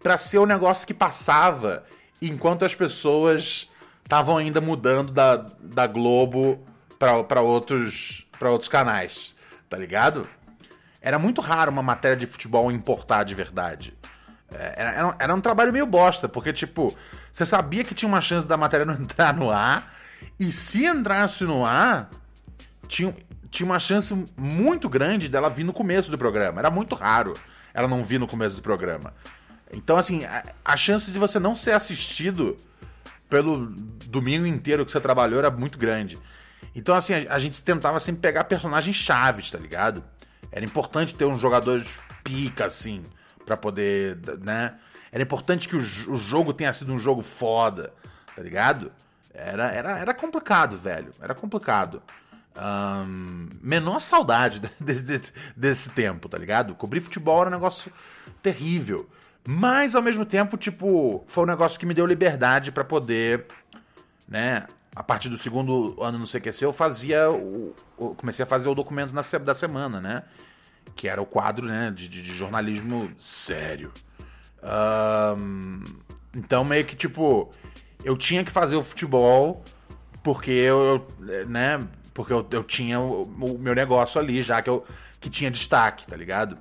para 0.00 0.16
ser 0.16 0.38
o 0.38 0.46
negócio 0.46 0.86
que 0.86 0.94
passava 0.94 1.84
enquanto 2.22 2.64
as 2.64 2.76
pessoas 2.76 3.68
estavam 4.04 4.36
ainda 4.36 4.60
mudando 4.60 5.10
da, 5.10 5.38
da 5.60 5.88
Globo 5.88 6.64
para 6.96 7.40
outros 7.40 8.24
para 8.38 8.52
outros 8.52 8.68
canais, 8.68 9.34
tá 9.68 9.76
ligado? 9.76 10.28
Era 11.00 11.18
muito 11.18 11.40
raro 11.40 11.72
uma 11.72 11.82
matéria 11.82 12.16
de 12.16 12.26
futebol 12.26 12.70
importar 12.70 13.24
de 13.24 13.34
verdade. 13.34 13.98
Era, 14.54 14.90
era, 14.90 15.16
era 15.18 15.34
um 15.34 15.40
trabalho 15.40 15.72
meio 15.72 15.86
bosta, 15.86 16.28
porque, 16.28 16.52
tipo, 16.52 16.96
você 17.32 17.44
sabia 17.44 17.84
que 17.84 17.94
tinha 17.94 18.08
uma 18.08 18.20
chance 18.20 18.46
da 18.46 18.56
matéria 18.56 18.86
não 18.86 18.94
entrar 19.00 19.34
no 19.34 19.50
ar, 19.50 19.94
e 20.38 20.50
se 20.50 20.84
entrasse 20.84 21.44
no 21.44 21.64
ar, 21.64 22.10
tinha, 22.88 23.14
tinha 23.50 23.66
uma 23.66 23.78
chance 23.78 24.14
muito 24.36 24.88
grande 24.88 25.28
dela 25.28 25.48
vir 25.50 25.64
no 25.64 25.72
começo 25.72 26.10
do 26.10 26.18
programa. 26.18 26.60
Era 26.60 26.70
muito 26.70 26.94
raro 26.94 27.34
ela 27.74 27.88
não 27.88 28.04
vir 28.04 28.20
no 28.20 28.28
começo 28.28 28.56
do 28.56 28.62
programa. 28.62 29.12
Então, 29.72 29.96
assim, 29.96 30.24
a, 30.24 30.44
a 30.64 30.76
chance 30.76 31.10
de 31.10 31.18
você 31.18 31.40
não 31.40 31.56
ser 31.56 31.72
assistido 31.72 32.56
pelo 33.28 33.66
domingo 34.06 34.46
inteiro 34.46 34.86
que 34.86 34.92
você 34.92 35.00
trabalhou 35.00 35.40
era 35.40 35.50
muito 35.50 35.76
grande. 35.76 36.16
Então, 36.74 36.94
assim, 36.94 37.14
a, 37.14 37.34
a 37.34 37.38
gente 37.38 37.60
tentava 37.62 37.98
sempre 37.98 38.20
pegar 38.20 38.44
personagens 38.44 38.94
chaves, 38.94 39.50
tá 39.50 39.58
ligado? 39.58 40.04
Era 40.52 40.64
importante 40.64 41.14
ter 41.14 41.24
uns 41.24 41.40
jogadores 41.40 41.88
pica, 42.22 42.66
assim, 42.66 43.02
para 43.44 43.56
poder, 43.56 44.18
né? 44.40 44.74
Era 45.12 45.22
importante 45.22 45.68
que 45.68 45.76
o, 45.76 45.78
o, 45.78 46.16
jogo 46.16 46.52
tenha 46.52 46.72
sido 46.72 46.92
um 46.92 46.98
jogo 46.98 47.22
foda, 47.22 47.92
tá 48.34 48.42
ligado? 48.42 48.90
Era, 49.32 49.70
era, 49.70 49.98
era 49.98 50.14
complicado, 50.14 50.76
velho. 50.76 51.12
Era 51.20 51.34
complicado. 51.34 52.02
Um, 52.56 53.48
menor 53.60 54.00
saudade 54.00 54.60
desse, 54.80 55.32
desse 55.56 55.90
tempo, 55.90 56.28
tá 56.28 56.38
ligado? 56.38 56.74
Cobrir 56.74 57.00
futebol 57.00 57.40
era 57.40 57.50
um 57.50 57.52
negócio 57.52 57.92
terrível. 58.42 59.08
Mas 59.46 59.94
ao 59.94 60.02
mesmo 60.02 60.24
tempo, 60.24 60.56
tipo, 60.56 61.24
foi 61.26 61.44
um 61.44 61.46
negócio 61.46 61.78
que 61.78 61.84
me 61.84 61.94
deu 61.94 62.06
liberdade 62.06 62.72
para 62.72 62.82
poder, 62.82 63.46
né? 64.26 64.66
A 64.96 65.02
partir 65.02 65.28
do 65.28 65.36
segundo 65.36 65.96
ano 66.00 66.18
no 66.18 66.26
CQC, 66.26 66.64
eu 66.64 66.72
fazia. 66.72 67.30
O, 67.30 67.74
eu 67.98 68.14
comecei 68.14 68.42
a 68.42 68.46
fazer 68.46 68.68
o 68.68 68.74
documento 68.74 69.12
na, 69.12 69.22
da 69.38 69.54
semana, 69.54 70.00
né? 70.00 70.22
Que 70.94 71.08
era 71.08 71.20
o 71.20 71.26
quadro 71.26 71.66
né, 71.66 71.90
de, 71.90 72.08
de 72.08 72.22
jornalismo 72.36 73.10
sério. 73.18 73.92
Um, 74.62 75.82
então, 76.34 76.64
meio 76.64 76.84
que, 76.84 76.96
tipo, 76.96 77.50
eu 78.04 78.16
tinha 78.16 78.44
que 78.44 78.50
fazer 78.50 78.76
o 78.76 78.84
futebol 78.84 79.62
porque 80.22 80.50
eu, 80.50 81.06
né? 81.46 81.86
Porque 82.14 82.32
eu, 82.32 82.46
eu 82.50 82.64
tinha 82.64 82.98
o, 82.98 83.22
o, 83.24 83.58
meu 83.58 83.74
negócio 83.74 84.20
ali, 84.20 84.40
já 84.40 84.62
que 84.62 84.70
eu 84.70 84.84
que 85.20 85.30
tinha 85.30 85.50
destaque, 85.50 86.06
tá 86.06 86.16
ligado? 86.16 86.58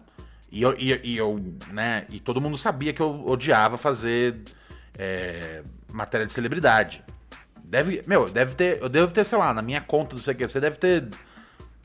E 0.51 0.61
eu, 0.61 0.75
e, 0.77 0.99
e, 1.03 1.17
eu, 1.17 1.39
né? 1.71 2.05
E 2.09 2.19
todo 2.19 2.39
mundo 2.39 2.57
sabia 2.57 2.93
que 2.93 3.01
eu 3.01 3.25
odiava 3.25 3.77
fazer 3.77 4.41
é, 4.97 5.63
matéria 5.91 6.25
de 6.25 6.31
celebridade. 6.31 7.03
Deve, 7.63 8.03
meu, 8.05 8.29
deve 8.29 8.55
ter, 8.55 8.81
eu 8.81 8.87
devo 8.87 9.11
ter, 9.11 9.23
sei 9.23 9.37
lá, 9.37 9.53
na 9.53 9.61
minha 9.61 9.81
conta 9.81 10.15
do 10.15 10.21
CQC 10.21 10.59
deve 10.59 10.77
ter 10.77 11.09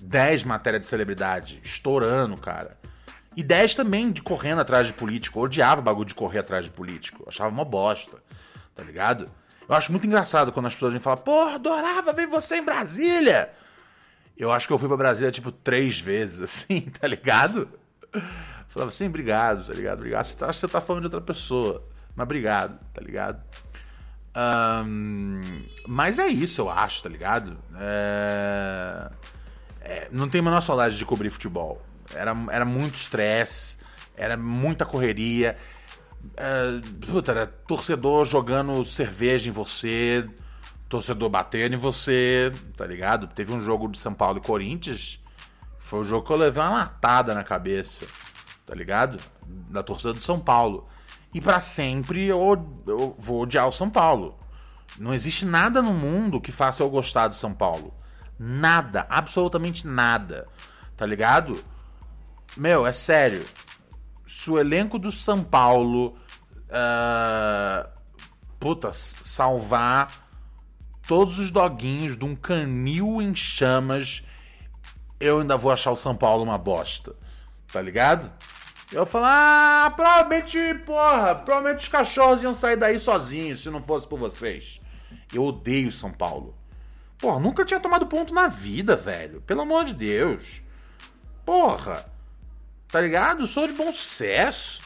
10 0.00 0.44
matérias 0.44 0.82
de 0.82 0.88
celebridade, 0.88 1.60
estourando, 1.62 2.36
cara. 2.40 2.76
E 3.36 3.42
10 3.42 3.74
também 3.74 4.10
de 4.10 4.22
correndo 4.22 4.60
atrás 4.60 4.86
de 4.86 4.92
político. 4.92 5.38
Eu 5.38 5.44
odiava 5.44 5.80
o 5.80 5.84
bagulho 5.84 6.08
de 6.08 6.14
correr 6.14 6.40
atrás 6.40 6.64
de 6.64 6.70
político. 6.70 7.22
Eu 7.22 7.28
achava 7.28 7.50
uma 7.50 7.64
bosta, 7.64 8.16
tá 8.74 8.82
ligado? 8.82 9.30
Eu 9.68 9.74
acho 9.74 9.92
muito 9.92 10.06
engraçado 10.06 10.50
quando 10.50 10.66
as 10.66 10.74
pessoas 10.74 10.92
vêm 10.92 11.00
falar, 11.00 11.18
porra, 11.18 11.54
adorava 11.56 12.12
ver 12.12 12.26
você 12.26 12.56
em 12.56 12.64
Brasília. 12.64 13.50
Eu 14.36 14.50
acho 14.50 14.66
que 14.66 14.72
eu 14.72 14.78
fui 14.78 14.88
pra 14.88 14.96
Brasília, 14.96 15.30
tipo, 15.30 15.52
três 15.52 16.00
vezes, 16.00 16.40
assim, 16.42 16.80
tá 16.82 17.06
ligado? 17.06 17.68
Eu 18.12 18.20
falava 18.68 18.90
assim, 18.90 19.06
obrigado, 19.06 19.66
tá 19.66 19.72
ligado? 19.72 19.98
Obrigado. 19.98 20.24
Você 20.24 20.36
tá, 20.36 20.46
acho 20.46 20.60
que 20.60 20.66
você 20.66 20.72
tá 20.72 20.80
falando 20.80 21.02
de 21.02 21.14
outra 21.14 21.20
pessoa. 21.20 21.84
Mas 22.16 22.24
obrigado, 22.24 22.78
tá 22.94 23.00
ligado? 23.00 23.42
Um, 24.36 25.42
mas 25.86 26.18
é 26.18 26.28
isso, 26.28 26.62
eu 26.62 26.70
acho, 26.70 27.02
tá 27.02 27.08
ligado? 27.08 27.58
É... 27.76 29.10
É, 29.80 30.08
não 30.10 30.28
tenho 30.28 30.42
a 30.42 30.46
menor 30.46 30.60
saudade 30.60 30.96
de 30.96 31.04
cobrir 31.04 31.30
futebol. 31.30 31.82
Era, 32.14 32.34
era 32.50 32.64
muito 32.64 32.94
estresse, 32.94 33.76
era 34.16 34.36
muita 34.36 34.84
correria. 34.84 35.56
Uh, 36.20 37.06
puta, 37.06 37.32
era 37.32 37.46
torcedor 37.46 38.24
jogando 38.24 38.84
cerveja 38.84 39.48
em 39.48 39.52
você, 39.52 40.28
torcedor 40.88 41.28
batendo 41.28 41.74
em 41.74 41.78
você, 41.78 42.52
tá 42.76 42.86
ligado? 42.86 43.28
Teve 43.28 43.52
um 43.52 43.60
jogo 43.60 43.88
de 43.88 43.98
São 43.98 44.12
Paulo 44.12 44.38
e 44.38 44.42
Corinthians, 44.42 45.22
foi 45.78 46.00
o 46.00 46.04
jogo 46.04 46.26
que 46.26 46.32
eu 46.32 46.36
levei 46.36 46.62
uma 46.62 46.70
latada 46.70 47.32
na 47.32 47.42
cabeça, 47.42 48.06
tá 48.66 48.74
ligado? 48.74 49.18
Da 49.70 49.82
torcida 49.82 50.12
de 50.12 50.20
São 50.20 50.38
Paulo. 50.38 50.86
E 51.32 51.40
para 51.40 51.60
sempre 51.60 52.26
eu, 52.26 52.38
eu 52.86 53.14
vou 53.18 53.42
odiar 53.42 53.66
o 53.66 53.72
São 53.72 53.88
Paulo. 53.88 54.38
Não 54.98 55.14
existe 55.14 55.46
nada 55.46 55.80
no 55.80 55.92
mundo 55.92 56.40
que 56.40 56.52
faça 56.52 56.82
eu 56.82 56.90
gostar 56.90 57.28
do 57.28 57.34
São 57.34 57.54
Paulo. 57.54 57.94
Nada, 58.38 59.06
absolutamente 59.08 59.86
nada. 59.86 60.46
Tá 60.96 61.04
ligado? 61.04 61.64
Meu, 62.56 62.86
é 62.86 62.92
sério. 62.92 63.44
Se 64.26 64.50
o 64.50 64.58
elenco 64.58 64.98
do 64.98 65.10
São 65.10 65.42
Paulo. 65.42 66.16
Uh, 66.68 67.88
puta, 68.60 68.92
salvar 68.92 70.28
todos 71.06 71.38
os 71.38 71.50
doguinhos 71.50 72.18
de 72.18 72.24
um 72.26 72.36
canil 72.36 73.22
em 73.22 73.34
chamas, 73.34 74.22
eu 75.18 75.40
ainda 75.40 75.56
vou 75.56 75.72
achar 75.72 75.90
o 75.90 75.96
São 75.96 76.14
Paulo 76.14 76.44
uma 76.44 76.58
bosta. 76.58 77.16
Tá 77.72 77.80
ligado? 77.80 78.30
Eu 78.92 79.06
falo, 79.06 79.24
ah, 79.26 79.92
provavelmente, 79.94 80.58
porra, 80.84 81.34
provavelmente 81.34 81.84
os 81.84 81.88
cachorros 81.88 82.42
iam 82.42 82.54
sair 82.54 82.76
daí 82.76 82.98
sozinhos 82.98 83.60
se 83.60 83.70
não 83.70 83.82
fosse 83.82 84.06
por 84.06 84.18
vocês. 84.18 84.80
Eu 85.32 85.44
odeio 85.44 85.90
São 85.90 86.10
Paulo. 86.10 86.57
Porra, 87.18 87.40
nunca 87.40 87.64
tinha 87.64 87.80
tomado 87.80 88.06
ponto 88.06 88.32
na 88.32 88.46
vida, 88.46 88.96
velho. 88.96 89.40
Pelo 89.42 89.62
amor 89.62 89.84
de 89.84 89.92
Deus. 89.92 90.62
Porra. 91.44 92.06
Tá 92.86 93.00
ligado? 93.00 93.46
Sou 93.46 93.66
de 93.66 93.72
bom 93.72 93.92
sucesso. 93.92 94.80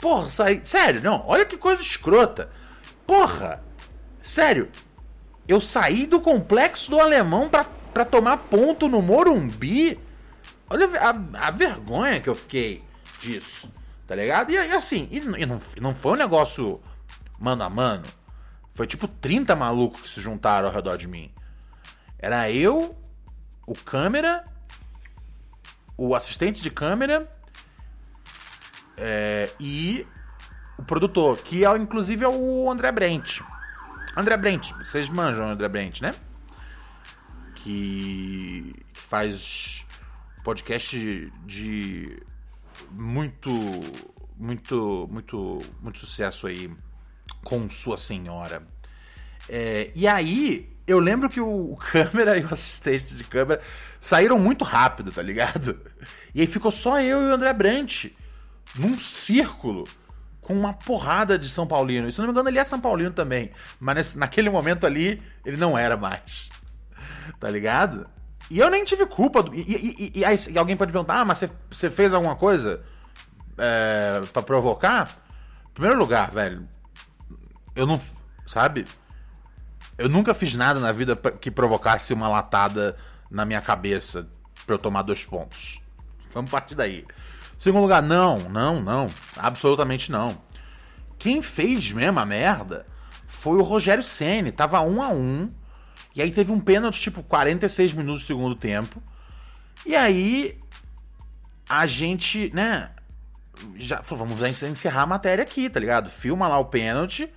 Porra, 0.00 0.28
saí. 0.28 0.62
Sério, 0.64 1.02
não. 1.02 1.24
Olha 1.26 1.44
que 1.44 1.56
coisa 1.56 1.82
escrota. 1.82 2.50
Porra. 3.06 3.62
Sério. 4.22 4.70
Eu 5.48 5.60
saí 5.60 6.06
do 6.06 6.20
complexo 6.20 6.90
do 6.90 7.00
alemão 7.00 7.48
pra, 7.48 7.64
pra 7.64 8.04
tomar 8.04 8.36
ponto 8.36 8.88
no 8.88 9.02
Morumbi. 9.02 9.98
Olha 10.70 10.88
a, 11.00 11.48
a 11.48 11.50
vergonha 11.50 12.20
que 12.20 12.28
eu 12.28 12.34
fiquei 12.36 12.84
disso. 13.20 13.70
Tá 14.06 14.14
ligado? 14.14 14.50
E, 14.50 14.54
e 14.54 14.72
assim, 14.72 15.08
e, 15.10 15.18
e 15.18 15.46
não, 15.46 15.60
não 15.80 15.94
foi 15.94 16.12
um 16.12 16.16
negócio 16.16 16.80
mano 17.40 17.64
a 17.64 17.68
mano. 17.68 18.04
Foi 18.72 18.86
tipo 18.86 19.06
30 19.06 19.54
malucos 19.54 20.02
que 20.02 20.10
se 20.10 20.20
juntaram 20.20 20.68
ao 20.68 20.74
redor 20.74 20.96
de 20.96 21.06
mim. 21.06 21.30
Era 22.18 22.50
eu, 22.50 22.96
o 23.66 23.74
câmera, 23.74 24.44
o 25.96 26.14
assistente 26.14 26.62
de 26.62 26.70
câmera 26.70 27.30
é, 28.96 29.50
e 29.60 30.06
o 30.78 30.82
produtor, 30.82 31.38
que 31.38 31.64
é 31.64 31.76
inclusive 31.76 32.24
é 32.24 32.28
o 32.28 32.70
André 32.70 32.90
Brent. 32.90 33.40
André 34.16 34.36
Brent, 34.36 34.72
vocês 34.72 35.08
manjam 35.08 35.46
o 35.46 35.50
André 35.50 35.68
Brent, 35.68 36.00
né? 36.00 36.14
Que 37.56 38.74
faz 38.92 39.84
podcast 40.42 41.30
de 41.44 42.20
muito, 42.90 43.50
muito, 44.36 45.08
muito, 45.10 45.58
muito 45.80 45.98
sucesso 45.98 46.46
aí 46.46 46.70
com 47.44 47.68
sua 47.68 47.96
senhora. 47.96 48.62
É, 49.48 49.90
e 49.94 50.06
aí, 50.06 50.72
eu 50.86 50.98
lembro 50.98 51.28
que 51.28 51.40
o, 51.40 51.76
câmera 51.76 52.36
e 52.38 52.44
o 52.44 52.52
assistente 52.52 53.14
de 53.14 53.24
câmera 53.24 53.60
saíram 54.00 54.38
muito 54.38 54.64
rápido, 54.64 55.12
tá 55.12 55.22
ligado? 55.22 55.80
E 56.34 56.40
aí 56.40 56.46
ficou 56.46 56.70
só 56.70 57.00
eu 57.00 57.20
e 57.20 57.24
o 57.30 57.34
André 57.34 57.52
Brant 57.52 58.06
num 58.76 58.98
círculo 58.98 59.84
com 60.40 60.54
uma 60.54 60.72
porrada 60.72 61.38
de 61.38 61.48
São 61.48 61.66
Paulino. 61.66 62.08
E, 62.08 62.12
se 62.12 62.18
não 62.18 62.26
me 62.26 62.32
engano, 62.32 62.48
ele 62.48 62.58
é 62.58 62.64
São 62.64 62.80
Paulino 62.80 63.12
também. 63.12 63.52
Mas 63.78 63.94
nesse, 63.94 64.18
naquele 64.18 64.50
momento 64.50 64.86
ali, 64.86 65.22
ele 65.44 65.56
não 65.56 65.78
era 65.78 65.96
mais. 65.96 66.50
Tá 67.38 67.48
ligado? 67.48 68.08
E 68.50 68.58
eu 68.58 68.68
nem 68.68 68.84
tive 68.84 69.06
culpa. 69.06 69.42
Do, 69.42 69.54
e, 69.54 69.60
e, 69.60 70.12
e, 70.16 70.24
aí, 70.24 70.36
e, 70.50 70.58
alguém 70.58 70.76
pode 70.76 70.92
perguntar: 70.92 71.20
ah, 71.20 71.24
mas 71.24 71.38
você, 71.38 71.50
você 71.70 71.90
fez 71.90 72.12
alguma 72.12 72.34
coisa 72.34 72.82
é, 73.56 74.20
para 74.32 74.42
provocar? 74.42 75.16
Em 75.70 75.74
primeiro 75.74 75.98
lugar, 75.98 76.30
velho, 76.32 76.68
eu 77.74 77.86
não. 77.86 78.00
Sabe? 78.46 78.86
Eu 79.96 80.08
nunca 80.08 80.34
fiz 80.34 80.54
nada 80.54 80.80
na 80.80 80.92
vida 80.92 81.16
que 81.16 81.50
provocasse 81.50 82.12
uma 82.12 82.28
latada 82.28 82.96
na 83.30 83.44
minha 83.44 83.60
cabeça 83.60 84.28
pra 84.66 84.74
eu 84.74 84.78
tomar 84.78 85.02
dois 85.02 85.24
pontos. 85.24 85.80
Vamos 86.32 86.50
partir 86.50 86.74
daí. 86.74 87.04
Segundo 87.58 87.82
lugar, 87.82 88.02
não, 88.02 88.38
não, 88.50 88.80
não. 88.80 89.06
Absolutamente 89.36 90.10
não. 90.10 90.36
Quem 91.18 91.40
fez 91.40 91.92
mesmo 91.92 92.18
a 92.18 92.26
merda 92.26 92.86
foi 93.28 93.58
o 93.58 93.62
Rogério 93.62 94.02
Ceni. 94.02 94.50
Tava 94.50 94.80
um 94.80 95.00
a 95.00 95.08
um. 95.08 95.52
E 96.14 96.20
aí 96.20 96.30
teve 96.30 96.52
um 96.52 96.60
pênalti, 96.60 97.00
tipo, 97.00 97.22
46 97.22 97.92
minutos 97.92 98.22
do 98.22 98.26
segundo 98.26 98.54
tempo. 98.54 99.02
E 99.86 99.94
aí 99.94 100.58
a 101.68 101.86
gente, 101.86 102.50
né? 102.52 102.90
Já 103.76 104.02
falou, 104.02 104.26
vamos 104.26 104.62
encerrar 104.62 105.02
a 105.02 105.06
matéria 105.06 105.42
aqui, 105.42 105.70
tá 105.70 105.78
ligado? 105.78 106.10
Filma 106.10 106.48
lá 106.48 106.58
o 106.58 106.64
pênalti 106.64 107.30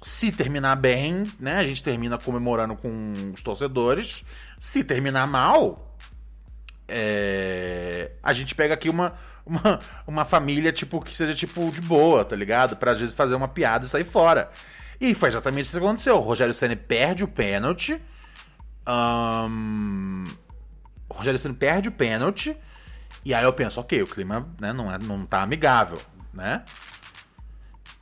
se 0.00 0.32
terminar 0.32 0.76
bem, 0.76 1.24
né? 1.38 1.56
A 1.56 1.64
gente 1.64 1.82
termina 1.82 2.16
comemorando 2.16 2.74
com 2.74 3.12
os 3.34 3.42
torcedores. 3.42 4.24
Se 4.58 4.82
terminar 4.82 5.26
mal, 5.26 5.96
é... 6.88 8.12
a 8.22 8.32
gente 8.32 8.54
pega 8.54 8.74
aqui 8.74 8.88
uma, 8.88 9.14
uma, 9.44 9.80
uma 10.06 10.24
família, 10.24 10.72
tipo, 10.72 11.00
que 11.00 11.14
seja, 11.14 11.34
tipo, 11.34 11.70
de 11.70 11.80
boa, 11.80 12.24
tá 12.24 12.34
ligado? 12.34 12.76
Pra, 12.76 12.92
às 12.92 13.00
vezes, 13.00 13.14
fazer 13.14 13.34
uma 13.34 13.48
piada 13.48 13.84
e 13.84 13.88
sair 13.88 14.04
fora. 14.04 14.50
E 15.00 15.14
foi 15.14 15.28
exatamente 15.28 15.66
isso 15.66 15.78
que 15.78 15.84
aconteceu. 15.84 16.16
O 16.16 16.20
Rogério 16.20 16.54
Senna 16.54 16.76
perde 16.76 17.24
o 17.24 17.28
pênalti. 17.28 18.00
Um... 18.86 20.24
O 21.08 21.14
Rogério 21.14 21.38
Senna 21.38 21.54
perde 21.54 21.88
o 21.88 21.92
pênalti. 21.92 22.56
E 23.24 23.34
aí 23.34 23.44
eu 23.44 23.52
penso, 23.52 23.80
ok, 23.80 24.02
o 24.02 24.06
clima 24.06 24.48
né, 24.58 24.72
não, 24.72 24.92
é, 24.92 24.98
não 24.98 25.26
tá 25.26 25.42
amigável, 25.42 26.00
né? 26.32 26.62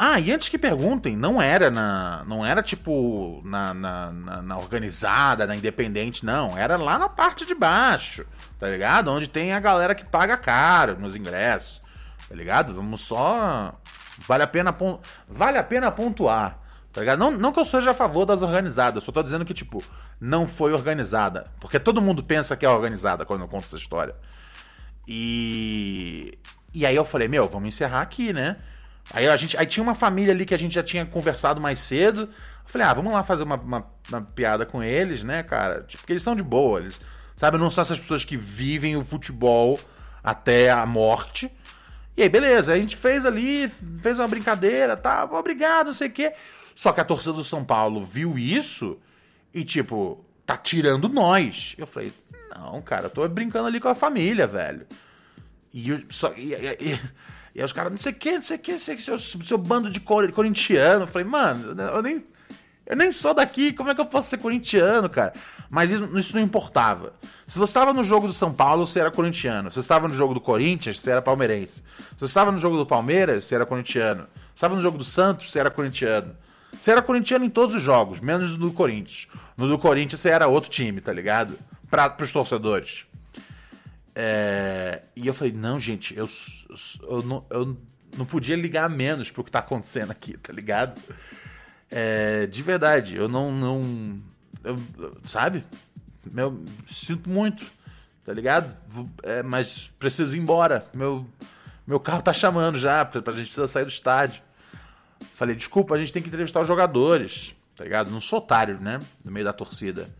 Ah, 0.00 0.20
e 0.20 0.30
antes 0.30 0.48
que 0.48 0.56
perguntem, 0.56 1.16
não 1.16 1.42
era 1.42 1.72
na. 1.72 2.22
Não 2.24 2.46
era 2.46 2.62
tipo 2.62 3.42
na, 3.44 3.74
na, 3.74 4.12
na, 4.12 4.42
na, 4.42 4.56
organizada, 4.56 5.44
na 5.44 5.56
independente, 5.56 6.24
não. 6.24 6.56
Era 6.56 6.76
lá 6.76 6.96
na 6.96 7.08
parte 7.08 7.44
de 7.44 7.52
baixo, 7.52 8.24
tá 8.60 8.68
ligado? 8.68 9.10
Onde 9.10 9.26
tem 9.28 9.52
a 9.52 9.58
galera 9.58 9.96
que 9.96 10.04
paga 10.04 10.36
caro 10.36 10.96
nos 11.00 11.16
ingressos, 11.16 11.82
tá 12.28 12.34
ligado? 12.36 12.72
Vamos 12.74 13.00
só. 13.00 13.74
Vale 14.18 14.44
a 14.44 14.46
pena, 14.46 14.72
vale 15.26 15.58
a 15.58 15.64
pena 15.64 15.90
pontuar, 15.90 16.60
tá 16.92 17.00
ligado? 17.00 17.18
Não, 17.18 17.32
não 17.32 17.52
que 17.52 17.58
eu 17.58 17.64
seja 17.64 17.90
a 17.90 17.94
favor 17.94 18.24
das 18.24 18.40
organizadas, 18.40 19.02
só 19.02 19.10
tô 19.10 19.20
dizendo 19.20 19.44
que, 19.44 19.54
tipo, 19.54 19.82
não 20.20 20.46
foi 20.46 20.72
organizada. 20.72 21.46
Porque 21.60 21.80
todo 21.80 22.00
mundo 22.00 22.22
pensa 22.22 22.56
que 22.56 22.64
é 22.64 22.68
organizada 22.68 23.24
quando 23.24 23.40
eu 23.40 23.48
conto 23.48 23.66
essa 23.66 23.76
história. 23.76 24.14
E. 25.08 26.38
E 26.72 26.86
aí 26.86 26.94
eu 26.94 27.04
falei, 27.04 27.26
meu, 27.26 27.48
vamos 27.48 27.74
encerrar 27.74 28.02
aqui, 28.02 28.32
né? 28.32 28.58
Aí 29.12 29.26
a 29.26 29.36
gente, 29.36 29.56
aí 29.56 29.66
tinha 29.66 29.82
uma 29.82 29.94
família 29.94 30.32
ali 30.32 30.44
que 30.44 30.54
a 30.54 30.58
gente 30.58 30.74
já 30.74 30.82
tinha 30.82 31.06
conversado 31.06 31.60
mais 31.60 31.78
cedo. 31.78 32.22
Eu 32.22 32.28
falei, 32.66 32.86
ah, 32.86 32.92
vamos 32.94 33.12
lá 33.12 33.22
fazer 33.22 33.42
uma, 33.42 33.56
uma, 33.56 33.86
uma 34.08 34.20
piada 34.22 34.66
com 34.66 34.82
eles, 34.82 35.22
né, 35.22 35.42
cara? 35.42 35.82
Tipo, 35.82 36.02
porque 36.02 36.12
eles 36.12 36.22
são 36.22 36.36
de 36.36 36.42
boa, 36.42 36.80
eles, 36.80 37.00
sabe? 37.36 37.56
Não 37.56 37.70
são 37.70 37.82
essas 37.82 37.98
pessoas 37.98 38.24
que 38.24 38.36
vivem 38.36 38.96
o 38.96 39.04
futebol 39.04 39.80
até 40.22 40.70
a 40.70 40.84
morte. 40.84 41.50
E 42.16 42.22
aí, 42.22 42.28
beleza, 42.28 42.72
a 42.72 42.76
gente 42.76 42.96
fez 42.96 43.24
ali, 43.24 43.68
fez 44.00 44.18
uma 44.18 44.28
brincadeira, 44.28 44.96
tá, 44.96 45.24
obrigado, 45.24 45.86
não 45.86 45.92
sei 45.92 46.08
o 46.08 46.12
quê. 46.12 46.32
Só 46.74 46.92
que 46.92 47.00
a 47.00 47.04
torcida 47.04 47.32
do 47.32 47.44
São 47.44 47.64
Paulo 47.64 48.04
viu 48.04 48.38
isso 48.38 48.98
e, 49.54 49.64
tipo, 49.64 50.24
tá 50.44 50.56
tirando 50.56 51.08
nós. 51.08 51.74
Eu 51.78 51.86
falei, 51.86 52.12
não, 52.54 52.82
cara, 52.82 53.06
eu 53.06 53.10
tô 53.10 53.26
brincando 53.28 53.66
ali 53.66 53.80
com 53.80 53.88
a 53.88 53.94
família, 53.94 54.46
velho. 54.46 54.86
E, 55.72 55.90
eu, 55.90 56.02
só, 56.10 56.32
e, 56.34 56.54
e, 56.54 56.94
e 56.94 57.00
aí 57.58 57.64
os 57.64 57.72
caras, 57.72 57.92
não 57.92 57.98
sei 57.98 58.12
o 58.12 58.14
que, 58.14 58.32
não 58.32 58.42
sei 58.42 58.56
o 58.56 58.60
que, 58.60 58.78
seu, 58.78 59.18
seu 59.18 59.58
bando 59.58 59.90
de 59.90 60.00
corintiano. 60.00 61.02
Eu 61.02 61.06
falei, 61.06 61.26
mano, 61.26 61.80
eu 61.80 62.02
nem, 62.02 62.24
eu 62.86 62.96
nem 62.96 63.12
sou 63.12 63.34
daqui, 63.34 63.72
como 63.72 63.90
é 63.90 63.94
que 63.94 64.00
eu 64.00 64.06
posso 64.06 64.30
ser 64.30 64.38
corintiano, 64.38 65.08
cara? 65.08 65.32
Mas 65.70 65.90
isso, 65.90 66.18
isso 66.18 66.34
não 66.34 66.42
importava. 66.42 67.12
Se 67.46 67.58
você 67.58 67.70
estava 67.70 67.92
no 67.92 68.02
jogo 68.02 68.26
do 68.26 68.32
São 68.32 68.52
Paulo, 68.52 68.86
você 68.86 69.00
era 69.00 69.10
corintiano. 69.10 69.70
Se 69.70 69.74
você 69.74 69.80
estava 69.80 70.08
no 70.08 70.14
jogo 70.14 70.34
do 70.34 70.40
Corinthians, 70.40 70.98
você 70.98 71.10
era 71.10 71.20
palmeirense. 71.20 71.82
Se 71.98 72.18
você 72.18 72.26
estava 72.26 72.50
no 72.50 72.58
jogo 72.58 72.76
do 72.76 72.86
Palmeiras, 72.86 73.44
você 73.44 73.54
era 73.54 73.66
corintiano. 73.66 74.22
Se 74.22 74.28
você 74.28 74.54
estava 74.54 74.74
no 74.74 74.80
jogo 74.80 74.98
do 74.98 75.04
Santos, 75.04 75.50
você 75.50 75.58
era 75.58 75.70
corintiano. 75.70 76.34
Você 76.80 76.90
era 76.90 77.02
corintiano 77.02 77.44
em 77.44 77.50
todos 77.50 77.74
os 77.74 77.82
jogos, 77.82 78.20
menos 78.20 78.52
no 78.52 78.58
do 78.58 78.72
Corinthians. 78.72 79.26
No 79.56 79.68
do 79.68 79.78
Corinthians 79.78 80.20
você 80.20 80.30
era 80.30 80.46
outro 80.46 80.70
time, 80.70 81.00
tá 81.00 81.12
ligado? 81.12 81.58
Para 81.90 82.14
os 82.20 82.32
torcedores. 82.32 83.04
É, 84.20 85.02
e 85.14 85.28
eu 85.28 85.32
falei, 85.32 85.52
não, 85.52 85.78
gente, 85.78 86.16
eu, 86.16 86.28
eu, 87.02 87.22
não, 87.22 87.46
eu 87.50 87.78
não 88.16 88.26
podia 88.26 88.56
ligar 88.56 88.90
menos 88.90 89.30
pro 89.30 89.44
que 89.44 89.50
tá 89.50 89.60
acontecendo 89.60 90.10
aqui, 90.10 90.36
tá 90.36 90.52
ligado? 90.52 91.00
É, 91.88 92.44
de 92.48 92.60
verdade, 92.60 93.14
eu 93.14 93.28
não. 93.28 93.52
não 93.52 94.20
eu, 94.64 94.76
sabe? 95.22 95.64
Meu, 96.32 96.64
sinto 96.84 97.30
muito, 97.30 97.64
tá 98.24 98.32
ligado? 98.32 98.76
É, 99.22 99.40
mas 99.44 99.86
preciso 100.00 100.34
ir 100.34 100.40
embora. 100.40 100.84
Meu, 100.92 101.24
meu 101.86 102.00
carro 102.00 102.20
tá 102.20 102.32
chamando 102.32 102.76
já, 102.76 103.04
pra, 103.04 103.22
pra 103.22 103.32
gente 103.34 103.44
precisar 103.44 103.68
sair 103.68 103.84
do 103.84 103.90
estádio. 103.90 104.42
Falei, 105.32 105.54
desculpa, 105.54 105.94
a 105.94 105.98
gente 105.98 106.12
tem 106.12 106.20
que 106.20 106.28
entrevistar 106.28 106.60
os 106.60 106.66
jogadores. 106.66 107.54
tá 107.76 107.84
ligado? 107.84 108.10
Não 108.10 108.20
sou 108.20 108.40
otário, 108.40 108.80
né? 108.80 109.00
No 109.24 109.30
meio 109.30 109.44
da 109.44 109.52
torcida. 109.52 110.10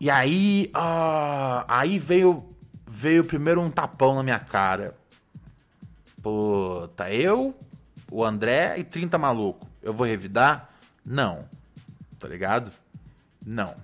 E 0.00 0.08
aí, 0.08 0.70
ah, 0.72 1.64
aí 1.68 1.98
veio 1.98 2.49
veio 2.90 3.24
primeiro 3.24 3.60
um 3.60 3.70
tapão 3.70 4.16
na 4.16 4.22
minha 4.22 4.38
cara. 4.38 4.96
Puta, 6.20 7.10
eu, 7.10 7.56
o 8.10 8.24
André 8.24 8.78
e 8.78 8.84
30 8.84 9.16
maluco. 9.16 9.66
Eu 9.80 9.94
vou 9.94 10.06
revidar? 10.06 10.68
Não. 11.06 11.48
Tá 12.18 12.26
ligado? 12.28 12.72
Não. 13.44 13.74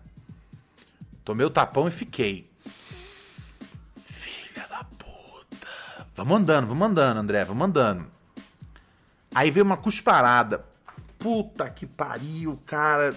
Tomei 1.25 1.47
o 1.47 1.51
tapão 1.51 1.89
e 1.89 1.91
fiquei. 1.91 2.51
Filha 4.05 4.67
da 4.69 4.85
puta. 4.85 5.69
Vamos 6.15 6.39
andando, 6.39 6.67
vamos 6.67 6.89
andando, 6.89 7.19
André, 7.19 7.45
vamos 7.45 7.69
andando. 7.69 8.07
Aí 9.35 9.51
veio 9.51 9.65
uma 9.65 9.77
cusparada. 9.77 10.65
Puta 11.19 11.71
que 11.71 11.87
pariu, 11.87 12.61
cara. 12.67 13.15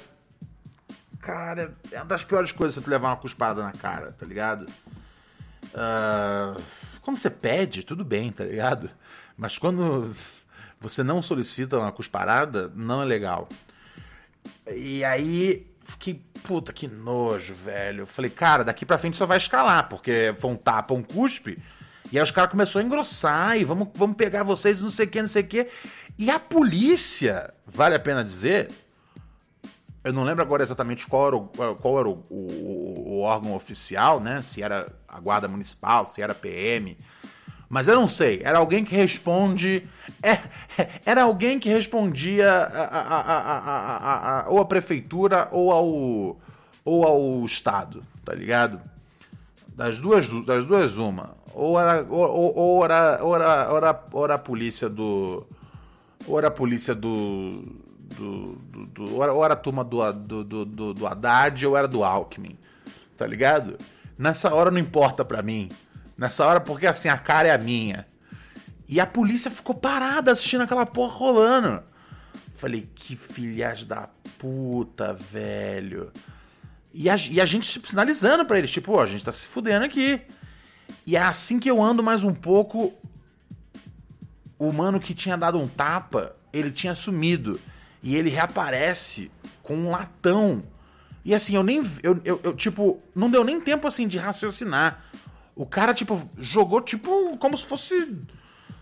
Cara, 1.19 1.75
é 1.91 1.97
uma 1.97 2.05
das 2.05 2.23
piores 2.23 2.51
coisas 2.51 2.81
você 2.81 2.89
levar 2.89 3.09
uma 3.09 3.17
cusparada 3.17 3.61
na 3.61 3.73
cara, 3.73 4.13
tá 4.17 4.25
ligado? 4.25 4.65
Uh, 5.73 6.61
quando 7.01 7.17
você 7.17 7.29
pede, 7.29 7.83
tudo 7.83 8.03
bem, 8.03 8.31
tá 8.31 8.43
ligado? 8.43 8.89
Mas 9.37 9.57
quando 9.57 10.15
você 10.79 11.03
não 11.03 11.21
solicita 11.21 11.77
uma 11.77 11.91
cusparada, 11.91 12.71
não 12.75 13.01
é 13.01 13.05
legal. 13.05 13.47
E 14.71 15.03
aí, 15.03 15.67
fiquei, 15.83 16.21
puta, 16.43 16.71
que 16.71 16.87
nojo, 16.87 17.53
velho. 17.53 18.05
Falei, 18.05 18.29
cara, 18.29 18.63
daqui 18.63 18.85
pra 18.85 18.97
frente 18.97 19.17
só 19.17 19.25
vai 19.25 19.37
escalar, 19.37 19.89
porque 19.89 20.33
foi 20.37 20.51
um 20.51 20.55
tapa, 20.55 20.93
um 20.93 21.03
cuspe. 21.03 21.57
E 22.11 22.17
aí 22.17 22.23
os 22.23 22.31
caras 22.31 22.51
começaram 22.51 22.83
a 22.83 22.87
engrossar 22.87 23.57
e 23.57 23.63
vamos, 23.63 23.89
vamos 23.93 24.15
pegar 24.15 24.43
vocês, 24.43 24.81
não 24.81 24.89
sei 24.89 25.05
o 25.05 25.09
que, 25.09 25.21
não 25.21 25.29
sei 25.29 25.43
o 25.43 25.47
que. 25.47 25.67
E 26.17 26.29
a 26.29 26.39
polícia, 26.39 27.53
vale 27.65 27.95
a 27.95 27.99
pena 27.99 28.23
dizer, 28.23 28.69
eu 30.03 30.13
não 30.13 30.23
lembro 30.23 30.41
agora 30.41 30.63
exatamente 30.63 31.05
qual 31.05 31.27
era, 31.27 31.35
o, 31.35 31.75
qual 31.75 31.99
era 31.99 32.09
o, 32.09 32.23
o, 32.29 33.03
o, 33.07 33.19
órgão 33.19 33.53
oficial, 33.53 34.19
né? 34.19 34.41
Se 34.41 34.63
era 34.63 34.91
a 35.07 35.19
Guarda 35.19 35.47
Municipal, 35.47 36.05
se 36.05 36.21
era 36.21 36.33
PM. 36.33 36.97
Mas 37.67 37.87
eu 37.87 37.95
não 37.95 38.07
sei. 38.07 38.41
Era 38.43 38.59
alguém 38.59 38.85
que 38.85 38.95
responde. 38.95 39.87
É, 40.23 40.39
era 41.05 41.23
alguém 41.23 41.59
que 41.59 41.69
respondia 41.69 42.49
a, 42.49 42.83
a, 42.97 44.39
a, 44.39 44.49
ou 44.49 44.59
à 44.61 44.65
prefeitura 44.65 45.49
ou 45.51 45.71
ao, 45.71 46.39
ou 46.85 47.05
ao 47.05 47.45
Estado, 47.45 48.01
tá 48.23 48.33
ligado? 48.33 48.79
Das 49.67 49.99
duas, 49.99 50.29
das 50.45 50.65
duas 50.65 50.97
uma. 50.97 51.37
Ou 51.53 51.79
era, 51.79 52.05
ou, 52.09 52.55
ou, 52.57 52.85
era, 52.85 53.19
ou, 53.21 53.35
era, 53.35 53.69
ou, 53.69 53.77
era, 53.77 54.03
ou 54.13 54.23
era 54.23 54.33
a 54.35 54.39
polícia 54.39 54.87
do. 54.87 55.45
Ou 56.25 56.37
era 56.37 56.47
a 56.47 56.51
polícia 56.51 56.95
do 56.95 57.88
do, 58.15 58.55
do, 58.55 58.85
do 58.87 59.15
ou 59.15 59.43
era 59.43 59.53
a 59.53 59.57
turma 59.57 59.83
do, 59.83 60.11
do, 60.11 60.43
do, 60.43 60.93
do 60.93 61.07
Haddad 61.07 61.65
ou 61.65 61.77
era 61.77 61.87
do 61.87 62.03
Alckmin, 62.03 62.57
tá 63.17 63.25
ligado? 63.25 63.77
Nessa 64.17 64.53
hora 64.53 64.69
não 64.69 64.79
importa 64.79 65.23
pra 65.23 65.41
mim. 65.41 65.69
Nessa 66.17 66.45
hora, 66.45 66.59
porque 66.59 66.85
assim, 66.85 67.07
a 67.07 67.17
cara 67.17 67.47
é 67.47 67.51
a 67.51 67.57
minha. 67.57 68.05
E 68.87 68.99
a 68.99 69.05
polícia 69.05 69.49
ficou 69.49 69.73
parada 69.73 70.31
assistindo 70.31 70.61
aquela 70.61 70.85
porra 70.85 71.13
rolando. 71.13 71.83
Falei, 72.55 72.89
que 72.93 73.15
filhas 73.15 73.85
da 73.85 74.09
puta, 74.37 75.13
velho. 75.13 76.11
E 76.93 77.09
a, 77.09 77.15
e 77.15 77.39
a 77.39 77.45
gente 77.45 77.81
sinalizando 77.87 78.45
para 78.45 78.57
eles, 78.57 78.71
tipo, 78.71 78.91
ó, 78.91 79.03
a 79.03 79.05
gente 79.05 79.23
tá 79.23 79.31
se 79.31 79.47
fudendo 79.47 79.85
aqui. 79.85 80.19
E 81.05 81.15
é 81.15 81.21
assim 81.21 81.59
que 81.59 81.69
eu 81.69 81.81
ando 81.81 82.03
mais 82.03 82.23
um 82.23 82.33
pouco. 82.33 82.93
O 84.57 84.73
mano 84.73 84.99
que 84.99 85.13
tinha 85.13 85.37
dado 85.37 85.57
um 85.57 85.67
tapa, 85.67 86.35
ele 86.51 86.71
tinha 86.71 86.93
sumido 86.93 87.57
e 88.01 88.15
ele 88.15 88.29
reaparece 88.29 89.31
com 89.61 89.75
um 89.75 89.89
latão. 89.89 90.63
E 91.23 91.35
assim, 91.35 91.55
eu 91.55 91.63
nem. 91.63 91.81
Eu, 92.01 92.19
eu, 92.23 92.39
eu, 92.43 92.55
tipo, 92.55 93.01
não 93.13 93.29
deu 93.29 93.43
nem 93.43 93.59
tempo 93.59 93.87
assim 93.87 94.07
de 94.07 94.17
raciocinar. 94.17 95.03
O 95.55 95.65
cara, 95.65 95.93
tipo, 95.93 96.29
jogou, 96.37 96.81
tipo, 96.81 97.37
como 97.37 97.57
se 97.57 97.65
fosse. 97.65 98.17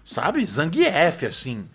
Sabe? 0.05 0.45
Zangief, 0.45 1.26
assim. 1.26 1.65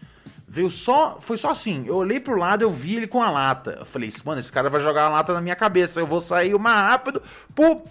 Veio 0.46 0.70
só. 0.70 1.18
Foi 1.20 1.36
só 1.36 1.50
assim. 1.50 1.84
Eu 1.86 1.96
olhei 1.96 2.20
pro 2.20 2.38
lado, 2.38 2.62
eu 2.62 2.70
vi 2.70 2.96
ele 2.96 3.06
com 3.06 3.22
a 3.22 3.30
lata. 3.30 3.76
Eu 3.80 3.84
falei, 3.84 4.10
mano, 4.24 4.40
esse 4.40 4.52
cara 4.52 4.70
vai 4.70 4.80
jogar 4.80 5.06
a 5.06 5.08
lata 5.08 5.34
na 5.34 5.40
minha 5.40 5.56
cabeça. 5.56 6.00
Eu 6.00 6.06
vou 6.06 6.20
sair 6.20 6.54
o 6.54 6.58
mais 6.58 6.90
rápido. 6.90 7.22
Pô. 7.54 7.82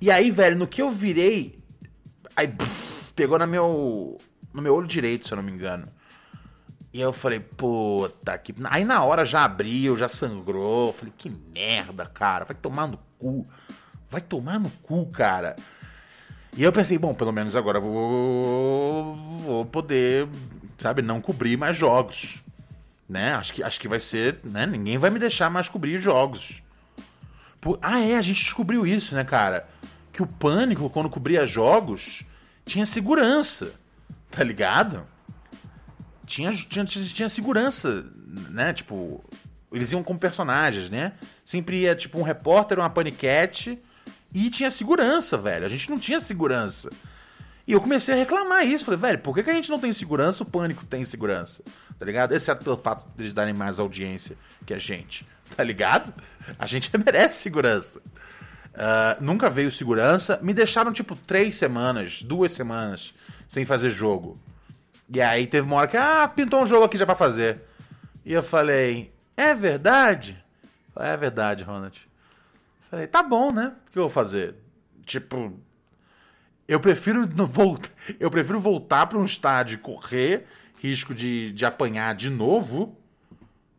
E 0.00 0.10
aí, 0.10 0.30
velho, 0.30 0.56
no 0.56 0.66
que 0.66 0.80
eu 0.80 0.90
virei. 0.90 1.58
Aí. 2.36 2.48
Pff, 2.48 3.12
pegou 3.14 3.38
no 3.38 3.46
meu. 3.46 4.18
No 4.54 4.62
meu 4.62 4.74
olho 4.74 4.86
direito, 4.86 5.26
se 5.26 5.32
eu 5.32 5.36
não 5.36 5.42
me 5.42 5.50
engano. 5.50 5.88
E 6.92 7.00
eu 7.00 7.12
falei, 7.12 7.40
puta 7.40 8.36
que. 8.36 8.54
Aí 8.64 8.84
na 8.84 9.02
hora 9.02 9.24
já 9.24 9.44
abriu, 9.44 9.96
já 9.96 10.08
sangrou. 10.08 10.92
Falei, 10.92 11.12
que 11.16 11.30
merda, 11.30 12.04
cara. 12.04 12.44
Vai 12.44 12.54
tomar 12.54 12.86
no 12.86 12.98
cu. 13.18 13.46
Vai 14.10 14.20
tomar 14.20 14.60
no 14.60 14.68
cu, 14.82 15.06
cara. 15.06 15.56
E 16.54 16.62
eu 16.62 16.70
pensei, 16.70 16.98
bom, 16.98 17.14
pelo 17.14 17.32
menos 17.32 17.56
agora 17.56 17.78
eu 17.78 17.82
vou, 17.82 19.16
vou 19.16 19.64
poder, 19.64 20.28
sabe, 20.76 21.00
não 21.00 21.18
cobrir 21.18 21.56
mais 21.56 21.74
jogos. 21.74 22.42
Né? 23.08 23.32
Acho 23.32 23.54
que, 23.54 23.62
acho 23.62 23.80
que 23.80 23.88
vai 23.88 23.98
ser. 23.98 24.40
Né? 24.44 24.66
Ninguém 24.66 24.98
vai 24.98 25.08
me 25.08 25.18
deixar 25.18 25.48
mais 25.48 25.70
cobrir 25.70 25.96
jogos. 25.98 26.62
Por... 27.58 27.78
Ah, 27.80 28.00
é, 28.00 28.18
a 28.18 28.22
gente 28.22 28.44
descobriu 28.44 28.86
isso, 28.86 29.14
né, 29.14 29.24
cara? 29.24 29.66
Que 30.12 30.22
o 30.22 30.26
pânico, 30.26 30.90
quando 30.90 31.08
cobria 31.08 31.46
jogos, 31.46 32.22
tinha 32.66 32.84
segurança. 32.84 33.72
Tá 34.30 34.44
ligado? 34.44 35.06
Tinha, 36.26 36.52
tinha, 36.52 36.84
tinha 36.84 37.28
segurança, 37.28 38.04
né? 38.50 38.72
Tipo, 38.72 39.24
eles 39.72 39.92
iam 39.92 40.02
com 40.02 40.16
personagens, 40.16 40.90
né? 40.90 41.12
Sempre 41.44 41.80
ia, 41.80 41.94
tipo, 41.94 42.18
um 42.18 42.22
repórter, 42.22 42.78
uma 42.78 42.90
paniquete 42.90 43.78
e 44.34 44.50
tinha 44.50 44.70
segurança, 44.70 45.36
velho. 45.36 45.64
A 45.64 45.68
gente 45.68 45.90
não 45.90 45.98
tinha 45.98 46.20
segurança. 46.20 46.90
E 47.66 47.72
eu 47.72 47.80
comecei 47.80 48.14
a 48.14 48.16
reclamar 48.16 48.66
isso. 48.66 48.84
Falei, 48.84 48.98
velho, 48.98 49.18
por 49.18 49.34
que, 49.34 49.42
que 49.42 49.50
a 49.50 49.54
gente 49.54 49.70
não 49.70 49.78
tem 49.78 49.92
segurança? 49.92 50.42
O 50.42 50.46
pânico 50.46 50.84
tem 50.84 51.04
segurança. 51.04 51.62
Tá 51.98 52.04
ligado? 52.04 52.32
Exceto 52.32 52.64
pelo 52.64 52.76
fato 52.76 53.06
de 53.16 53.22
eles 53.22 53.32
darem 53.32 53.54
mais 53.54 53.78
audiência 53.78 54.36
que 54.66 54.74
a 54.74 54.78
gente. 54.78 55.26
Tá 55.54 55.62
ligado? 55.62 56.14
A 56.58 56.66
gente 56.66 56.90
merece 56.96 57.42
segurança. 57.42 58.00
Uh, 58.00 59.22
nunca 59.22 59.50
veio 59.50 59.70
segurança. 59.70 60.38
Me 60.40 60.54
deixaram, 60.54 60.90
tipo, 60.94 61.14
três 61.14 61.56
semanas, 61.56 62.22
duas 62.22 62.52
semanas 62.52 63.12
sem 63.46 63.66
fazer 63.66 63.90
jogo. 63.90 64.40
E 65.08 65.20
aí 65.20 65.46
teve 65.46 65.66
uma 65.66 65.76
hora 65.76 65.88
que, 65.88 65.96
ah, 65.96 66.26
pintou 66.28 66.62
um 66.62 66.66
jogo 66.66 66.84
aqui 66.84 66.96
já 66.96 67.06
pra 67.06 67.14
fazer. 67.14 67.62
E 68.24 68.32
eu 68.32 68.42
falei, 68.42 69.12
é 69.36 69.54
verdade? 69.54 70.42
é 70.96 71.16
verdade, 71.16 71.64
Ronald. 71.64 71.98
Falei, 72.90 73.06
tá 73.06 73.22
bom, 73.22 73.50
né? 73.50 73.74
O 73.88 73.92
que 73.92 73.98
eu 73.98 74.02
vou 74.02 74.10
fazer? 74.10 74.54
Tipo, 75.04 75.58
eu 76.68 76.78
prefiro 76.78 77.26
voltar, 77.46 77.90
eu 78.20 78.30
prefiro 78.30 78.60
voltar 78.60 79.06
para 79.06 79.18
um 79.18 79.24
estádio 79.24 79.74
e 79.76 79.78
correr 79.78 80.46
risco 80.82 81.14
de, 81.14 81.52
de 81.52 81.64
apanhar 81.64 82.14
de 82.14 82.28
novo 82.28 82.96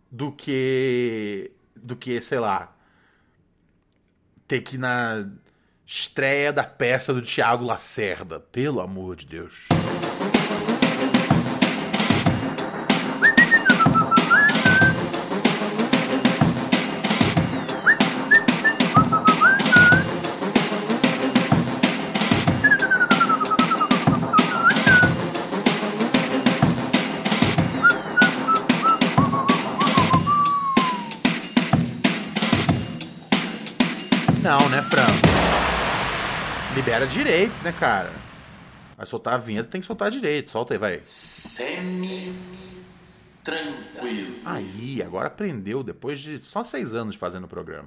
do 0.09 0.31
que 0.31 1.51
do 1.75 1.95
que, 1.95 2.21
sei 2.21 2.39
lá, 2.39 2.73
ter 4.47 4.61
que 4.61 4.75
ir 4.75 4.79
na 4.79 5.27
estreia 5.85 6.53
da 6.53 6.63
peça 6.63 7.13
do 7.13 7.21
Tiago 7.21 7.65
Lacerda, 7.65 8.39
pelo 8.39 8.79
amor 8.79 9.17
de 9.17 9.25
Deus. 9.25 9.67
Libera 36.75 37.07
direito, 37.07 37.53
né, 37.63 37.71
cara? 37.71 38.11
Vai 38.97 39.05
soltar 39.05 39.35
a 39.35 39.37
vinheta, 39.37 39.69
tem 39.69 39.79
que 39.79 39.87
soltar 39.87 40.11
direito. 40.11 40.51
Solta 40.51 40.73
aí, 40.73 40.77
vai. 40.77 40.99
Semi 41.05 42.33
tranquilo. 43.41 44.35
Aí, 44.43 45.01
agora 45.01 45.27
aprendeu 45.27 45.81
depois 45.81 46.19
de 46.19 46.39
só 46.39 46.63
seis 46.65 46.93
anos 46.93 47.15
fazendo 47.15 47.45
o 47.45 47.47
programa. 47.47 47.81